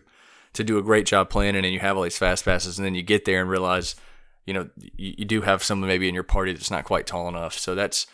to 0.55 0.65
do 0.65 0.79
a 0.79 0.83
great 0.83 1.07
job 1.07 1.31
planning 1.31 1.65
and 1.65 1.73
you 1.73 1.81
have 1.81 1.97
all 1.97 2.03
these 2.03 2.19
fast 2.19 2.45
passes 2.45 2.79
and 2.79 2.87
then 2.87 2.95
you 2.95 3.03
get 3.03 3.25
there 3.25 3.41
and 3.41 3.51
realize 3.51 3.97
you 4.47 4.55
know 4.55 4.69
you, 4.97 5.15
you 5.19 5.25
do 5.25 5.43
have 5.43 5.63
someone 5.63 5.89
maybe 5.89 6.09
in 6.09 6.15
your 6.15 6.25
party 6.25 6.53
that's 6.53 6.71
not 6.71 6.85
quite 6.85 7.07
tall 7.07 7.29
enough. 7.29 7.59
So 7.59 7.75
that's 7.75 8.07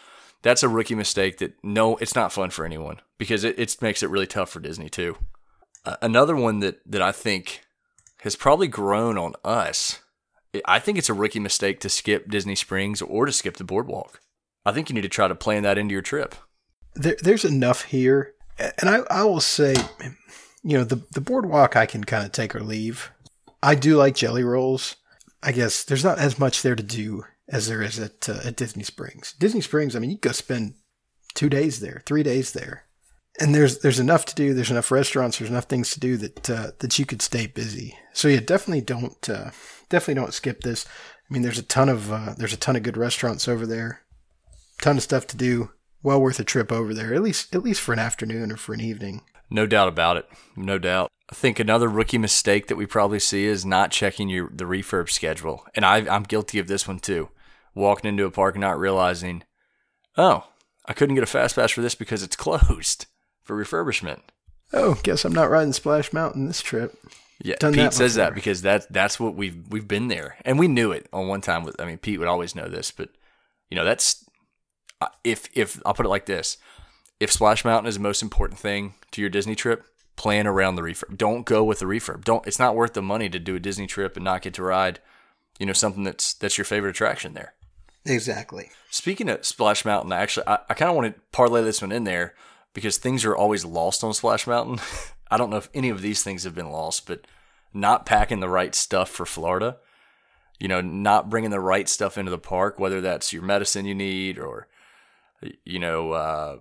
that's 0.43 0.63
a 0.63 0.69
rookie 0.69 0.95
mistake 0.95 1.39
that 1.39 1.55
no 1.63 1.97
it's 1.97 2.15
not 2.15 2.33
fun 2.33 2.51
for 2.51 2.65
anyone 2.65 3.01
because 3.19 3.45
it, 3.45 3.59
it 3.59 3.77
makes 3.81 4.03
it 4.03 4.11
really 4.11 4.27
tough 4.27 4.51
for 4.51 4.61
disney 4.61 4.89
too 4.89 5.17
another 6.03 6.37
one 6.37 6.61
that 6.61 6.81
that 6.87 7.03
i 7.03 7.13
think 7.13 7.63
has 8.23 8.37
probably 8.37 8.69
grown 8.69 9.17
on 9.17 9.35
us 9.45 10.01
i 10.65 10.79
think 10.79 10.99
it's 10.99 11.09
a 11.09 11.15
rookie 11.15 11.41
mistake 11.41 11.81
to 11.81 11.89
skip 11.89 12.31
disney 12.31 12.55
springs 12.55 13.01
or 13.03 13.27
to 13.27 13.33
skip 13.33 13.57
the 13.57 13.65
boardwalk 13.65 14.21
i 14.65 14.73
think 14.73 14.89
you 14.89 14.95
need 14.95 15.03
to 15.03 15.09
try 15.09 15.29
to 15.29 15.35
plan 15.35 15.63
that 15.63 15.79
into 15.79 15.93
your 15.93 16.03
trip 16.03 16.35
there, 16.95 17.17
there's 17.23 17.45
enough 17.45 17.85
here 17.85 18.35
and 18.59 18.91
I, 18.91 18.99
I 19.11 19.25
will 19.25 19.41
say 19.41 19.75
you 20.63 20.77
know, 20.77 20.85
the 20.85 21.03
the 21.13 21.21
boardwalk 21.21 21.77
I 21.77 21.87
can 21.87 22.05
kind 22.05 22.25
of 22.25 22.33
take 22.33 22.55
or 22.55 22.61
leave. 22.61 23.11
I 23.63 23.75
do 23.75 23.97
like 23.97 24.15
jelly 24.15 24.45
rolls. 24.45 24.97
I 25.43 25.53
guess 25.53 25.85
there's 25.85 26.05
not 26.05 26.19
as 26.19 26.39
much 26.39 26.63
there 26.63 26.77
to 26.77 26.83
do 26.83 27.25
as 27.49 27.67
there 27.67 27.83
is 27.83 27.99
at 27.99 28.29
uh, 28.29 28.41
at 28.45 28.57
Disney 28.57 28.83
Springs. 28.83 29.35
Disney 29.39 29.61
Springs, 29.61 29.97
I 29.97 29.99
mean, 29.99 30.11
you 30.11 30.19
go 30.19 30.33
spend 30.33 30.75
two 31.35 31.49
days 31.49 31.81
there, 31.81 32.03
three 32.05 32.23
days 32.23 32.53
there, 32.53 32.85
and 33.39 33.55
there's 33.55 33.79
there's 33.79 34.01
enough 34.01 34.25
to 34.27 34.35
do. 34.35 34.55
There's 34.55 34.71
enough 34.71 34.91
restaurants. 34.91 35.39
There's 35.39 35.51
enough 35.51 35.65
things 35.65 35.93
to 35.93 36.01
do 36.01 36.17
that 36.17 36.51
uh, 36.51 36.71
that 36.79 36.99
you 36.99 37.07
could 37.07 37.23
stay 37.23 37.47
busy. 37.47 37.97
So 38.13 38.29
yeah, 38.29 38.41
definitely 38.41 38.81
don't 38.81 39.29
uh, 39.29 39.51
definitely 39.89 40.15
don't 40.15 40.35
skip 40.35 40.61
this. 40.63 40.87
I 40.87 41.33
mean, 41.33 41.43
there's 41.43 41.59
a 41.59 41.63
ton 41.63 41.89
of 41.89 42.11
uh, 42.11 42.35
there's 42.37 42.53
a 42.53 42.59
ton 42.59 42.77
of 42.77 42.83
good 42.83 42.97
restaurants 42.97 43.47
over 43.47 43.67
there, 43.67 44.03
ton 44.83 44.97
of 44.97 45.03
stuff 45.03 45.27
to 45.29 45.37
do. 45.37 45.71
Well 46.03 46.21
worth 46.21 46.41
a 46.41 46.45
trip 46.45 46.73
over 46.73 46.95
there, 46.95 47.15
at 47.15 47.23
least 47.23 47.55
at 47.55 47.63
least 47.63 47.83
for 47.83 47.93
an 47.93 47.99
afternoon 47.99 48.51
or 48.51 48.57
for 48.57 48.73
an 48.73 48.81
evening. 48.81 49.23
No 49.51 49.67
doubt 49.67 49.89
about 49.89 50.17
it. 50.17 50.27
No 50.57 50.79
doubt. 50.79 51.11
I 51.31 51.35
think 51.35 51.59
another 51.59 51.89
rookie 51.89 52.19
mistake 52.19 52.69
that 52.69 52.77
we 52.77 52.87
probably 52.87 53.19
see 53.19 53.45
is 53.45 53.67
not 53.67 53.91
checking 53.91 54.29
your 54.29 54.51
the 54.53 54.65
refurb 54.65 55.11
schedule, 55.11 55.65
and 55.75 55.85
I, 55.85 55.99
I'm 56.15 56.23
guilty 56.25 56.59
of 56.59 56.69
this 56.69 56.89
one 56.89 57.01
too. 57.01 57.29
Walking 57.75 58.09
into 58.09 58.25
a 58.25 58.31
park 58.31 58.57
and 58.57 58.63
not 58.63 58.79
realizing, 58.79 59.45
oh, 60.17 60.49
I 60.87 60.93
couldn't 60.93 61.15
get 61.15 61.23
a 61.23 61.29
fast 61.29 61.55
pass 61.55 61.71
for 61.71 61.83
this 61.83 61.95
because 61.95 62.23
it's 62.23 62.37
closed 62.37 63.07
for 63.51 63.85
refurbishment. 63.85 64.21
Oh, 64.73 64.99
guess 65.03 65.25
I'm 65.25 65.33
not 65.33 65.51
riding 65.51 65.73
Splash 65.73 66.13
Mountain 66.13 66.47
this 66.47 66.63
trip. 66.63 66.97
Yeah, 67.43 67.57
Done 67.59 67.73
Pete 67.73 67.83
that 67.83 67.95
says 67.95 68.15
that 68.15 68.35
because 68.35 68.63
that's 68.63 68.87
that's 68.87 69.19
what 69.19 69.35
we've 69.35 69.57
we've 69.71 69.89
been 69.89 70.09
there, 70.09 70.37
and 70.45 70.59
we 70.59 70.69
knew 70.69 70.93
it 70.93 71.09
on 71.13 71.27
one 71.27 71.41
time. 71.41 71.65
With 71.65 71.81
I 71.81 71.87
mean, 71.87 71.99
Pete 71.99 72.19
would 72.19 72.29
always 72.29 72.55
know 72.55 72.69
this, 72.69 72.91
but 72.91 73.09
you 73.71 73.77
know 73.77 73.85
that's 73.85 74.25
uh, 75.01 75.09
if 75.25 75.49
if 75.55 75.81
I'll 75.85 75.95
put 75.95 76.07
it 76.07 76.11
like 76.11 76.27
this: 76.27 76.59
if 77.19 77.33
Splash 77.33 77.65
Mountain 77.65 77.89
is 77.89 77.97
the 77.97 78.03
most 78.03 78.23
important 78.23 78.61
thing 78.61 78.95
to 79.11 79.21
your 79.21 79.31
Disney 79.31 79.57
trip, 79.57 79.85
plan 80.17 80.47
around 80.47 80.77
the 80.77 80.83
refurb. 80.83 81.17
Don't 81.17 81.45
go 81.45 81.65
with 81.65 81.81
the 81.81 81.87
refurb. 81.87 82.25
Don't. 82.25 82.47
It's 82.47 82.59
not 82.59 82.77
worth 82.77 82.93
the 82.93 83.03
money 83.03 83.29
to 83.31 83.39
do 83.39 83.57
a 83.57 83.61
Disney 83.61 83.87
trip 83.87 84.17
and 84.17 84.25
not 84.25 84.43
get 84.43 84.55
to 84.55 84.63
ride, 84.63 85.01
you 85.59 85.67
know, 85.67 85.73
something 85.73 86.05
that's 86.05 86.35
that's 86.35 86.59
your 86.59 86.67
favorite 86.67 86.91
attraction 86.91 87.35
there. 87.35 87.55
Exactly. 88.05 88.71
Speaking 88.91 89.29
of 89.29 89.45
Splash 89.45 89.85
Mountain, 89.85 90.13
actually, 90.13 90.47
I, 90.47 90.59
I 90.69 90.75
kind 90.75 90.91
of 90.91 90.97
want 90.97 91.15
to 91.15 91.21
parlay 91.33 91.65
this 91.65 91.83
one 91.83 91.91
in 91.91 92.05
there 92.05 92.35
because 92.75 92.97
things 92.99 93.25
are 93.25 93.37
always 93.37 93.65
lost 93.65 94.05
on 94.05 94.15
Splash 94.15 94.47
Mountain. 94.47 94.81
I 95.31 95.37
don't 95.37 95.51
know 95.51 95.57
if 95.57 95.71
any 95.75 95.89
of 95.89 96.03
these 96.03 96.23
things 96.23 96.45
have 96.45 96.55
been 96.55 96.71
lost, 96.71 97.07
but 97.07 97.27
not 97.73 98.07
packing 98.07 98.41
the 98.41 98.49
right 98.49 98.75
stuff 98.75 99.09
for 99.09 99.25
Florida, 99.25 99.77
you 100.59 100.69
know, 100.69 100.81
not 100.81 101.31
bringing 101.31 101.51
the 101.51 101.61
right 101.61 101.89
stuff 101.89 102.19
into 102.19 102.31
the 102.31 102.39
park, 102.39 102.79
whether 102.79 103.01
that's 103.01 103.33
your 103.33 103.43
medicine 103.43 103.85
you 103.87 103.95
need 103.95 104.39
or, 104.39 104.67
you 105.65 105.79
know, 105.79 106.13
uh, 106.13 106.57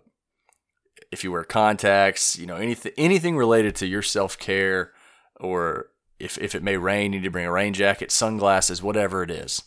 if 1.12 1.24
you 1.24 1.32
wear 1.32 1.43
contacts, 1.43 2.38
you 2.38 2.45
know, 2.45 2.56
anything 2.56 2.91
anything 2.98 3.36
related 3.36 3.76
to 3.78 3.88
your 3.88 4.02
self 4.02 4.38
care, 4.38 4.93
or 5.39 5.89
if 6.19 6.38
if 6.38 6.54
it 6.54 6.63
may 6.63 6.78
rain, 6.78 7.13
you 7.13 7.19
need 7.19 7.26
to 7.26 7.32
bring 7.32 7.45
a 7.45 7.52
rain 7.52 7.74
jacket, 7.74 8.12
sunglasses, 8.12 8.84
whatever 8.84 9.24
it 9.24 9.32
is. 9.32 9.63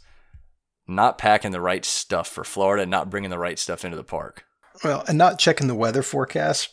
Not 0.87 1.19
packing 1.19 1.53
the 1.53 1.61
right 1.61 1.85
stuff 1.85 2.29
for 2.29 2.45
Florida, 2.45 2.87
not 2.87 3.11
bringing 3.11 3.31
the 3.31 3.39
right 3.39 3.59
stuff 3.59 3.85
into 3.85 3.97
the 3.97 4.05
park. 4.05 4.45
Well, 4.83 5.05
and 5.09 5.19
not 5.19 5.39
checking 5.39 5.69
the 5.69 5.75
weather 5.75 6.03
forecast. 6.03 6.71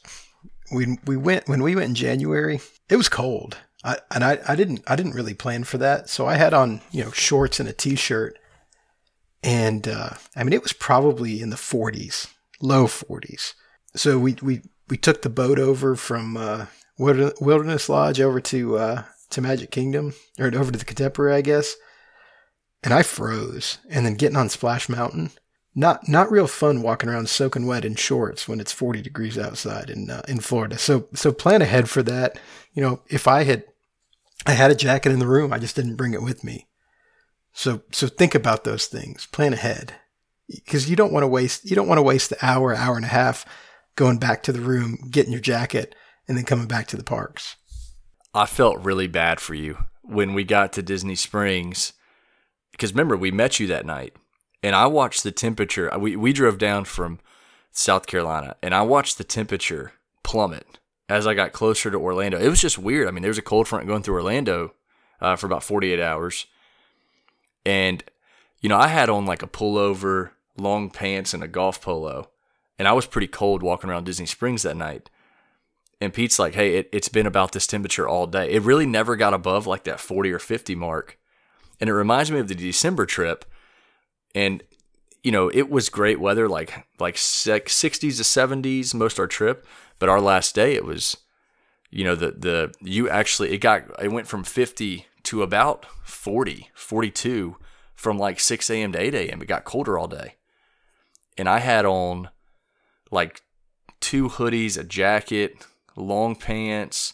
We 0.71 0.97
we 1.05 1.17
went 1.17 1.47
when 1.47 1.63
we 1.63 1.75
went 1.75 1.89
in 1.89 1.95
January. 1.95 2.61
It 2.89 2.95
was 2.95 3.09
cold. 3.09 3.57
I, 3.83 3.97
and 4.11 4.23
I, 4.23 4.39
I 4.47 4.55
didn't 4.55 4.81
I 4.87 4.95
didn't 4.95 5.13
really 5.13 5.33
plan 5.33 5.63
for 5.63 5.77
that. 5.77 6.09
So 6.09 6.27
I 6.27 6.35
had 6.35 6.53
on 6.53 6.81
you 6.91 7.03
know 7.03 7.11
shorts 7.11 7.59
and 7.59 7.69
a 7.69 7.73
t-shirt, 7.73 8.37
and 9.41 9.87
uh, 9.87 10.11
I 10.35 10.43
mean 10.43 10.53
it 10.53 10.63
was 10.63 10.73
probably 10.73 11.41
in 11.41 11.49
the 11.49 11.55
40s, 11.55 12.27
low 12.61 12.85
40s 12.85 13.53
so 13.95 14.19
we 14.19 14.35
we 14.41 14.61
we 14.87 14.97
took 14.97 15.21
the 15.21 15.29
boat 15.29 15.59
over 15.59 15.95
from 15.95 16.37
uh, 16.37 16.65
Wilderness 16.97 17.89
Lodge 17.89 18.21
over 18.21 18.39
to 18.41 18.77
uh, 18.77 19.03
to 19.31 19.41
Magic 19.41 19.71
Kingdom 19.71 20.13
or 20.39 20.47
over 20.47 20.71
to 20.71 20.79
the 20.79 20.85
Contemporary, 20.85 21.35
I 21.35 21.41
guess. 21.41 21.75
And 22.81 22.93
I 22.93 23.03
froze, 23.03 23.77
and 23.89 24.05
then 24.05 24.15
getting 24.15 24.37
on 24.37 24.47
Splash 24.47 24.87
Mountain, 24.87 25.31
not 25.75 26.07
not 26.07 26.31
real 26.31 26.47
fun 26.47 26.81
walking 26.81 27.09
around 27.09 27.29
soaking 27.29 27.65
wet 27.65 27.85
in 27.85 27.95
shorts 27.95 28.47
when 28.47 28.59
it's 28.59 28.71
40 28.71 29.01
degrees 29.01 29.37
outside 29.37 29.89
in 29.89 30.09
uh, 30.09 30.21
in 30.27 30.39
Florida. 30.39 30.77
So 30.77 31.07
so 31.13 31.31
plan 31.31 31.61
ahead 31.61 31.89
for 31.89 32.03
that. 32.03 32.39
You 32.73 32.81
know, 32.81 33.01
if 33.07 33.27
I 33.27 33.43
had 33.43 33.63
I 34.45 34.53
had 34.53 34.71
a 34.71 34.75
jacket 34.75 35.11
in 35.11 35.19
the 35.19 35.27
room, 35.27 35.53
I 35.53 35.59
just 35.59 35.75
didn't 35.75 35.95
bring 35.95 36.13
it 36.13 36.23
with 36.23 36.43
me. 36.43 36.67
So 37.53 37.83
so 37.91 38.07
think 38.07 38.35
about 38.35 38.63
those 38.63 38.87
things. 38.87 39.27
Plan 39.27 39.53
ahead 39.53 39.93
because 40.47 40.89
you 40.89 40.95
don't 40.95 41.13
want 41.13 41.23
to 41.23 41.27
waste 41.27 41.69
you 41.69 41.75
don't 41.75 41.87
want 41.87 41.99
to 41.99 42.03
waste 42.03 42.29
the 42.29 42.45
hour 42.45 42.75
hour 42.75 42.95
and 42.95 43.05
a 43.05 43.09
half 43.09 43.45
going 43.95 44.17
back 44.17 44.41
to 44.43 44.51
the 44.51 44.61
room, 44.61 44.97
getting 45.11 45.31
your 45.31 45.41
jacket, 45.41 45.93
and 46.27 46.37
then 46.37 46.45
coming 46.45 46.67
back 46.67 46.87
to 46.87 46.97
the 46.97 47.03
parks. 47.03 47.57
I 48.33 48.45
felt 48.45 48.79
really 48.79 49.07
bad 49.07 49.39
for 49.39 49.55
you 49.55 49.77
when 50.03 50.33
we 50.33 50.43
got 50.43 50.73
to 50.73 50.81
Disney 50.81 51.15
Springs 51.15 51.93
because 52.71 52.93
remember 52.93 53.17
we 53.17 53.31
met 53.31 53.59
you 53.59 53.67
that 53.67 53.85
night 53.85 54.15
and 54.61 54.75
I 54.75 54.87
watched 54.87 55.23
the 55.23 55.31
temperature. 55.31 55.91
We 55.97 56.15
we 56.15 56.33
drove 56.33 56.57
down 56.57 56.85
from 56.85 57.19
South 57.71 58.07
Carolina 58.07 58.55
and 58.61 58.73
I 58.73 58.81
watched 58.81 59.17
the 59.17 59.23
temperature 59.23 59.93
plummet 60.23 60.79
as 61.07 61.25
I 61.25 61.33
got 61.33 61.53
closer 61.53 61.89
to 61.89 61.97
Orlando. 61.97 62.39
It 62.39 62.49
was 62.49 62.61
just 62.61 62.77
weird. 62.77 63.07
I 63.07 63.11
mean, 63.11 63.21
there 63.21 63.29
was 63.29 63.37
a 63.37 63.43
cold 63.43 63.67
front 63.67 63.87
going 63.87 64.03
through 64.03 64.15
Orlando 64.15 64.73
uh, 65.19 65.35
for 65.35 65.47
about 65.47 65.63
48 65.63 65.99
hours, 65.99 66.45
and 67.65 68.03
you 68.61 68.69
know 68.69 68.77
I 68.77 68.87
had 68.87 69.09
on 69.09 69.25
like 69.25 69.43
a 69.43 69.47
pullover, 69.47 70.31
long 70.57 70.89
pants, 70.89 71.33
and 71.33 71.43
a 71.43 71.47
golf 71.47 71.81
polo, 71.81 72.29
and 72.77 72.87
I 72.87 72.93
was 72.93 73.05
pretty 73.05 73.27
cold 73.27 73.63
walking 73.63 73.89
around 73.89 74.05
Disney 74.05 74.25
Springs 74.25 74.63
that 74.63 74.77
night. 74.77 75.09
And 76.01 76.13
Pete's 76.13 76.39
like, 76.39 76.55
hey, 76.55 76.77
it, 76.77 76.89
it's 76.93 77.09
been 77.09 77.25
about 77.25 77.51
this 77.51 77.67
temperature 77.67 78.07
all 78.07 78.25
day. 78.25 78.49
It 78.51 78.61
really 78.61 78.85
never 78.85 79.17
got 79.17 79.33
above 79.33 79.67
like 79.67 79.83
that 79.83 79.99
40 79.99 80.31
or 80.31 80.39
50 80.39 80.73
mark. 80.75 81.19
And 81.79 81.89
it 81.89 81.93
reminds 81.93 82.31
me 82.31 82.39
of 82.39 82.47
the 82.47 82.55
December 82.55 83.05
trip. 83.05 83.43
And, 84.35 84.63
you 85.23 85.31
know, 85.31 85.49
it 85.49 85.69
was 85.69 85.89
great 85.89 86.19
weather, 86.19 86.47
like 86.47 86.85
like 86.99 87.17
sixties 87.17 88.17
to 88.17 88.23
seventies 88.23 88.93
most 88.93 89.19
our 89.19 89.27
trip. 89.27 89.65
But 89.97 90.09
our 90.09 90.21
last 90.21 90.55
day, 90.55 90.75
it 90.75 90.85
was, 90.85 91.17
you 91.89 92.03
know, 92.03 92.15
the 92.15 92.31
the 92.31 92.73
you 92.81 93.09
actually 93.09 93.51
it 93.51 93.59
got 93.59 93.83
it 94.01 94.11
went 94.11 94.27
from 94.27 94.43
fifty 94.43 95.07
to 95.23 95.43
about 95.43 95.85
40, 96.03 96.69
42 96.73 97.57
from 97.95 98.17
like 98.17 98.39
six 98.39 98.69
a.m. 98.69 98.93
to 98.93 98.99
eight 98.99 99.13
a.m. 99.13 99.41
It 99.41 99.47
got 99.47 99.65
colder 99.65 99.97
all 99.97 100.07
day, 100.07 100.35
and 101.37 101.49
I 101.49 101.59
had 101.59 101.85
on 101.85 102.29
like 103.11 103.41
two 103.99 104.29
hoodies, 104.29 104.77
a 104.77 104.83
jacket, 104.83 105.65
long 105.95 106.35
pants. 106.35 107.13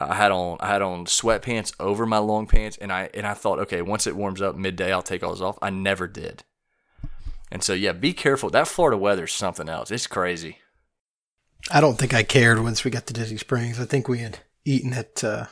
I 0.00 0.14
had 0.14 0.32
on 0.32 0.56
I 0.60 0.68
had 0.68 0.82
on 0.82 1.06
sweatpants 1.06 1.72
over 1.78 2.04
my 2.06 2.18
long 2.18 2.46
pants, 2.46 2.76
and 2.80 2.92
I 2.92 3.10
and 3.14 3.26
I 3.26 3.34
thought, 3.34 3.58
okay, 3.60 3.82
once 3.82 4.06
it 4.06 4.16
warms 4.16 4.42
up 4.42 4.56
midday, 4.56 4.92
I'll 4.92 5.02
take 5.02 5.22
all 5.22 5.32
this 5.32 5.40
off. 5.40 5.58
I 5.62 5.70
never 5.70 6.06
did. 6.08 6.44
And 7.50 7.62
so, 7.62 7.72
yeah, 7.72 7.92
be 7.92 8.12
careful. 8.12 8.50
That 8.50 8.66
Florida 8.66 8.98
weather's 8.98 9.32
something 9.32 9.68
else. 9.68 9.92
It's 9.92 10.08
crazy. 10.08 10.58
I 11.70 11.80
don't 11.80 11.96
think 11.96 12.12
I 12.12 12.24
cared 12.24 12.60
once 12.60 12.84
we 12.84 12.90
got 12.90 13.06
to 13.06 13.14
Disney 13.14 13.36
Springs. 13.38 13.78
I 13.78 13.84
think 13.84 14.08
we 14.08 14.18
had 14.18 14.40
eaten 14.64 14.92
at 14.92 15.22
uh, 15.22 15.46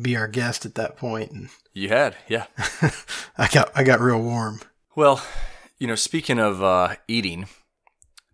Be 0.00 0.16
Our 0.16 0.28
Guest 0.28 0.66
at 0.66 0.74
that 0.74 0.96
point, 0.96 1.30
and 1.32 1.48
you 1.72 1.88
had, 1.88 2.16
yeah. 2.28 2.46
I 3.38 3.48
got 3.48 3.72
I 3.74 3.84
got 3.84 4.00
real 4.00 4.20
warm. 4.20 4.60
Well, 4.94 5.24
you 5.78 5.86
know, 5.86 5.94
speaking 5.94 6.38
of 6.38 6.62
uh, 6.62 6.96
eating, 7.08 7.46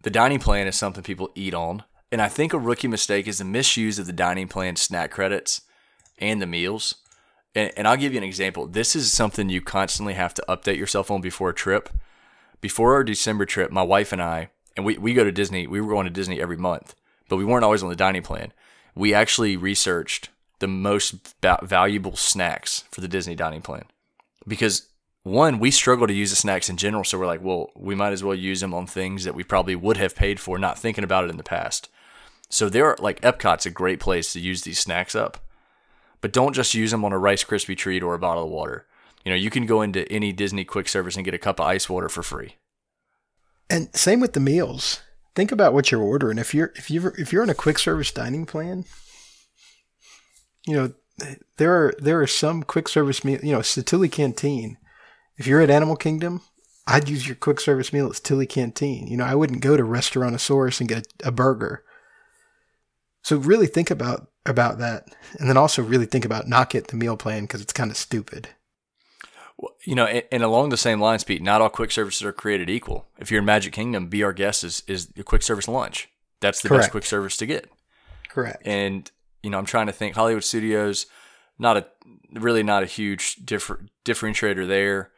the 0.02 0.10
dining 0.10 0.40
plan 0.40 0.66
is 0.66 0.76
something 0.76 1.04
people 1.04 1.30
eat 1.34 1.54
on, 1.54 1.84
and 2.12 2.20
I 2.20 2.28
think 2.28 2.52
a 2.52 2.58
rookie 2.58 2.88
mistake 2.88 3.26
is 3.26 3.38
the 3.38 3.44
misuse 3.44 3.98
of 3.98 4.06
the 4.06 4.12
dining 4.12 4.48
plan 4.48 4.76
snack 4.76 5.10
credits 5.10 5.62
and 6.18 6.40
the 6.40 6.46
meals. 6.46 6.96
And, 7.54 7.72
and 7.76 7.88
I'll 7.88 7.96
give 7.96 8.12
you 8.12 8.18
an 8.18 8.24
example. 8.24 8.66
This 8.66 8.94
is 8.94 9.12
something 9.12 9.48
you 9.48 9.60
constantly 9.60 10.14
have 10.14 10.34
to 10.34 10.44
update 10.48 10.76
yourself 10.76 11.10
on 11.10 11.20
before 11.20 11.50
a 11.50 11.54
trip 11.54 11.88
before 12.60 12.94
our 12.94 13.04
December 13.04 13.46
trip, 13.46 13.70
my 13.70 13.82
wife 13.82 14.12
and 14.12 14.22
I, 14.22 14.50
and 14.76 14.84
we, 14.84 14.98
we 14.98 15.14
go 15.14 15.24
to 15.24 15.32
Disney, 15.32 15.66
we 15.66 15.80
were 15.80 15.92
going 15.92 16.04
to 16.04 16.10
Disney 16.10 16.40
every 16.40 16.56
month, 16.56 16.94
but 17.28 17.36
we 17.36 17.44
weren't 17.44 17.64
always 17.64 17.82
on 17.82 17.88
the 17.88 17.96
dining 17.96 18.22
plan. 18.22 18.52
We 18.94 19.14
actually 19.14 19.56
researched 19.56 20.28
the 20.58 20.68
most 20.68 21.34
valuable 21.62 22.16
snacks 22.16 22.84
for 22.90 23.00
the 23.00 23.08
Disney 23.08 23.34
dining 23.34 23.62
plan 23.62 23.84
because 24.46 24.88
one, 25.22 25.58
we 25.58 25.70
struggle 25.70 26.06
to 26.06 26.12
use 26.12 26.30
the 26.30 26.36
snacks 26.36 26.68
in 26.68 26.76
general. 26.76 27.04
So 27.04 27.18
we're 27.18 27.26
like, 27.26 27.42
well, 27.42 27.70
we 27.76 27.94
might 27.94 28.12
as 28.12 28.24
well 28.24 28.34
use 28.34 28.60
them 28.60 28.72
on 28.72 28.86
things 28.86 29.24
that 29.24 29.34
we 29.34 29.44
probably 29.44 29.76
would 29.76 29.96
have 29.98 30.16
paid 30.16 30.40
for, 30.40 30.58
not 30.58 30.78
thinking 30.78 31.04
about 31.04 31.24
it 31.24 31.30
in 31.30 31.36
the 31.36 31.42
past. 31.42 31.88
So 32.50 32.68
there 32.68 32.86
are 32.86 32.96
like 32.98 33.20
Epcot's 33.22 33.64
a 33.64 33.70
great 33.70 34.00
place 34.00 34.32
to 34.32 34.40
use 34.40 34.62
these 34.62 34.78
snacks 34.78 35.14
up, 35.14 35.38
but 36.20 36.32
don't 36.32 36.52
just 36.52 36.74
use 36.74 36.90
them 36.90 37.04
on 37.04 37.12
a 37.12 37.18
Rice 37.18 37.44
Krispie 37.44 37.76
treat 37.76 38.02
or 38.02 38.14
a 38.14 38.18
bottle 38.18 38.44
of 38.44 38.50
water. 38.50 38.86
You 39.24 39.30
know, 39.30 39.36
you 39.36 39.50
can 39.50 39.66
go 39.66 39.82
into 39.82 40.10
any 40.10 40.32
Disney 40.32 40.64
quick 40.64 40.88
service 40.88 41.16
and 41.16 41.24
get 41.24 41.34
a 41.34 41.38
cup 41.38 41.60
of 41.60 41.66
ice 41.66 41.88
water 41.88 42.08
for 42.08 42.22
free. 42.22 42.56
And 43.70 43.94
same 43.94 44.20
with 44.20 44.32
the 44.32 44.40
meals. 44.40 45.00
Think 45.36 45.52
about 45.52 45.72
what 45.72 45.92
you're 45.92 46.02
ordering. 46.02 46.38
If 46.38 46.52
you're 46.52 46.72
if 46.74 46.90
you 46.90 47.12
if 47.16 47.32
you're 47.32 47.42
on 47.42 47.50
a 47.50 47.54
quick 47.54 47.78
service 47.78 48.10
dining 48.10 48.46
plan, 48.46 48.84
you 50.66 50.74
know 50.74 50.92
there 51.56 51.72
are 51.72 51.94
there 51.98 52.20
are 52.20 52.26
some 52.26 52.64
quick 52.64 52.88
service 52.88 53.24
meal. 53.24 53.38
You 53.42 53.52
know, 53.52 53.60
Satu'li 53.60 54.10
Canteen. 54.10 54.76
If 55.36 55.46
you're 55.46 55.60
at 55.60 55.70
Animal 55.70 55.96
Kingdom, 55.96 56.42
I'd 56.86 57.08
use 57.08 57.26
your 57.26 57.36
quick 57.36 57.60
service 57.60 57.92
meal 57.92 58.06
at 58.06 58.14
Satu'li 58.14 58.48
Canteen. 58.48 59.06
You 59.06 59.16
know, 59.16 59.24
I 59.24 59.36
wouldn't 59.36 59.62
go 59.62 59.76
to 59.76 59.84
Restaurantosaurus 59.84 60.80
and 60.80 60.88
get 60.88 61.06
a 61.22 61.30
burger. 61.30 61.84
So 63.22 63.36
really 63.36 63.66
think 63.66 63.90
about 63.90 64.28
about 64.46 64.78
that, 64.78 65.06
and 65.38 65.48
then 65.48 65.56
also 65.56 65.82
really 65.82 66.06
think 66.06 66.24
about 66.24 66.48
not 66.48 66.70
get 66.70 66.88
the 66.88 66.96
meal 66.96 67.16
plan 67.16 67.42
because 67.42 67.60
it's 67.60 67.72
kind 67.72 67.90
of 67.90 67.96
stupid 67.96 68.48
you 69.84 69.94
know, 69.94 70.06
and, 70.06 70.24
and, 70.32 70.42
along 70.42 70.70
the 70.70 70.76
same 70.76 71.00
lines, 71.00 71.24
Pete, 71.24 71.42
not 71.42 71.60
all 71.60 71.68
quick 71.68 71.90
services 71.90 72.22
are 72.22 72.32
created 72.32 72.70
equal. 72.70 73.06
If 73.18 73.30
you're 73.30 73.40
in 73.40 73.44
Magic 73.44 73.72
Kingdom, 73.72 74.08
Be 74.08 74.22
Our 74.22 74.32
Guest 74.32 74.64
is, 74.64 74.82
is 74.86 75.08
a 75.16 75.22
quick 75.22 75.42
service 75.42 75.68
lunch. 75.68 76.08
That's 76.40 76.62
the 76.62 76.68
Correct. 76.68 76.84
best 76.84 76.90
quick 76.92 77.04
service 77.04 77.36
to 77.38 77.46
get. 77.46 77.70
Correct. 78.28 78.62
And, 78.66 79.10
you 79.42 79.50
know, 79.50 79.58
I'm 79.58 79.66
trying 79.66 79.86
to 79.86 79.92
think 79.92 80.14
Hollywood 80.14 80.44
Studios, 80.44 81.06
not 81.58 81.76
a, 81.76 81.86
really 82.32 82.62
not 82.62 82.82
a 82.82 82.86
huge 82.86 83.36
differ, 83.44 83.84
differentiator 84.04 84.66
there. 84.66 85.10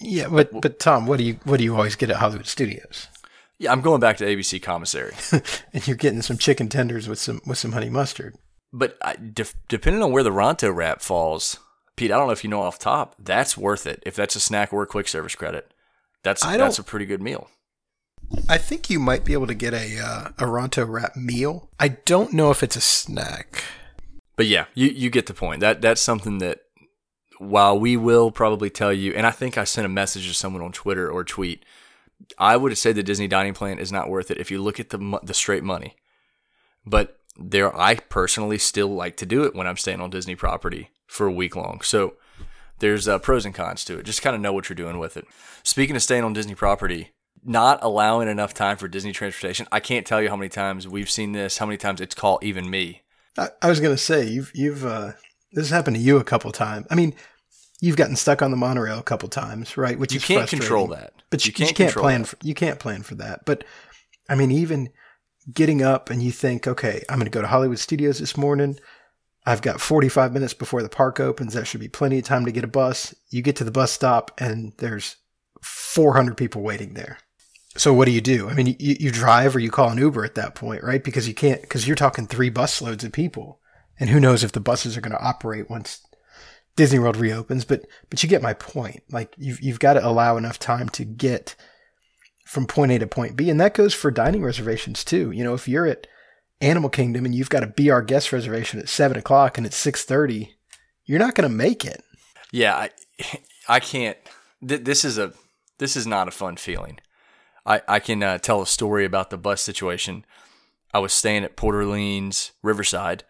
Yeah. 0.00 0.28
But, 0.30 0.60
but 0.60 0.78
Tom, 0.78 1.06
what 1.06 1.18
do 1.18 1.24
you, 1.24 1.40
what 1.44 1.58
do 1.58 1.64
you 1.64 1.74
always 1.74 1.96
get 1.96 2.10
at 2.10 2.16
Hollywood 2.16 2.46
Studios? 2.46 3.08
Yeah. 3.60 3.70
I'm 3.72 3.82
going 3.82 4.00
back 4.00 4.16
to 4.16 4.24
ABC 4.24 4.60
commissary. 4.60 5.14
and 5.72 5.86
you're 5.86 5.96
getting 5.96 6.22
some 6.22 6.38
chicken 6.38 6.68
tenders 6.68 7.08
with 7.08 7.20
some, 7.20 7.40
with 7.46 7.58
some 7.58 7.72
honey 7.72 7.90
mustard. 7.90 8.36
But 8.72 8.96
I, 9.02 9.14
de- 9.16 9.44
depending 9.68 10.02
on 10.02 10.10
where 10.10 10.22
the 10.22 10.30
Ronto 10.30 10.74
wrap 10.74 11.02
falls, 11.02 11.58
Pete, 11.96 12.10
I 12.10 12.16
don't 12.16 12.26
know 12.26 12.32
if 12.32 12.42
you 12.42 12.50
know 12.50 12.62
off 12.62 12.78
top, 12.78 13.14
that's 13.18 13.56
worth 13.56 13.86
it. 13.86 14.02
If 14.06 14.16
that's 14.16 14.34
a 14.34 14.40
snack 14.40 14.72
or 14.72 14.82
a 14.82 14.86
quick 14.86 15.06
service 15.06 15.34
credit, 15.34 15.72
that's 16.22 16.42
that's 16.42 16.78
a 16.78 16.82
pretty 16.82 17.06
good 17.06 17.20
meal. 17.20 17.48
I 18.48 18.58
think 18.58 18.88
you 18.88 18.98
might 19.00 19.24
be 19.24 19.32
able 19.32 19.48
to 19.48 19.54
get 19.54 19.74
a 19.74 19.98
uh, 19.98 20.28
a 20.38 20.44
Ronto 20.44 20.88
wrap 20.88 21.16
meal. 21.16 21.68
I 21.78 21.88
don't 21.88 22.32
know 22.32 22.50
if 22.50 22.62
it's 22.62 22.76
a 22.76 22.80
snack. 22.80 23.64
But 24.36 24.46
yeah, 24.46 24.66
you 24.74 24.88
you 24.88 25.10
get 25.10 25.26
the 25.26 25.34
point. 25.34 25.60
That 25.60 25.82
that's 25.82 26.00
something 26.00 26.38
that 26.38 26.60
while 27.38 27.78
we 27.78 27.96
will 27.96 28.30
probably 28.30 28.70
tell 28.70 28.92
you, 28.92 29.12
and 29.12 29.26
I 29.26 29.30
think 29.30 29.58
I 29.58 29.64
sent 29.64 29.86
a 29.86 29.90
message 29.90 30.28
to 30.28 30.34
someone 30.34 30.62
on 30.62 30.72
Twitter 30.72 31.10
or 31.10 31.24
tweet, 31.24 31.64
I 32.38 32.56
would 32.56 32.76
say 32.76 32.92
the 32.92 33.02
Disney 33.02 33.28
dining 33.28 33.54
plan 33.54 33.78
is 33.78 33.92
not 33.92 34.08
worth 34.08 34.30
it 34.30 34.38
if 34.38 34.50
you 34.50 34.62
look 34.62 34.80
at 34.80 34.90
the 34.90 35.20
the 35.22 35.34
straight 35.34 35.64
money. 35.64 35.96
But 36.86 37.18
there, 37.36 37.76
I 37.76 37.96
personally 37.96 38.58
still 38.58 38.88
like 38.88 39.16
to 39.18 39.26
do 39.26 39.44
it 39.44 39.54
when 39.54 39.66
I'm 39.66 39.76
staying 39.76 40.00
on 40.00 40.10
Disney 40.10 40.34
property 40.34 40.90
for 41.06 41.26
a 41.26 41.32
week 41.32 41.56
long. 41.56 41.80
So 41.82 42.14
there's 42.78 43.06
uh, 43.08 43.18
pros 43.18 43.44
and 43.44 43.54
cons 43.54 43.84
to 43.86 43.98
it. 43.98 44.06
Just 44.06 44.22
kind 44.22 44.34
of 44.34 44.42
know 44.42 44.52
what 44.52 44.68
you're 44.68 44.76
doing 44.76 44.98
with 44.98 45.16
it. 45.16 45.26
Speaking 45.62 45.96
of 45.96 46.02
staying 46.02 46.24
on 46.24 46.32
Disney 46.32 46.54
property, 46.54 47.12
not 47.44 47.78
allowing 47.82 48.28
enough 48.28 48.54
time 48.54 48.76
for 48.76 48.88
Disney 48.88 49.12
transportation. 49.12 49.66
I 49.72 49.80
can't 49.80 50.06
tell 50.06 50.20
you 50.20 50.28
how 50.28 50.36
many 50.36 50.48
times 50.48 50.86
we've 50.86 51.10
seen 51.10 51.32
this. 51.32 51.58
How 51.58 51.66
many 51.66 51.76
times 51.76 52.00
it's 52.00 52.14
called 52.14 52.42
even 52.42 52.68
me. 52.68 53.02
I, 53.38 53.48
I 53.62 53.68
was 53.68 53.80
gonna 53.80 53.96
say 53.96 54.26
you've 54.26 54.50
you've 54.54 54.84
uh, 54.84 55.12
this 55.52 55.68
has 55.68 55.70
happened 55.70 55.96
to 55.96 56.02
you 56.02 56.18
a 56.18 56.24
couple 56.24 56.52
times. 56.52 56.86
I 56.90 56.94
mean, 56.94 57.14
you've 57.80 57.96
gotten 57.96 58.16
stuck 58.16 58.42
on 58.42 58.50
the 58.50 58.56
monorail 58.56 58.98
a 58.98 59.02
couple 59.02 59.28
times, 59.28 59.76
right? 59.76 59.98
Which 59.98 60.12
you 60.12 60.20
can't 60.20 60.48
control 60.48 60.88
that. 60.88 61.12
But 61.30 61.46
you, 61.46 61.50
you 61.50 61.54
can't, 61.54 61.70
you 61.70 61.74
can't 61.74 61.96
plan. 61.96 62.24
For, 62.24 62.36
you 62.42 62.54
can't 62.54 62.78
plan 62.78 63.02
for 63.02 63.14
that. 63.16 63.44
But 63.44 63.64
I 64.28 64.34
mean, 64.34 64.50
even 64.50 64.90
getting 65.52 65.82
up 65.82 66.10
and 66.10 66.22
you 66.22 66.30
think, 66.30 66.66
okay, 66.66 67.02
I'm 67.08 67.18
going 67.18 67.30
to 67.30 67.30
go 67.30 67.40
to 67.40 67.48
Hollywood 67.48 67.78
Studios 67.78 68.18
this 68.18 68.36
morning. 68.36 68.78
I've 69.46 69.62
got 69.62 69.80
45 69.80 70.32
minutes 70.32 70.54
before 70.54 70.82
the 70.82 70.88
park 70.88 71.18
opens. 71.18 71.54
That 71.54 71.66
should 71.66 71.80
be 71.80 71.88
plenty 71.88 72.18
of 72.18 72.24
time 72.24 72.44
to 72.44 72.52
get 72.52 72.64
a 72.64 72.68
bus. 72.68 73.14
You 73.30 73.42
get 73.42 73.56
to 73.56 73.64
the 73.64 73.70
bus 73.70 73.90
stop 73.90 74.30
and 74.38 74.74
there's 74.78 75.16
400 75.62 76.36
people 76.36 76.62
waiting 76.62 76.94
there. 76.94 77.18
So 77.76 77.94
what 77.94 78.04
do 78.04 78.10
you 78.10 78.20
do? 78.20 78.48
I 78.48 78.54
mean, 78.54 78.66
you, 78.78 78.96
you 78.98 79.10
drive 79.10 79.56
or 79.56 79.60
you 79.60 79.70
call 79.70 79.90
an 79.90 79.98
Uber 79.98 80.24
at 80.24 80.34
that 80.34 80.54
point, 80.54 80.82
right? 80.82 81.02
Because 81.02 81.26
you 81.26 81.34
can't, 81.34 81.62
because 81.62 81.86
you're 81.86 81.96
talking 81.96 82.26
three 82.26 82.50
bus 82.50 82.82
loads 82.82 83.04
of 83.04 83.12
people. 83.12 83.60
And 83.98 84.10
who 84.10 84.20
knows 84.20 84.42
if 84.42 84.52
the 84.52 84.60
buses 84.60 84.96
are 84.96 85.00
going 85.00 85.16
to 85.16 85.22
operate 85.22 85.70
once 85.70 86.00
Disney 86.80 86.98
World 86.98 87.16
reopens. 87.16 87.64
But, 87.64 87.86
but 88.08 88.22
you 88.22 88.28
get 88.28 88.42
my 88.42 88.54
point. 88.54 89.02
Like 89.10 89.34
you've, 89.36 89.60
you've 89.60 89.80
got 89.80 89.94
to 89.94 90.06
allow 90.06 90.36
enough 90.36 90.58
time 90.58 90.88
to 90.90 91.04
get 91.04 91.54
from 92.46 92.66
point 92.66 92.92
A 92.92 92.98
to 92.98 93.06
point 93.06 93.36
B. 93.36 93.50
And 93.50 93.60
that 93.60 93.74
goes 93.74 93.92
for 93.92 94.10
dining 94.10 94.42
reservations 94.42 95.04
too. 95.04 95.30
You 95.30 95.44
know, 95.44 95.54
if 95.54 95.68
you're 95.68 95.86
at, 95.86 96.06
Animal 96.60 96.90
Kingdom 96.90 97.24
and 97.24 97.34
you've 97.34 97.48
got 97.48 97.60
to 97.60 97.66
be 97.66 97.90
our 97.90 98.02
guest 98.02 98.32
reservation 98.32 98.80
at 98.80 98.88
seven 98.88 99.16
o'clock 99.16 99.56
and 99.56 99.66
it's 99.66 99.76
six 99.76 100.04
thirty, 100.04 100.56
you're 101.06 101.18
not 101.18 101.34
going 101.34 101.48
to 101.48 101.54
make 101.54 101.84
it. 101.84 102.02
Yeah, 102.52 102.76
I, 102.76 102.90
I 103.68 103.80
can't. 103.80 104.18
Th- 104.66 104.82
this 104.82 105.04
is 105.04 105.16
a 105.16 105.32
this 105.78 105.96
is 105.96 106.06
not 106.06 106.28
a 106.28 106.32
fun 106.32 106.56
feeling. 106.56 106.98
I 107.64 107.80
I 107.88 107.98
can 107.98 108.22
uh, 108.22 108.38
tell 108.38 108.60
a 108.60 108.66
story 108.66 109.06
about 109.06 109.30
the 109.30 109.38
bus 109.38 109.62
situation. 109.62 110.26
I 110.92 110.98
was 110.98 111.12
staying 111.12 111.44
at 111.44 111.56
Port 111.56 111.74
Orleans 111.74 112.52
Riverside, 112.62 113.24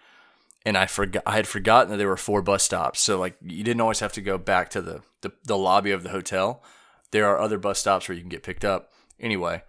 and 0.64 0.76
I 0.76 0.86
forgot 0.86 1.22
I 1.26 1.36
had 1.36 1.46
forgotten 1.46 1.90
that 1.90 1.96
there 1.96 2.08
were 2.08 2.16
four 2.16 2.42
bus 2.42 2.62
stops. 2.62 3.00
So 3.00 3.18
like 3.18 3.36
you 3.42 3.64
didn't 3.64 3.80
always 3.80 4.00
have 4.00 4.12
to 4.14 4.20
go 4.20 4.38
back 4.38 4.70
to 4.70 4.82
the, 4.82 5.02
the, 5.22 5.32
the 5.44 5.56
lobby 5.56 5.90
of 5.90 6.02
the 6.02 6.10
hotel. 6.10 6.62
There 7.10 7.26
are 7.26 7.38
other 7.38 7.58
bus 7.58 7.78
stops 7.78 8.08
where 8.08 8.14
you 8.14 8.22
can 8.22 8.28
get 8.28 8.42
picked 8.42 8.64
up. 8.64 8.92
Anyway, 9.18 9.62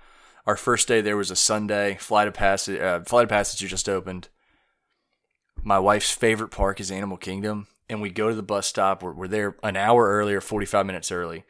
our 0.46 0.58
first 0.58 0.88
day 0.88 1.02
there 1.02 1.18
was 1.18 1.32
a 1.32 1.36
Sunday. 1.36 1.96
Flight 1.96 2.28
of 2.28 2.34
Passage, 2.34 2.80
uh, 2.80 3.02
Flight 3.02 3.24
of 3.24 3.30
Passage 3.30 3.68
just 3.70 3.90
opened. 3.90 4.30
My 5.64 5.80
wife's 5.80 6.12
favorite 6.12 6.50
park 6.50 6.80
is 6.80 6.90
Animal 6.90 7.18
Kingdom, 7.18 7.68
and 7.88 8.02
we 8.02 8.10
go 8.10 8.30
to 8.30 8.36
the 8.36 8.42
bus 8.42 8.66
stop. 8.66 9.04
We're, 9.04 9.14
we're 9.14 9.28
there 9.28 9.58
an 9.64 9.76
hour 9.76 10.08
earlier, 10.08 10.42
45 10.42 10.86
minutes 10.86 11.12
early, 11.12 11.44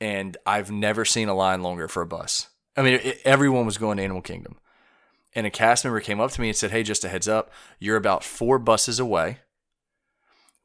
and 0.00 0.36
I've 0.44 0.72
never 0.72 1.04
seen 1.04 1.28
a 1.28 1.34
line 1.34 1.62
longer 1.62 1.86
for 1.86 2.02
a 2.02 2.06
bus. 2.06 2.48
I 2.76 2.82
mean, 2.82 2.94
it, 2.94 3.20
everyone 3.24 3.66
was 3.66 3.78
going 3.78 3.98
to 3.98 4.02
Animal 4.02 4.22
Kingdom. 4.22 4.56
And 5.38 5.46
a 5.46 5.50
cast 5.50 5.84
member 5.84 6.00
came 6.00 6.18
up 6.18 6.32
to 6.32 6.40
me 6.40 6.48
and 6.48 6.56
said, 6.56 6.72
Hey, 6.72 6.82
just 6.82 7.04
a 7.04 7.08
heads 7.08 7.28
up, 7.28 7.52
you're 7.78 7.96
about 7.96 8.24
four 8.24 8.58
buses 8.58 8.98
away. 8.98 9.38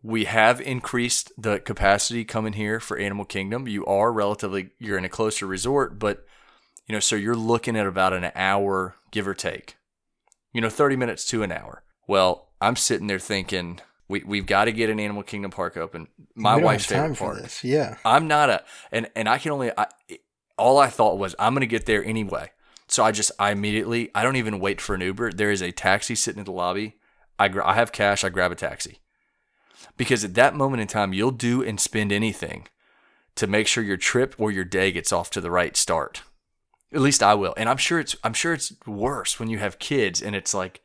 We 0.02 0.26
have 0.26 0.60
increased 0.60 1.32
the 1.38 1.60
capacity 1.60 2.26
coming 2.26 2.54
here 2.54 2.80
for 2.80 2.98
Animal 2.98 3.26
Kingdom. 3.26 3.68
You 3.68 3.86
are 3.86 4.12
relatively, 4.12 4.72
you're 4.80 4.98
in 4.98 5.06
a 5.06 5.10
closer 5.10 5.46
resort, 5.46 6.00
but 6.00 6.26
you 6.88 6.94
know, 6.94 7.00
so 7.00 7.16
you're 7.16 7.36
looking 7.36 7.78
at 7.78 7.86
about 7.86 8.14
an 8.14 8.32
hour, 8.34 8.96
give 9.12 9.28
or 9.28 9.36
take. 9.36 9.78
You 10.54 10.62
know, 10.62 10.72
30 10.72 10.96
minutes 10.96 11.28
to 11.28 11.44
an 11.44 11.52
hour. 11.52 11.84
Well, 12.08 12.50
I'm 12.60 12.76
sitting 12.76 13.06
there 13.06 13.20
thinking, 13.20 13.80
we, 14.08 14.24
we've 14.26 14.48
got 14.48 14.66
to 14.66 14.72
get 14.72 14.90
an 14.90 15.00
Animal 15.00 15.22
Kingdom 15.22 15.52
park 15.52 15.78
open. 15.78 16.08
My 16.34 16.56
wife's 16.56 16.88
favorite 16.88 17.20
park. 17.20 17.44
This. 17.44 17.64
Yeah. 17.64 17.98
I'm 18.04 18.28
not 18.28 18.50
a, 18.50 18.64
and, 18.92 19.08
and 19.16 19.30
I 19.30 19.38
can 19.38 19.52
only, 19.52 19.72
I, 19.78 19.86
all 20.58 20.80
I 20.80 20.88
thought 20.88 21.20
was 21.20 21.36
I'm 21.38 21.54
going 21.54 21.62
to 21.62 21.68
get 21.68 21.86
there 21.86 22.04
anyway. 22.04 22.50
So 22.88 23.04
I 23.04 23.12
just 23.12 23.32
I 23.40 23.52
immediately 23.52 24.12
I 24.14 24.24
don't 24.24 24.36
even 24.36 24.60
wait 24.60 24.82
for 24.82 24.96
an 24.96 25.02
Uber. 25.02 25.32
There 25.32 25.52
is 25.52 25.62
a 25.62 25.72
taxi 25.72 26.16
sitting 26.16 26.40
in 26.40 26.46
the 26.46 26.52
lobby. 26.52 26.98
I 27.40 27.48
gra- 27.48 27.68
I 27.68 27.74
have 27.76 27.92
cash. 27.92 28.24
I 28.24 28.30
grab 28.30 28.52
a 28.52 28.56
taxi 28.56 29.00
because 29.98 30.24
at 30.24 30.36
that 30.36 30.56
moment 30.56 30.82
in 30.82 30.88
time 30.88 31.14
you'll 31.14 31.32
do 31.32 31.64
and 31.64 31.80
spend 31.80 32.12
anything 32.12 32.68
to 33.36 33.48
make 33.48 33.68
sure 33.68 33.84
your 33.84 33.98
trip 33.98 34.36
or 34.38 34.52
your 34.52 34.64
day 34.64 34.92
gets 34.92 35.12
off 35.12 35.30
to 35.32 35.42
the 35.42 35.52
right 35.52 35.76
start. 35.76 36.22
At 36.94 37.02
least 37.02 37.24
I 37.24 37.34
will. 37.34 37.54
And 37.58 37.68
I'm 37.68 37.78
sure 37.78 38.00
it's 38.00 38.16
I'm 38.24 38.34
sure 38.34 38.54
it's 38.54 38.74
worse 38.86 39.40
when 39.40 39.50
you 39.50 39.60
have 39.60 39.80
kids 39.80 40.22
and 40.22 40.36
it's 40.36 40.54
like 40.54 40.82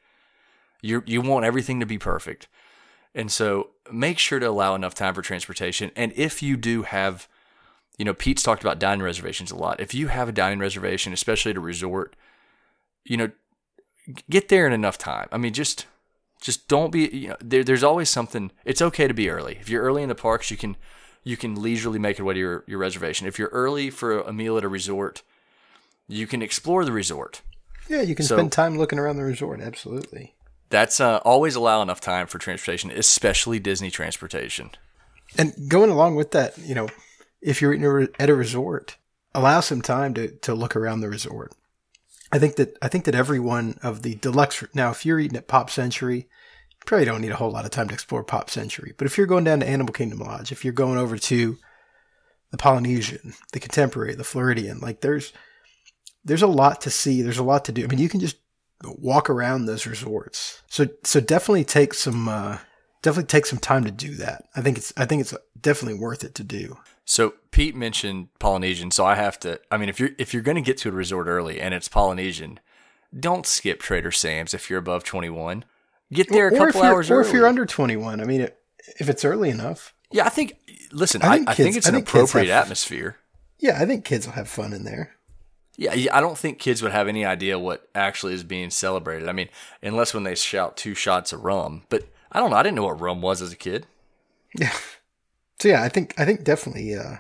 you 0.81 1.03
you 1.07 1.21
want 1.21 1.45
everything 1.45 1.81
to 1.81 1.87
be 1.87 1.99
perfect. 1.99 2.49
And 3.15 3.31
so 3.31 3.71
make 3.91 4.19
sure 4.19 4.39
to 4.39 4.49
allow 4.49 4.75
enough 4.75 4.95
time 4.95 5.15
for 5.15 5.23
transportation. 5.23 5.91
And 5.97 6.13
if 6.15 6.43
you 6.43 6.57
do 6.57 6.83
have, 6.83 7.29
you 7.99 8.05
know, 8.05 8.15
Pete's 8.15 8.43
talked 8.43 8.63
about 8.63 8.79
dining 8.79 9.03
reservations 9.03 9.51
a 9.51 9.57
lot. 9.57 9.81
If 9.81 9.93
you 9.93 10.09
have 10.09 10.29
a 10.29 10.33
dining 10.33 10.61
reservation, 10.61 11.13
especially 11.13 11.51
at 11.51 11.57
a 11.57 11.61
resort, 11.61 12.15
you 13.05 13.17
know, 13.17 13.31
get 14.31 14.49
there 14.49 14.67
in 14.67 14.73
enough 14.73 14.97
time. 14.99 15.29
I 15.33 15.37
mean, 15.37 15.53
just 15.53 15.87
just 16.41 16.69
don't 16.69 16.91
be 16.93 17.09
you 17.09 17.29
know 17.29 17.37
there, 17.41 17.65
there's 17.65 17.83
always 17.83 18.09
something 18.09 18.53
it's 18.65 18.81
okay 18.81 19.09
to 19.09 19.13
be 19.15 19.29
early 19.29 19.59
if 19.61 19.69
you're 19.69 19.83
early 19.83 20.05
in 20.05 20.09
the 20.09 20.15
parks 20.15 20.53
you 20.53 20.57
can 20.57 20.77
you 21.25 21.37
can 21.37 21.61
leisurely 21.61 21.99
make 21.99 22.21
it 22.21 22.23
way 22.23 22.33
to 22.33 22.39
your, 22.39 22.65
your 22.69 22.79
reservation 22.79 23.27
if 23.27 23.41
you're 23.41 23.49
early 23.49 23.91
for 23.91 24.21
a 24.21 24.33
meal 24.33 24.57
at 24.57 24.63
a 24.63 24.69
resort 24.69 25.25
you 26.07 26.29
can 26.29 26.41
explore 26.41 26.85
the 26.85 26.93
resort 26.93 27.43
Yeah, 27.89 28.03
you 28.03 28.15
can 28.15 28.25
So- 28.25 28.37
spend 28.37 28.53
time 28.53 28.79
looking 28.79 29.01
around 29.01 29.17
the 29.17 29.25
resort. 29.25 29.61
Absolutely. 29.61 30.37
that's 30.71 31.01
uh, 31.01 31.17
always 31.25 31.57
allow 31.57 31.83
enough 31.83 32.01
time 32.01 32.29
for 32.29 32.39
transportation 32.39 32.93
especially 32.93 33.59
disney 33.59 33.91
transportation 33.91 34.71
And 35.37 35.53
going 35.69 35.91
along 35.91 36.15
with 36.15 36.31
that, 36.31 36.57
you 36.59 36.77
know, 36.77 36.87
if 37.41 37.61
you're 37.63 38.03
a 38.03 38.09
at 38.19 38.31
a 38.31 38.35
resort, 38.35 38.97
allow 39.35 39.61
some 39.61 39.83
time 39.83 40.15
to, 40.15 40.29
to 40.29 40.55
look 40.55 40.77
around 40.77 41.01
the 41.01 41.09
resort. 41.09 41.55
I 42.33 42.39
think 42.39 42.57
that 42.57 42.77
I 42.83 42.89
think 42.89 43.05
that 43.05 43.15
every 43.15 43.41
one 43.41 43.79
of 43.83 44.03
the 44.03 44.17
deluxe 44.17 44.65
now, 44.75 44.91
if 44.91 45.07
you're 45.07 45.21
eating 45.21 45.39
at 45.39 45.49
Pop 45.49 45.71
Century, 45.71 46.17
you 46.19 46.85
probably 46.87 47.07
don't 47.07 47.21
need 47.21 47.31
a 47.31 47.37
whole 47.37 47.51
lot 47.51 47.65
of 47.65 47.71
time 47.71 47.89
to 47.89 47.95
explore 47.95 48.23
Pop 48.25 48.51
Century. 48.51 48.95
But 48.97 49.07
if 49.07 49.17
you're 49.17 49.27
going 49.27 49.45
down 49.45 49.61
to 49.61 49.69
Animal 49.69 49.93
Kingdom 49.93 50.21
Lodge, 50.21 50.53
if 50.53 50.65
you're 50.65 50.73
going 50.73 50.99
over 50.99 51.17
to 51.17 51.57
the 52.51 52.59
Polynesian, 52.59 53.35
the 53.53 53.61
Contemporary, 53.61 54.15
the 54.15 54.25
Floridian, 54.25 54.81
like 54.81 55.01
there's 55.01 55.33
there's 56.25 56.43
a 56.43 56.47
lot 56.47 56.81
to 56.83 56.91
see. 56.91 57.23
There's 57.23 57.39
a 57.39 57.45
lot 57.45 57.65
to 57.67 57.73
do. 57.73 57.85
I 57.85 57.87
mean, 57.87 57.99
you 57.99 58.09
can 58.09 58.21
just 58.21 58.37
walk 58.85 59.31
around 59.31 59.65
those 59.65 59.87
resorts. 59.87 60.63
So 60.69 60.87
so 61.05 61.21
definitely 61.21 61.65
take 61.65 61.95
some 61.95 62.29
uh, 62.29 62.59
definitely 63.03 63.29
take 63.29 63.47
some 63.47 63.59
time 63.59 63.85
to 63.85 63.91
do 63.91 64.15
that. 64.17 64.45
I 64.55 64.61
think 64.61 64.79
it's 64.79 64.93
I 64.97 65.07
think 65.07 65.23
it's 65.23 65.35
definitely 65.61 65.99
worth 65.99 66.25
it 66.25 66.35
to 66.37 66.45
do. 66.45 66.77
So 67.11 67.33
Pete 67.53 67.75
mentioned 67.75 68.29
Polynesian, 68.39 68.91
so 68.91 69.07
I 69.07 69.15
have 69.15 69.41
to. 69.41 69.59
I 69.71 69.79
mean, 69.79 69.89
if 69.89 69.99
you're 69.99 70.11
if 70.19 70.35
you're 70.35 70.43
going 70.43 70.57
to 70.57 70.61
get 70.61 70.77
to 70.79 70.91
a 70.91 70.93
resort 70.93 71.27
early 71.27 71.59
and 71.59 71.73
it's 71.73 71.89
Polynesian, 71.89 72.61
don't 73.19 73.47
skip 73.47 73.81
Trader 73.81 74.13
Sam's 74.13 74.53
if 74.53 74.69
you're 74.69 74.79
above 74.79 75.05
21. 75.05 75.65
Get 76.13 76.29
there 76.29 76.49
a 76.49 76.53
or 76.53 76.69
if 76.69 76.75
couple 76.75 76.83
hours 76.87 77.11
or 77.11 77.21
early. 77.21 77.29
if 77.29 77.35
you're 77.35 77.47
under 77.47 77.65
21. 77.65 78.21
I 78.21 78.25
mean, 78.25 78.43
it, 78.43 78.59
if 79.01 79.09
it's 79.09 79.25
early 79.25 79.49
enough, 79.49 79.95
yeah, 80.11 80.27
I 80.27 80.29
think. 80.29 80.59
Listen, 80.93 81.23
I 81.23 81.27
I, 81.29 81.37
think 81.37 81.49
I 81.49 81.55
think 81.55 81.77
it's 81.77 81.87
I 81.87 81.91
an 81.91 81.95
think 81.95 82.09
appropriate 82.09 82.49
have- 82.49 82.65
atmosphere. 82.65 83.17
yeah, 83.59 83.79
I 83.81 83.87
think 83.87 84.05
kids 84.05 84.27
will 84.27 84.35
have 84.35 84.49
fun 84.49 84.75
in 84.75 84.85
there. 84.85 85.15
Yeah, 85.79 85.95
yeah, 85.95 86.15
I 86.15 86.21
don't 86.21 86.37
think 86.37 86.59
kids 86.59 86.83
would 86.83 86.93
have 86.93 87.09
any 87.09 87.25
idea 87.25 87.59
what 87.59 87.89
actually 87.95 88.35
is 88.35 88.45
being 88.45 88.69
celebrated. 88.69 89.31
I 89.31 89.33
mean, 89.33 89.49
unless 89.83 90.13
when 90.13 90.25
they 90.25 90.35
shout 90.35 90.77
two 90.77 90.95
shots 90.95 91.33
of 91.33 91.43
rum. 91.43 91.85
But 91.89 92.03
I 92.31 92.39
don't 92.39 92.51
know. 92.51 92.57
I 92.57 92.63
didn't 92.63 92.77
know 92.77 92.85
what 92.85 93.01
rum 93.01 93.23
was 93.23 93.41
as 93.41 93.51
a 93.53 93.57
kid. 93.57 93.87
Yeah. 94.55 94.73
So 95.61 95.69
yeah, 95.69 95.83
I 95.83 95.89
think 95.89 96.15
I 96.19 96.25
think 96.25 96.45
definitely 96.45 96.95
uh 96.95 97.17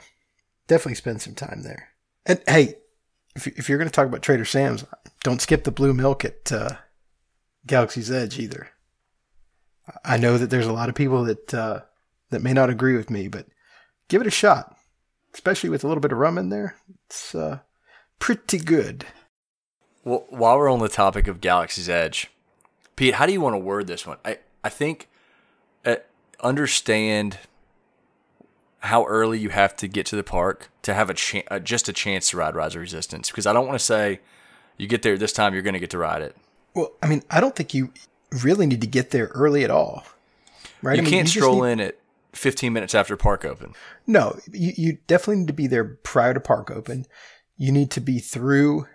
definitely 0.68 0.95
spend 0.95 1.20
some 1.20 1.34
time 1.34 1.62
there. 1.62 1.89
And 2.24 2.41
hey, 2.47 2.76
if 3.34 3.47
if 3.47 3.68
you're 3.68 3.78
going 3.78 3.89
to 3.89 3.95
talk 3.95 4.07
about 4.07 4.22
Trader 4.22 4.45
Sam's, 4.45 4.84
don't 5.24 5.41
skip 5.41 5.64
the 5.64 5.70
blue 5.70 5.95
milk 5.95 6.24
at 6.24 6.53
uh, 6.53 6.76
Galaxy's 7.66 8.11
Edge 8.11 8.39
either. 8.39 8.68
I 10.05 10.18
know 10.18 10.36
that 10.39 10.51
there's 10.51 10.66
a 10.66 10.72
lot 10.72 10.89
of 10.89 10.95
people 10.95 11.24
that 11.24 11.55
uh, 11.55 11.80
that 12.30 12.43
may 12.43 12.53
not 12.53 12.70
agree 12.70 12.97
with 12.97 13.11
me, 13.11 13.28
but 13.28 13.47
give 14.09 14.20
it 14.20 14.26
a 14.26 14.30
shot, 14.30 14.76
especially 15.34 15.70
with 15.70 15.82
a 15.82 15.89
little 15.89 16.01
bit 16.01 16.12
of 16.12 16.18
rum 16.18 16.39
in 16.39 16.51
there. 16.51 16.76
It's 17.07 17.34
uh, 17.34 17.61
pretty 18.18 18.59
good. 18.59 19.07
Well, 20.05 20.26
while 20.28 20.59
we're 20.59 20.70
on 20.70 20.78
the 20.78 20.89
topic 20.89 21.26
of 21.26 21.41
Galaxy's 21.41 21.89
Edge, 21.89 22.30
Pete, 22.97 23.14
how 23.14 23.26
do 23.26 23.32
you 23.32 23.41
want 23.41 23.55
to 23.55 23.59
word 23.59 23.86
this 23.86 24.07
one? 24.07 24.18
I, 24.24 24.39
I 24.62 24.68
think 24.68 25.09
uh, 25.84 25.97
understand 26.41 27.39
how 28.81 29.05
early 29.07 29.39
you 29.39 29.49
have 29.51 29.76
to 29.76 29.89
get 29.89 30.07
to 30.07 30.16
the 30.16 30.22
park 30.22 30.70
to 30.83 30.95
have 30.95 31.11
a 31.11 31.14
chan 31.14 31.43
uh, 31.51 31.59
just 31.59 31.89
a 31.89 31.93
chance 31.93 32.31
to 32.31 32.37
ride 32.37 32.55
Rise 32.55 32.74
of 32.74 32.81
Resistance. 32.81 33.31
Because 33.31 33.47
I 33.47 33.53
don't 33.53 33.66
want 33.66 33.79
to 33.79 33.85
say 33.85 34.20
you 34.76 34.87
get 34.87 35.03
there 35.03 35.18
this 35.18 35.33
time, 35.33 35.53
you're 35.53 35.62
going 35.62 35.74
to 35.74 35.81
get 35.81 35.91
to 35.91 35.99
ride 35.99 36.22
it. 36.22 36.37
Well, 36.74 36.93
I 37.03 37.09
mean, 37.09 37.22
I 37.31 37.41
don't 37.41 37.57
think 37.57 37.74
you 37.74 37.93
really 38.45 38.66
need 38.66 38.81
to 38.83 38.87
get 38.87 39.11
there 39.11 39.26
early 39.29 39.64
at 39.64 39.70
all, 39.70 40.05
right? 40.83 40.97
You 40.97 41.01
I 41.01 41.05
mean, 41.05 41.11
can't 41.11 41.26
just 41.26 41.39
stroll 41.39 41.64
need- 41.64 41.72
in 41.72 41.81
at 41.81 41.99
15 42.35 42.72
minutes 42.72 42.95
after 42.95 43.16
park 43.16 43.45
open. 43.45 43.74
No, 44.07 44.39
you, 44.53 44.72
you 44.76 44.99
definitely 45.07 45.37
need 45.37 45.49
to 45.49 45.53
be 45.55 45.66
there 45.66 45.85
prior 45.85 46.35
to 46.35 46.41
park 46.41 46.70
open. 46.70 47.07
You 47.57 47.72
need 47.72 47.91
to 47.93 48.01
be 48.01 48.20
through, 48.20 48.87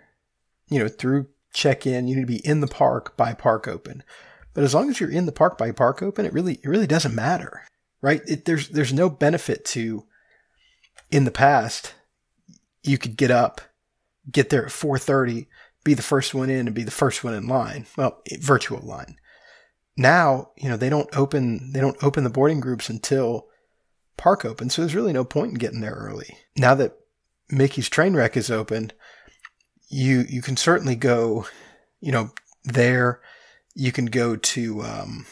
you 0.70 0.78
know, 0.78 0.88
through 0.88 1.26
check 1.52 1.86
in. 1.86 2.08
You 2.08 2.16
need 2.16 2.22
to 2.22 2.26
be 2.26 2.46
in 2.46 2.60
the 2.60 2.66
park 2.66 3.16
by 3.16 3.34
park 3.34 3.68
open. 3.68 4.02
But 4.54 4.64
as 4.64 4.72
long 4.72 4.88
as 4.88 5.00
you're 5.00 5.10
in 5.10 5.26
the 5.26 5.32
park 5.32 5.58
by 5.58 5.72
park 5.72 6.00
open, 6.00 6.24
it 6.24 6.32
really 6.32 6.54
it 6.54 6.66
really 6.68 6.86
doesn't 6.86 7.14
matter, 7.14 7.64
right? 8.04 8.20
It, 8.26 8.44
there's 8.44 8.68
there's 8.68 8.92
no 8.92 9.08
benefit 9.08 9.64
to. 9.66 10.04
In 11.10 11.24
the 11.24 11.30
past, 11.30 11.94
you 12.82 12.98
could 12.98 13.16
get 13.16 13.30
up, 13.30 13.60
get 14.30 14.50
there 14.50 14.66
at 14.66 14.72
four 14.72 14.98
thirty, 14.98 15.48
be 15.84 15.94
the 15.94 16.02
first 16.02 16.34
one 16.34 16.50
in, 16.50 16.66
and 16.66 16.74
be 16.74 16.82
the 16.82 16.90
first 16.90 17.22
one 17.22 17.34
in 17.34 17.46
line. 17.46 17.86
Well, 17.96 18.20
virtual 18.40 18.80
line. 18.80 19.16
Now, 19.96 20.50
you 20.56 20.68
know, 20.68 20.76
they 20.76 20.90
don't 20.90 21.08
open 21.16 21.72
they 21.72 21.80
don't 21.80 22.02
open 22.02 22.24
the 22.24 22.30
boarding 22.30 22.60
groups 22.60 22.88
until 22.88 23.46
park 24.16 24.44
open, 24.44 24.70
so 24.70 24.82
there's 24.82 24.94
really 24.94 25.12
no 25.12 25.24
point 25.24 25.52
in 25.52 25.58
getting 25.58 25.80
there 25.80 25.94
early. 25.94 26.36
Now 26.56 26.74
that 26.74 26.96
Mickey's 27.48 27.88
train 27.88 28.14
wreck 28.14 28.36
is 28.36 28.50
open, 28.50 28.92
you 29.88 30.24
you 30.28 30.42
can 30.42 30.56
certainly 30.56 30.96
go, 30.96 31.46
you 32.00 32.12
know, 32.12 32.32
there. 32.64 33.20
You 33.76 33.92
can 33.92 34.06
go 34.06 34.36
to 34.36 34.82
um, 34.82 35.26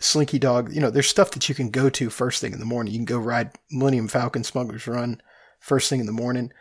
Slinky 0.00 0.38
Dog. 0.38 0.72
You 0.74 0.80
know, 0.80 0.90
there's 0.90 1.08
stuff 1.08 1.30
that 1.32 1.48
you 1.48 1.54
can 1.54 1.70
go 1.70 1.88
to 1.90 2.10
first 2.10 2.40
thing 2.40 2.52
in 2.52 2.60
the 2.60 2.66
morning. 2.66 2.92
You 2.92 2.98
can 2.98 3.04
go 3.04 3.18
ride 3.18 3.52
Millennium 3.70 4.08
Falcon 4.08 4.44
Smuggler's 4.44 4.86
Run 4.86 5.20
first 5.60 5.88
thing 5.88 6.00
in 6.00 6.06
the 6.06 6.12
morning, 6.12 6.52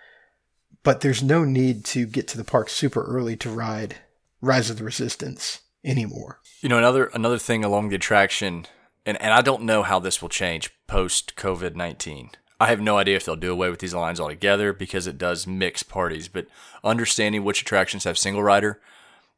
but 0.84 1.02
there's 1.02 1.22
no 1.22 1.44
need 1.44 1.84
to 1.86 2.06
get 2.06 2.28
to 2.30 2.38
the 2.38 2.44
park 2.44 2.70
super 2.70 3.04
early 3.04 3.36
to 3.38 3.50
ride 3.50 3.98
Rise 4.42 4.70
of 4.70 4.78
the 4.78 4.84
Resistance 4.84 5.62
anymore. 5.84 6.40
You 6.62 6.70
know, 6.70 6.78
another 6.78 7.06
another 7.14 7.38
thing 7.38 7.64
along 7.64 7.90
the 7.90 7.96
attraction, 7.96 8.66
and, 9.06 9.22
and 9.22 9.34
I 9.34 9.42
don't 9.42 9.64
know 9.64 9.84
how 9.84 10.00
this 10.00 10.22
will 10.22 10.30
change 10.30 10.72
post 10.88 11.36
COVID 11.36 11.76
nineteen. 11.76 12.32
I 12.60 12.68
have 12.68 12.80
no 12.80 12.98
idea 12.98 13.18
if 13.18 13.26
they'll 13.26 13.36
do 13.36 13.52
away 13.52 13.70
with 13.70 13.80
these 13.80 13.94
lines 13.94 14.20
altogether 14.22 14.72
because 14.72 15.06
it 15.06 15.18
does 15.18 15.46
mix 15.46 15.84
parties. 15.84 16.30
But 16.30 16.48
understanding 16.84 17.44
which 17.44 17.62
attractions 17.62 18.06
have 18.06 18.18
single 18.18 18.44
rider, 18.44 18.80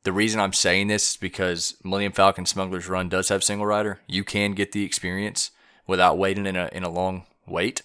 the 0.05 0.13
reason 0.13 0.39
I'm 0.39 0.53
saying 0.53 0.87
this 0.87 1.11
is 1.11 1.17
because 1.17 1.75
Millennium 1.83 2.13
Falcon 2.13 2.45
Smuggler's 2.45 2.87
Run 2.87 3.09
does 3.09 3.29
have 3.29 3.43
single 3.43 3.67
rider. 3.67 3.99
You 4.07 4.23
can 4.23 4.53
get 4.53 4.71
the 4.71 4.85
experience 4.85 5.51
without 5.85 6.17
waiting 6.17 6.45
in 6.45 6.55
a 6.55 6.69
in 6.71 6.83
a 6.83 6.89
long 6.89 7.25
wait. 7.45 7.81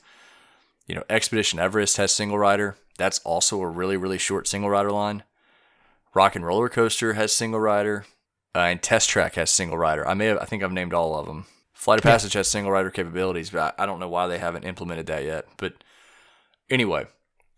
You 0.86 0.94
know, 0.94 1.04
Expedition 1.10 1.58
Everest 1.58 1.96
has 1.96 2.12
single 2.12 2.38
rider. 2.38 2.76
That's 2.98 3.18
also 3.20 3.60
a 3.60 3.68
really 3.68 3.96
really 3.96 4.18
short 4.18 4.46
single 4.46 4.70
rider 4.70 4.92
line. 4.92 5.24
Rock 6.14 6.36
and 6.36 6.44
Roller 6.44 6.68
Coaster 6.68 7.14
has 7.14 7.32
single 7.32 7.60
rider. 7.60 8.06
Uh, 8.54 8.58
and 8.60 8.82
Test 8.82 9.08
Track 9.08 9.36
has 9.36 9.48
single 9.50 9.78
rider. 9.78 10.06
I 10.06 10.14
may 10.14 10.26
have, 10.26 10.38
I 10.38 10.44
think 10.44 10.64
I've 10.64 10.72
named 10.72 10.92
all 10.92 11.16
of 11.16 11.26
them. 11.26 11.46
Flight 11.72 12.00
of 12.00 12.02
Passage 12.02 12.32
has 12.32 12.48
single 12.48 12.72
rider 12.72 12.90
capabilities, 12.90 13.50
but 13.50 13.76
I, 13.78 13.84
I 13.84 13.86
don't 13.86 14.00
know 14.00 14.08
why 14.08 14.26
they 14.26 14.38
haven't 14.38 14.64
implemented 14.64 15.06
that 15.06 15.24
yet. 15.24 15.46
But 15.56 15.84
anyway, 16.68 17.06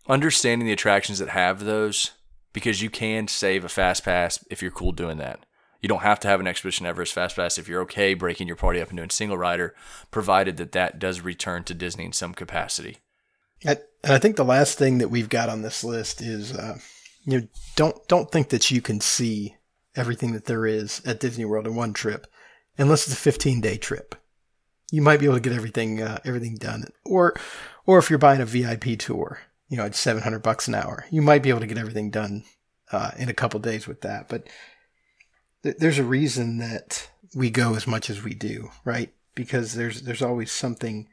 understanding 0.07 0.67
the 0.67 0.73
attractions 0.73 1.17
that 1.17 1.29
have 1.29 1.65
those, 1.65 2.11
because 2.53 2.81
you 2.81 2.89
can 2.89 3.27
save 3.27 3.65
a 3.65 3.69
fast 3.69 4.05
pass 4.05 4.43
if 4.49 4.61
you're 4.61 4.71
cool 4.71 4.91
doing 4.91 5.17
that. 5.17 5.45
You 5.81 5.89
don't 5.89 6.01
have 6.03 6.19
to 6.21 6.29
have 6.29 6.39
an 6.39 6.47
Expedition 6.47 6.85
Everest 6.85 7.13
fast 7.13 7.35
pass 7.35 7.57
if 7.57 7.67
you're 7.67 7.81
okay 7.81 8.13
breaking 8.13 8.47
your 8.47 8.55
party 8.55 8.79
up 8.79 8.87
and 8.87 8.97
doing 8.97 9.09
single 9.09 9.37
rider, 9.37 9.75
provided 10.11 10.55
that 10.57 10.71
that 10.71 10.97
does 10.97 11.19
return 11.19 11.65
to 11.65 11.73
Disney 11.73 12.05
in 12.05 12.13
some 12.13 12.33
capacity. 12.33 12.99
And 13.65 13.79
and 14.03 14.13
I 14.13 14.17
think 14.17 14.35
the 14.35 14.45
last 14.45 14.77
thing 14.77 14.97
that 14.97 15.09
we've 15.09 15.29
got 15.29 15.49
on 15.49 15.61
this 15.61 15.83
list 15.83 16.21
is, 16.21 16.53
uh, 16.53 16.77
you 17.25 17.39
know, 17.39 17.47
don't 17.75 18.07
don't 18.07 18.31
think 18.31 18.49
that 18.49 18.69
you 18.69 18.81
can 18.81 19.01
see 19.01 19.55
everything 19.95 20.33
that 20.33 20.45
there 20.45 20.65
is 20.65 21.01
at 21.05 21.19
Disney 21.19 21.45
World 21.45 21.67
in 21.67 21.75
one 21.75 21.93
trip, 21.93 22.27
unless 22.77 23.05
it's 23.05 23.13
a 23.13 23.21
15 23.21 23.61
day 23.61 23.77
trip. 23.77 24.15
You 24.91 25.01
might 25.01 25.19
be 25.19 25.25
able 25.25 25.35
to 25.35 25.41
get 25.41 25.53
everything 25.53 26.01
uh, 26.01 26.19
everything 26.25 26.55
done, 26.55 26.85
or 27.05 27.33
or 27.85 27.97
if 27.97 28.09
you're 28.09 28.19
buying 28.19 28.41
a 28.41 28.45
VIP 28.45 28.99
tour, 28.99 29.39
you 29.73 29.77
know, 29.77 29.85
it's 29.85 29.97
700 29.97 30.43
bucks 30.43 30.67
an 30.67 30.75
hour. 30.75 31.07
You 31.09 31.23
might 31.23 31.41
be 31.41 31.49
able 31.49 31.61
to 31.61 31.65
get 31.65 31.79
everything 31.79 32.11
done 32.11 32.43
uh, 32.91 33.09
in 33.17 33.27
a 33.27 33.33
couple 33.33 33.59
days 33.59 33.87
with 33.87 34.01
that. 34.01 34.29
But 34.29 34.47
th- 35.63 35.77
there's 35.79 35.97
a 35.97 36.03
reason 36.03 36.59
that 36.59 37.09
we 37.33 37.49
go 37.49 37.73
as 37.73 37.87
much 37.87 38.07
as 38.07 38.21
we 38.21 38.35
do, 38.35 38.69
right? 38.85 39.11
Because 39.33 39.73
there's 39.73 40.03
there's 40.03 40.21
always 40.21 40.51
something 40.51 41.09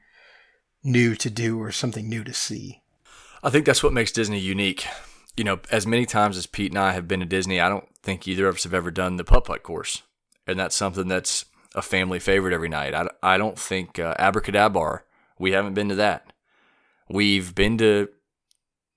new 0.85 1.15
to 1.15 1.31
do 1.31 1.59
or 1.59 1.73
something 1.73 2.07
new 2.07 2.23
to 2.23 2.35
see. 2.35 2.83
I 3.43 3.49
think 3.49 3.65
that's 3.65 3.83
what 3.83 3.95
makes 3.95 4.13
Disney 4.13 4.39
unique. 4.39 4.87
You 5.39 5.45
know, 5.45 5.61
as 5.71 5.87
many 5.87 6.05
times 6.05 6.37
as 6.37 6.45
Pete 6.47 6.73
and 6.73 6.79
I 6.79 6.93
have 6.93 7.09
been 7.09 7.21
to 7.21 7.27
Disney, 7.27 7.61
I 7.61 7.71
don't 7.71 7.89
think 8.03 8.29
either 8.29 8.47
of 8.47 8.57
us 8.57 8.65
have 8.65 8.75
ever 8.75 8.91
done 8.91 9.17
the 9.17 9.25
putt 9.25 9.47
putt 9.47 9.63
course, 9.63 10.03
and 10.47 10.59
that's 10.59 10.77
something 10.77 11.09
that's 11.09 11.47
a 11.75 11.81
family 11.81 12.19
favorite 12.19 12.53
every 12.53 12.69
night. 12.69 12.93
I, 12.93 13.09
I 13.23 13.39
don't 13.39 13.59
think 13.59 13.99
uh, 13.99 14.15
AbracadaBar. 14.17 15.01
We 15.39 15.53
haven't 15.53 15.73
been 15.73 15.89
to 15.89 15.95
that. 15.95 16.35
We've 17.09 17.55
been 17.55 17.79
to 17.79 18.11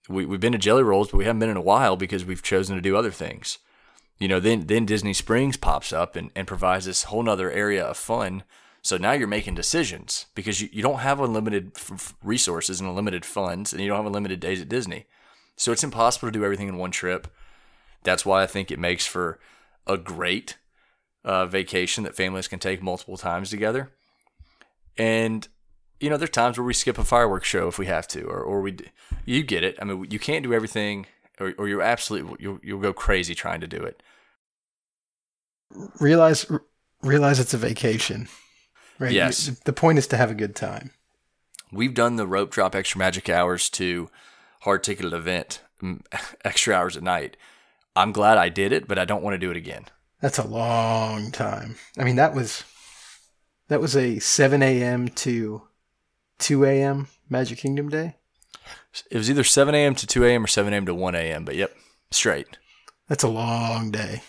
we, 0.10 0.26
we've 0.26 0.40
been 0.40 0.52
to 0.52 0.58
Jelly 0.58 0.84
Rolls, 0.84 1.12
but 1.12 1.18
we 1.18 1.26
haven't 1.26 1.40
been 1.40 1.50
in 1.50 1.58
a 1.58 1.62
while 1.62 1.96
because 1.96 2.26
we've 2.26 2.44
chosen 2.44 2.76
to 2.76 2.82
do 2.82 2.98
other 2.98 3.12
things. 3.12 3.60
You 4.20 4.28
know, 4.28 4.40
then 4.40 4.68
then 4.68 4.86
Disney 4.86 5.14
Springs 5.14 5.58
pops 5.58 5.92
up 5.92 6.16
and, 6.16 6.30
and 6.36 6.48
provides 6.48 6.86
this 6.86 7.04
whole 7.04 7.24
nother 7.24 7.52
area 7.52 7.84
of 7.84 7.98
fun. 7.98 8.44
So 8.82 8.98
now 8.98 9.14
you're 9.14 9.28
making 9.28 9.56
decisions 9.56 10.26
because 10.36 10.62
you, 10.62 10.70
you 10.72 10.84
don't 10.84 11.00
have 11.00 11.22
unlimited 11.22 11.72
f- 11.76 12.16
resources 12.22 12.80
and 12.80 12.90
unlimited 12.90 13.26
funds, 13.26 13.72
and 13.72 13.82
you 13.82 13.88
don't 13.88 13.98
have 13.98 14.06
unlimited 14.06 14.40
days 14.40 14.62
at 14.62 14.70
Disney. 14.70 15.06
So 15.56 15.72
it's 15.72 15.84
impossible 15.84 16.28
to 16.28 16.32
do 16.32 16.44
everything 16.44 16.68
in 16.68 16.78
one 16.78 16.92
trip. 16.92 17.28
That's 18.04 18.26
why 18.26 18.44
I 18.44 18.48
think 18.48 18.72
it 18.72 18.80
makes 18.80 19.06
for 19.06 19.40
a 19.88 19.98
great 19.98 20.58
uh, 21.24 21.46
vacation 21.46 22.04
that 22.04 22.16
families 22.16 22.48
can 22.48 22.60
take 22.60 22.82
multiple 22.82 23.18
times 23.18 23.50
together. 23.50 23.92
And 24.98 25.48
you 26.00 26.10
know, 26.10 26.18
there's 26.18 26.30
times 26.32 26.58
where 26.58 26.66
we 26.66 26.74
skip 26.74 26.98
a 26.98 27.04
fireworks 27.04 27.48
show 27.48 27.68
if 27.68 27.78
we 27.80 27.86
have 27.86 28.08
to, 28.10 28.24
or 28.24 28.40
or 28.42 28.62
we, 28.62 28.78
you 29.26 29.44
get 29.44 29.64
it. 29.64 29.78
I 29.82 29.86
mean, 29.86 30.06
you 30.10 30.20
can't 30.20 30.44
do 30.44 30.54
everything, 30.54 31.06
or 31.40 31.54
or 31.58 31.68
you're 31.68 31.82
absolutely 31.82 32.36
you'll 32.40 32.60
you'll 32.64 32.80
go 32.82 32.94
crazy 32.94 33.36
trying 33.36 33.62
to 33.62 33.68
do 33.68 33.78
it. 33.78 34.02
Realize 36.00 36.46
realize 37.02 37.40
it's 37.40 37.54
a 37.54 37.58
vacation, 37.58 38.28
right? 39.00 39.12
Yes. 39.12 39.48
You- 39.48 39.56
the 39.66 39.74
point 39.74 39.98
is 39.98 40.08
to 40.08 40.18
have 40.18 40.30
a 40.32 40.36
good 40.36 40.56
time. 40.56 40.92
We've 41.72 41.94
done 41.94 42.18
the 42.18 42.28
rope 42.28 42.52
drop 42.52 42.76
extra 42.76 43.00
magic 43.00 43.30
hours 43.30 43.70
to 43.72 44.10
hard 44.62 44.84
ticketed 44.84 45.14
event, 45.14 45.62
extra 46.46 46.76
hours 46.76 46.96
at 46.96 47.04
night. 47.04 47.36
I'm 47.96 48.12
glad 48.12 48.38
I 48.38 48.50
did 48.50 48.72
it, 48.72 48.88
but 48.88 49.00
I 49.00 49.06
don't 49.06 49.24
want 49.24 49.34
to 49.34 49.38
do 49.40 49.52
it 49.52 49.58
again. 49.58 49.86
That's 50.22 50.38
a 50.38 50.48
long 50.48 51.32
time. 51.32 51.76
I 51.98 52.04
mean, 52.04 52.16
that 52.18 52.34
was 52.36 52.64
that 53.68 53.82
was 53.82 53.96
a 53.96 54.20
7 54.20 54.62
a.m. 54.62 55.08
to 55.10 55.64
2 56.40 56.66
a.m. 56.66 57.08
Magic 57.30 57.60
Kingdom 57.60 57.90
day. 57.90 58.16
It 59.10 59.18
was 59.18 59.30
either 59.30 59.44
7 59.44 59.74
a.m. 59.74 59.96
to 59.96 60.08
2 60.08 60.26
a.m. 60.26 60.44
or 60.44 60.48
7 60.48 60.74
a.m. 60.74 60.86
to 60.86 60.94
1 60.94 61.16
a.m. 61.16 61.46
But 61.46 61.56
yep, 61.56 61.76
straight. 62.12 62.58
That's 63.08 63.24
a 63.24 63.30
long 63.30 63.92
day. 63.92 64.22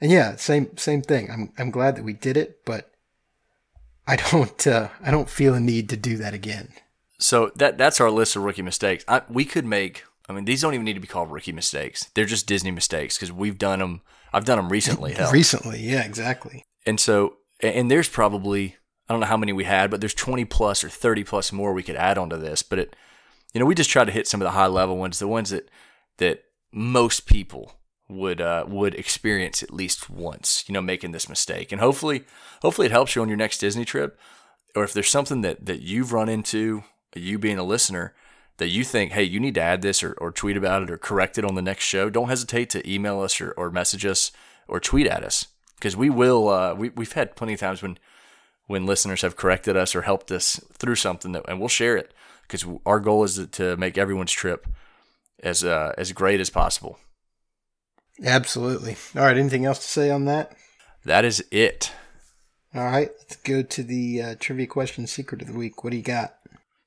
And 0.00 0.10
yeah, 0.10 0.36
same 0.36 0.76
same 0.76 1.02
thing. 1.02 1.30
I'm 1.30 1.52
I'm 1.58 1.70
glad 1.70 1.96
that 1.96 2.04
we 2.04 2.12
did 2.12 2.36
it, 2.36 2.64
but 2.64 2.90
I 4.06 4.16
don't 4.16 4.66
uh, 4.66 4.88
I 5.02 5.10
don't 5.10 5.30
feel 5.30 5.54
a 5.54 5.60
need 5.60 5.88
to 5.90 5.96
do 5.96 6.16
that 6.18 6.34
again. 6.34 6.68
So 7.18 7.50
that 7.56 7.78
that's 7.78 8.00
our 8.00 8.10
list 8.10 8.36
of 8.36 8.42
rookie 8.42 8.62
mistakes. 8.62 9.04
I, 9.08 9.22
we 9.28 9.44
could 9.44 9.64
make. 9.64 10.04
I 10.28 10.32
mean, 10.32 10.44
these 10.44 10.60
don't 10.60 10.74
even 10.74 10.84
need 10.84 10.94
to 10.94 11.00
be 11.00 11.06
called 11.06 11.30
rookie 11.30 11.52
mistakes. 11.52 12.10
They're 12.14 12.24
just 12.24 12.46
Disney 12.46 12.72
mistakes 12.72 13.16
because 13.16 13.32
we've 13.32 13.58
done 13.58 13.78
them. 13.78 14.02
I've 14.32 14.44
done 14.44 14.58
them 14.58 14.68
recently. 14.68 15.12
Hell. 15.12 15.30
Recently, 15.30 15.80
yeah, 15.80 16.04
exactly. 16.04 16.64
And 16.84 16.98
so, 17.00 17.36
and 17.60 17.90
there's 17.90 18.08
probably 18.08 18.76
I 19.08 19.12
don't 19.12 19.20
know 19.20 19.26
how 19.26 19.36
many 19.36 19.52
we 19.52 19.64
had, 19.64 19.90
but 19.90 20.00
there's 20.00 20.14
20 20.14 20.44
plus 20.46 20.82
or 20.82 20.88
30 20.88 21.24
plus 21.24 21.52
more 21.52 21.72
we 21.72 21.82
could 21.82 21.96
add 21.96 22.18
onto 22.18 22.36
this. 22.36 22.62
But 22.62 22.78
it, 22.78 22.96
you 23.54 23.60
know, 23.60 23.66
we 23.66 23.74
just 23.74 23.90
try 23.90 24.04
to 24.04 24.12
hit 24.12 24.26
some 24.26 24.40
of 24.40 24.44
the 24.44 24.52
high 24.52 24.66
level 24.66 24.96
ones, 24.96 25.18
the 25.18 25.28
ones 25.28 25.50
that 25.50 25.70
that 26.18 26.44
most 26.72 27.26
people 27.26 27.74
would 28.08 28.40
uh, 28.40 28.64
would 28.66 28.94
experience 28.94 29.62
at 29.62 29.72
least 29.72 30.10
once. 30.10 30.64
You 30.66 30.72
know, 30.72 30.82
making 30.82 31.12
this 31.12 31.28
mistake, 31.28 31.70
and 31.70 31.80
hopefully, 31.80 32.24
hopefully 32.62 32.86
it 32.86 32.92
helps 32.92 33.14
you 33.14 33.22
on 33.22 33.28
your 33.28 33.36
next 33.36 33.58
Disney 33.58 33.84
trip, 33.84 34.18
or 34.74 34.82
if 34.84 34.92
there's 34.92 35.10
something 35.10 35.40
that 35.42 35.66
that 35.66 35.82
you've 35.82 36.12
run 36.12 36.28
into, 36.28 36.84
you 37.14 37.38
being 37.38 37.58
a 37.58 37.64
listener. 37.64 38.14
That 38.58 38.68
you 38.68 38.84
think, 38.84 39.12
hey, 39.12 39.22
you 39.22 39.38
need 39.38 39.54
to 39.56 39.60
add 39.60 39.82
this 39.82 40.02
or, 40.02 40.12
or 40.14 40.32
tweet 40.32 40.56
about 40.56 40.82
it 40.82 40.90
or 40.90 40.96
correct 40.96 41.36
it 41.36 41.44
on 41.44 41.56
the 41.56 41.60
next 41.60 41.84
show, 41.84 42.08
don't 42.08 42.30
hesitate 42.30 42.70
to 42.70 42.90
email 42.90 43.20
us 43.20 43.38
or, 43.38 43.50
or 43.50 43.70
message 43.70 44.06
us 44.06 44.32
or 44.66 44.80
tweet 44.80 45.06
at 45.06 45.22
us 45.22 45.48
because 45.74 45.94
we 45.94 46.08
will. 46.08 46.48
Uh, 46.48 46.74
we, 46.74 46.88
we've 46.88 47.12
had 47.12 47.36
plenty 47.36 47.52
of 47.52 47.60
times 47.60 47.82
when 47.82 47.98
when 48.66 48.86
listeners 48.86 49.22
have 49.22 49.36
corrected 49.36 49.76
us 49.76 49.94
or 49.94 50.02
helped 50.02 50.30
us 50.30 50.60
through 50.72 50.96
something 50.96 51.32
that, 51.32 51.44
and 51.48 51.60
we'll 51.60 51.68
share 51.68 51.96
it 51.96 52.12
because 52.42 52.64
our 52.84 53.00
goal 53.00 53.24
is 53.24 53.46
to 53.46 53.76
make 53.76 53.98
everyone's 53.98 54.32
trip 54.32 54.66
as 55.42 55.64
uh, 55.64 55.92
as 55.98 56.12
great 56.12 56.40
as 56.40 56.50
possible. 56.50 56.98
Absolutely. 58.24 58.96
All 59.14 59.22
right. 59.22 59.36
Anything 59.36 59.66
else 59.66 59.78
to 59.78 59.86
say 59.86 60.10
on 60.10 60.24
that? 60.24 60.56
That 61.04 61.24
is 61.24 61.44
it. 61.50 61.92
All 62.74 62.84
right. 62.84 63.10
Let's 63.18 63.36
go 63.36 63.62
to 63.62 63.82
the 63.82 64.22
uh, 64.22 64.34
trivia 64.40 64.66
question 64.66 65.06
secret 65.06 65.42
of 65.42 65.48
the 65.48 65.54
week. 65.54 65.84
What 65.84 65.90
do 65.90 65.96
you 65.96 66.02
got? 66.02 66.34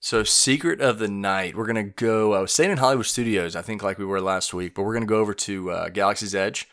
So, 0.01 0.23
secret 0.23 0.79
of 0.79 0.97
the 0.97 1.09
night, 1.09 1.55
we're 1.55 1.67
gonna 1.67 1.83
go. 1.83 2.33
I 2.33 2.39
was 2.39 2.53
staying 2.53 2.71
in 2.71 2.77
Hollywood 2.77 3.05
Studios, 3.05 3.55
I 3.55 3.61
think, 3.61 3.83
like 3.83 3.97
we 3.99 4.05
were 4.05 4.21
last 4.21 4.53
week, 4.53 4.73
but 4.73 4.83
we're 4.83 4.93
gonna 4.93 5.05
go 5.05 5.19
over 5.19 5.33
to 5.33 5.71
uh, 5.71 5.89
Galaxy's 5.89 6.33
Edge. 6.33 6.69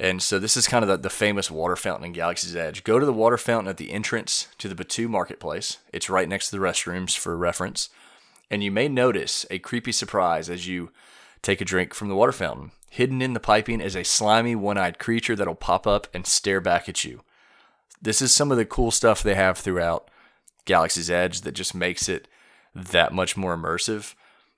And 0.00 0.22
so 0.22 0.38
this 0.38 0.56
is 0.56 0.66
kind 0.66 0.82
of 0.82 0.88
the, 0.88 0.96
the 0.96 1.10
famous 1.10 1.50
water 1.50 1.76
fountain 1.76 2.06
in 2.06 2.12
Galaxy's 2.12 2.56
Edge. 2.56 2.84
Go 2.84 2.98
to 2.98 3.04
the 3.04 3.12
water 3.12 3.36
fountain 3.36 3.68
at 3.68 3.76
the 3.76 3.92
entrance 3.92 4.48
to 4.56 4.66
the 4.66 4.74
Batuu 4.74 5.10
Marketplace. 5.10 5.76
It's 5.92 6.08
right 6.08 6.26
next 6.26 6.48
to 6.48 6.56
the 6.56 6.64
restrooms 6.64 7.14
for 7.14 7.36
reference. 7.36 7.90
And 8.50 8.64
you 8.64 8.70
may 8.70 8.88
notice 8.88 9.44
a 9.50 9.58
creepy 9.58 9.92
surprise 9.92 10.48
as 10.48 10.66
you 10.66 10.90
take 11.42 11.60
a 11.60 11.66
drink 11.66 11.92
from 11.92 12.08
the 12.08 12.14
water 12.14 12.32
fountain. 12.32 12.70
Hidden 12.88 13.20
in 13.20 13.34
the 13.34 13.40
piping 13.40 13.82
is 13.82 13.94
a 13.94 14.02
slimy, 14.02 14.54
one 14.54 14.78
eyed 14.78 14.98
creature 14.98 15.36
that'll 15.36 15.54
pop 15.54 15.86
up 15.86 16.08
and 16.14 16.26
stare 16.26 16.62
back 16.62 16.88
at 16.88 17.04
you. 17.04 17.20
This 18.00 18.22
is 18.22 18.32
some 18.32 18.50
of 18.50 18.56
the 18.56 18.64
cool 18.64 18.90
stuff 18.90 19.22
they 19.22 19.34
have 19.34 19.58
throughout 19.58 20.10
Galaxy's 20.64 21.10
Edge 21.10 21.42
that 21.42 21.52
just 21.52 21.74
makes 21.74 22.08
it 22.08 22.26
that 22.74 23.12
much 23.12 23.36
more 23.36 23.54
immersive. 23.54 24.14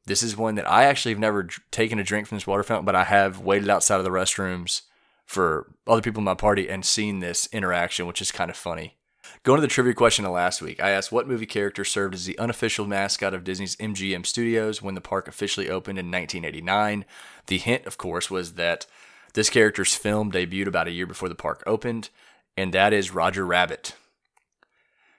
This 0.06 0.22
is 0.22 0.36
one 0.36 0.54
that 0.54 0.70
I 0.70 0.84
actually 0.84 1.12
have 1.12 1.18
never 1.18 1.48
taken 1.72 1.98
a 1.98 2.04
drink 2.04 2.28
from 2.28 2.36
this 2.36 2.46
water 2.46 2.62
fountain, 2.62 2.86
but 2.86 2.94
I 2.94 3.04
have 3.04 3.40
waited 3.40 3.68
outside 3.68 3.96
of 3.96 4.04
the 4.04 4.10
restrooms 4.10 4.82
for 5.26 5.72
other 5.86 6.02
people 6.02 6.20
in 6.20 6.24
my 6.24 6.34
party 6.34 6.68
and 6.68 6.84
seen 6.84 7.20
this 7.20 7.48
interaction, 7.52 8.06
which 8.06 8.20
is 8.20 8.30
kind 8.30 8.50
of 8.50 8.56
funny. 8.56 8.96
Going 9.44 9.56
to 9.56 9.62
the 9.62 9.68
trivia 9.68 9.94
question 9.94 10.24
of 10.24 10.32
last 10.32 10.62
week, 10.62 10.82
I 10.82 10.90
asked 10.90 11.12
what 11.12 11.28
movie 11.28 11.46
character 11.46 11.84
served 11.84 12.14
as 12.14 12.26
the 12.26 12.38
unofficial 12.38 12.86
mascot 12.86 13.34
of 13.34 13.44
Disney's 13.44 13.76
MGM 13.76 14.26
Studios 14.26 14.82
when 14.82 14.94
the 14.94 15.00
park 15.00 15.26
officially 15.26 15.68
opened 15.68 15.98
in 15.98 16.06
1989. 16.06 17.04
The 17.46 17.58
hint, 17.58 17.86
of 17.86 17.98
course, 17.98 18.30
was 18.30 18.54
that 18.54 18.86
this 19.34 19.50
character's 19.50 19.94
film 19.94 20.30
debuted 20.30 20.66
about 20.66 20.88
a 20.88 20.92
year 20.92 21.06
before 21.06 21.28
the 21.28 21.34
park 21.34 21.62
opened, 21.66 22.10
and 22.56 22.72
that 22.72 22.92
is 22.92 23.14
Roger 23.14 23.46
Rabbit. 23.46 23.94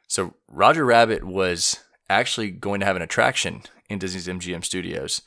So, 0.08 0.36
Roger 0.48 0.86
Rabbit 0.86 1.24
was 1.24 1.80
actually 2.10 2.52
going 2.52 2.80
to 2.82 2.86
have 2.86 2.96
an 2.96 3.02
attraction 3.02 3.64
in 3.90 4.00
Disney's 4.00 4.28
MGM 4.28 4.64
Studios, 4.64 5.24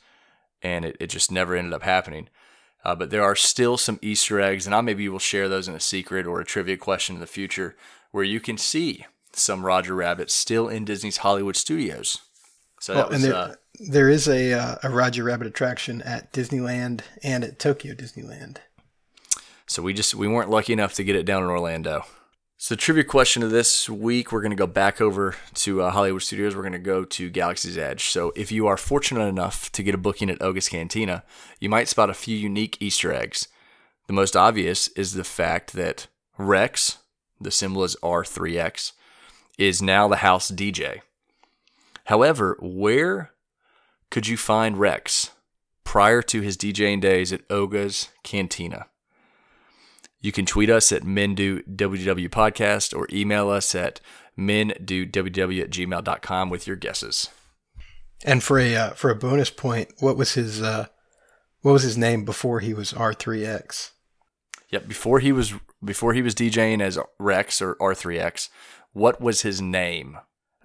and 0.61 0.85
it, 0.85 0.97
it 0.99 1.07
just 1.07 1.31
never 1.31 1.55
ended 1.55 1.73
up 1.73 1.83
happening. 1.83 2.29
Uh, 2.85 2.95
but 2.95 3.09
there 3.09 3.23
are 3.23 3.35
still 3.35 3.77
some 3.77 3.99
Easter 4.01 4.39
eggs, 4.39 4.65
and 4.65 4.73
I 4.73 4.81
maybe 4.81 5.09
will 5.09 5.19
share 5.19 5.49
those 5.49 5.67
in 5.67 5.75
a 5.75 5.79
secret 5.79 6.25
or 6.25 6.39
a 6.39 6.45
trivia 6.45 6.77
question 6.77 7.15
in 7.15 7.19
the 7.19 7.27
future 7.27 7.75
where 8.11 8.23
you 8.23 8.39
can 8.39 8.57
see 8.57 9.05
some 9.33 9.65
Roger 9.65 9.93
Rabbit 9.93 10.31
still 10.31 10.69
in 10.69 10.85
Disney's 10.85 11.17
Hollywood 11.17 11.55
studios. 11.55 12.19
So 12.79 12.93
that 12.93 12.99
Well, 12.99 13.09
was, 13.09 13.23
and 13.23 13.33
there, 13.33 13.39
uh, 13.39 13.55
there 13.91 14.09
is 14.09 14.27
a 14.27 14.53
uh, 14.53 14.75
a 14.83 14.89
Roger 14.89 15.23
Rabbit 15.23 15.47
attraction 15.47 16.01
at 16.03 16.31
Disneyland 16.31 17.01
and 17.23 17.43
at 17.43 17.59
Tokyo 17.59 17.93
Disneyland. 17.93 18.57
so 19.65 19.81
we 19.81 19.93
just 19.93 20.15
we 20.15 20.27
weren't 20.27 20.49
lucky 20.49 20.73
enough 20.73 20.93
to 20.93 21.03
get 21.03 21.15
it 21.15 21.23
down 21.25 21.43
in 21.43 21.49
Orlando. 21.49 22.05
So 22.59 22.75
trivia 22.75 23.03
question 23.03 23.43
of 23.43 23.51
this 23.51 23.87
week, 23.87 24.31
we're 24.31 24.41
going 24.41 24.49
to 24.49 24.55
go 24.55 24.65
back 24.65 24.99
over 24.99 25.35
to 25.53 25.83
uh, 25.83 25.91
Hollywood 25.91 26.23
Studios. 26.23 26.55
We're 26.55 26.63
going 26.63 26.71
to 26.71 26.79
go 26.79 27.05
to 27.05 27.29
Galaxy's 27.29 27.77
Edge. 27.77 28.05
So 28.05 28.33
if 28.35 28.51
you 28.51 28.65
are 28.65 28.77
fortunate 28.77 29.27
enough 29.27 29.71
to 29.73 29.83
get 29.83 29.93
a 29.93 29.97
booking 29.99 30.27
at 30.31 30.41
Oga's 30.41 30.67
Cantina, 30.67 31.23
you 31.59 31.69
might 31.69 31.87
spot 31.87 32.09
a 32.09 32.15
few 32.15 32.35
unique 32.35 32.75
Easter 32.79 33.13
eggs. 33.13 33.47
The 34.07 34.13
most 34.13 34.35
obvious 34.35 34.87
is 34.89 35.13
the 35.13 35.23
fact 35.23 35.73
that 35.73 36.07
Rex, 36.39 36.97
the 37.39 37.51
symbol 37.51 37.83
is 37.83 37.95
R3X, 38.01 38.93
is 39.59 39.79
now 39.79 40.07
the 40.07 40.17
house 40.17 40.49
DJ. 40.49 41.01
However, 42.05 42.57
where 42.59 43.33
could 44.09 44.27
you 44.27 44.35
find 44.35 44.79
Rex 44.79 45.29
prior 45.83 46.23
to 46.23 46.41
his 46.41 46.57
DJing 46.57 47.01
days 47.01 47.31
at 47.31 47.47
Oga's 47.51 48.09
Cantina? 48.23 48.87
You 50.19 50.31
can 50.31 50.45
tweet 50.45 50.69
us 50.69 50.91
at 50.91 51.03
MenDoWDW 51.03 52.29
Podcast 52.29 52.95
or 52.97 53.07
email 53.11 53.49
us 53.49 53.75
at 53.75 54.01
MenDoWDW 54.37 55.61
at 55.61 55.69
gmail.com 55.69 56.49
with 56.49 56.67
your 56.67 56.75
guesses. 56.75 57.29
And 58.25 58.43
for 58.43 58.57
a 58.59 58.75
uh, 58.75 58.89
for 58.91 59.11
a 59.11 59.15
bonus 59.15 59.51
point, 59.51 59.89
what 59.99 60.17
was 60.17 60.33
his 60.33 60.61
uh, 60.61 60.87
what 61.61 61.73
was 61.73 61.83
his 61.83 61.97
name 61.97 62.25
before 62.25 62.59
he 62.61 62.73
was 62.73 62.93
R 62.93 63.13
three 63.13 63.45
X? 63.45 63.91
Yep, 64.69 64.87
before 64.87 65.19
he 65.19 65.31
was 65.31 65.53
before 65.83 66.13
he 66.13 66.23
was 66.23 66.33
DJing 66.33 66.81
as 66.81 66.97
Rex 67.19 67.61
or 67.61 67.75
R3X, 67.75 68.49
what 68.93 69.21
was 69.21 69.41
his 69.43 69.61
name 69.61 70.17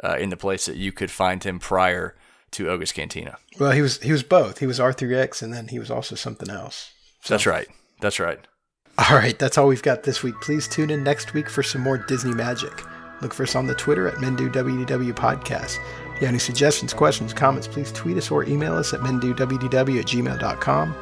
uh, 0.02 0.16
in 0.16 0.30
the 0.30 0.36
place 0.36 0.64
that 0.64 0.76
you 0.76 0.92
could 0.92 1.10
find 1.10 1.44
him 1.44 1.58
prior 1.58 2.16
to 2.52 2.70
Oga's 2.70 2.90
Cantina? 2.92 3.36
Well, 3.60 3.72
he 3.72 3.82
was 3.82 4.00
he 4.00 4.12
was 4.12 4.22
both. 4.22 4.58
He 4.58 4.66
was 4.66 4.80
R 4.80 4.92
three 4.94 5.14
X, 5.14 5.42
and 5.42 5.52
then 5.52 5.68
he 5.68 5.78
was 5.78 5.90
also 5.90 6.14
something 6.14 6.48
else. 6.48 6.90
So- 7.20 7.34
That's 7.34 7.46
right. 7.46 7.68
That's 8.00 8.18
right. 8.18 8.40
All 8.98 9.16
right, 9.16 9.38
that's 9.38 9.56
all 9.56 9.68
we've 9.68 9.82
got 9.82 10.02
this 10.02 10.22
week. 10.22 10.34
Please 10.42 10.68
tune 10.68 10.90
in 10.90 11.02
next 11.02 11.32
week 11.32 11.48
for 11.48 11.62
some 11.62 11.80
more 11.80 11.96
Disney 11.98 12.34
magic. 12.34 12.82
Look 13.22 13.32
for 13.32 13.44
us 13.44 13.54
on 13.54 13.66
the 13.66 13.74
Twitter 13.74 14.06
at 14.08 14.16
MenDoWDW 14.16 15.12
Podcast. 15.14 15.78
If 15.78 16.20
you 16.20 16.26
have 16.26 16.28
any 16.28 16.38
suggestions, 16.38 16.92
questions, 16.92 17.32
comments, 17.32 17.66
please 17.66 17.90
tweet 17.92 18.18
us 18.18 18.30
or 18.30 18.44
email 18.44 18.74
us 18.74 18.92
at 18.92 19.00
MenDoWDW 19.00 20.00
at 20.00 20.06
gmail.com. 20.06 20.94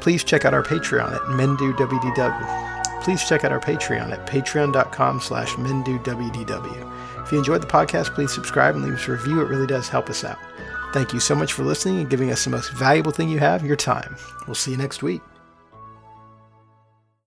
Please 0.00 0.22
check 0.22 0.44
out 0.44 0.52
our 0.52 0.62
Patreon 0.62 1.14
at 1.14 1.22
MenDoWDW. 1.22 3.02
Please 3.02 3.26
check 3.26 3.44
out 3.44 3.52
our 3.52 3.60
Patreon 3.60 4.12
at 4.12 4.26
patreon.com 4.26 5.20
slash 5.20 5.50
MenDoWDW. 5.52 7.22
If 7.22 7.32
you 7.32 7.38
enjoyed 7.38 7.62
the 7.62 7.66
podcast, 7.66 8.14
please 8.14 8.34
subscribe 8.34 8.74
and 8.74 8.84
leave 8.84 8.94
us 8.94 9.08
a 9.08 9.12
review. 9.12 9.40
It 9.40 9.48
really 9.48 9.66
does 9.66 9.88
help 9.88 10.10
us 10.10 10.24
out. 10.24 10.38
Thank 10.92 11.12
you 11.12 11.20
so 11.20 11.34
much 11.34 11.52
for 11.54 11.64
listening 11.64 12.00
and 12.00 12.10
giving 12.10 12.30
us 12.30 12.44
the 12.44 12.50
most 12.50 12.72
valuable 12.72 13.12
thing 13.12 13.28
you 13.28 13.38
have, 13.38 13.64
your 13.64 13.76
time. 13.76 14.16
We'll 14.46 14.54
see 14.54 14.72
you 14.72 14.76
next 14.76 15.02
week. 15.02 15.22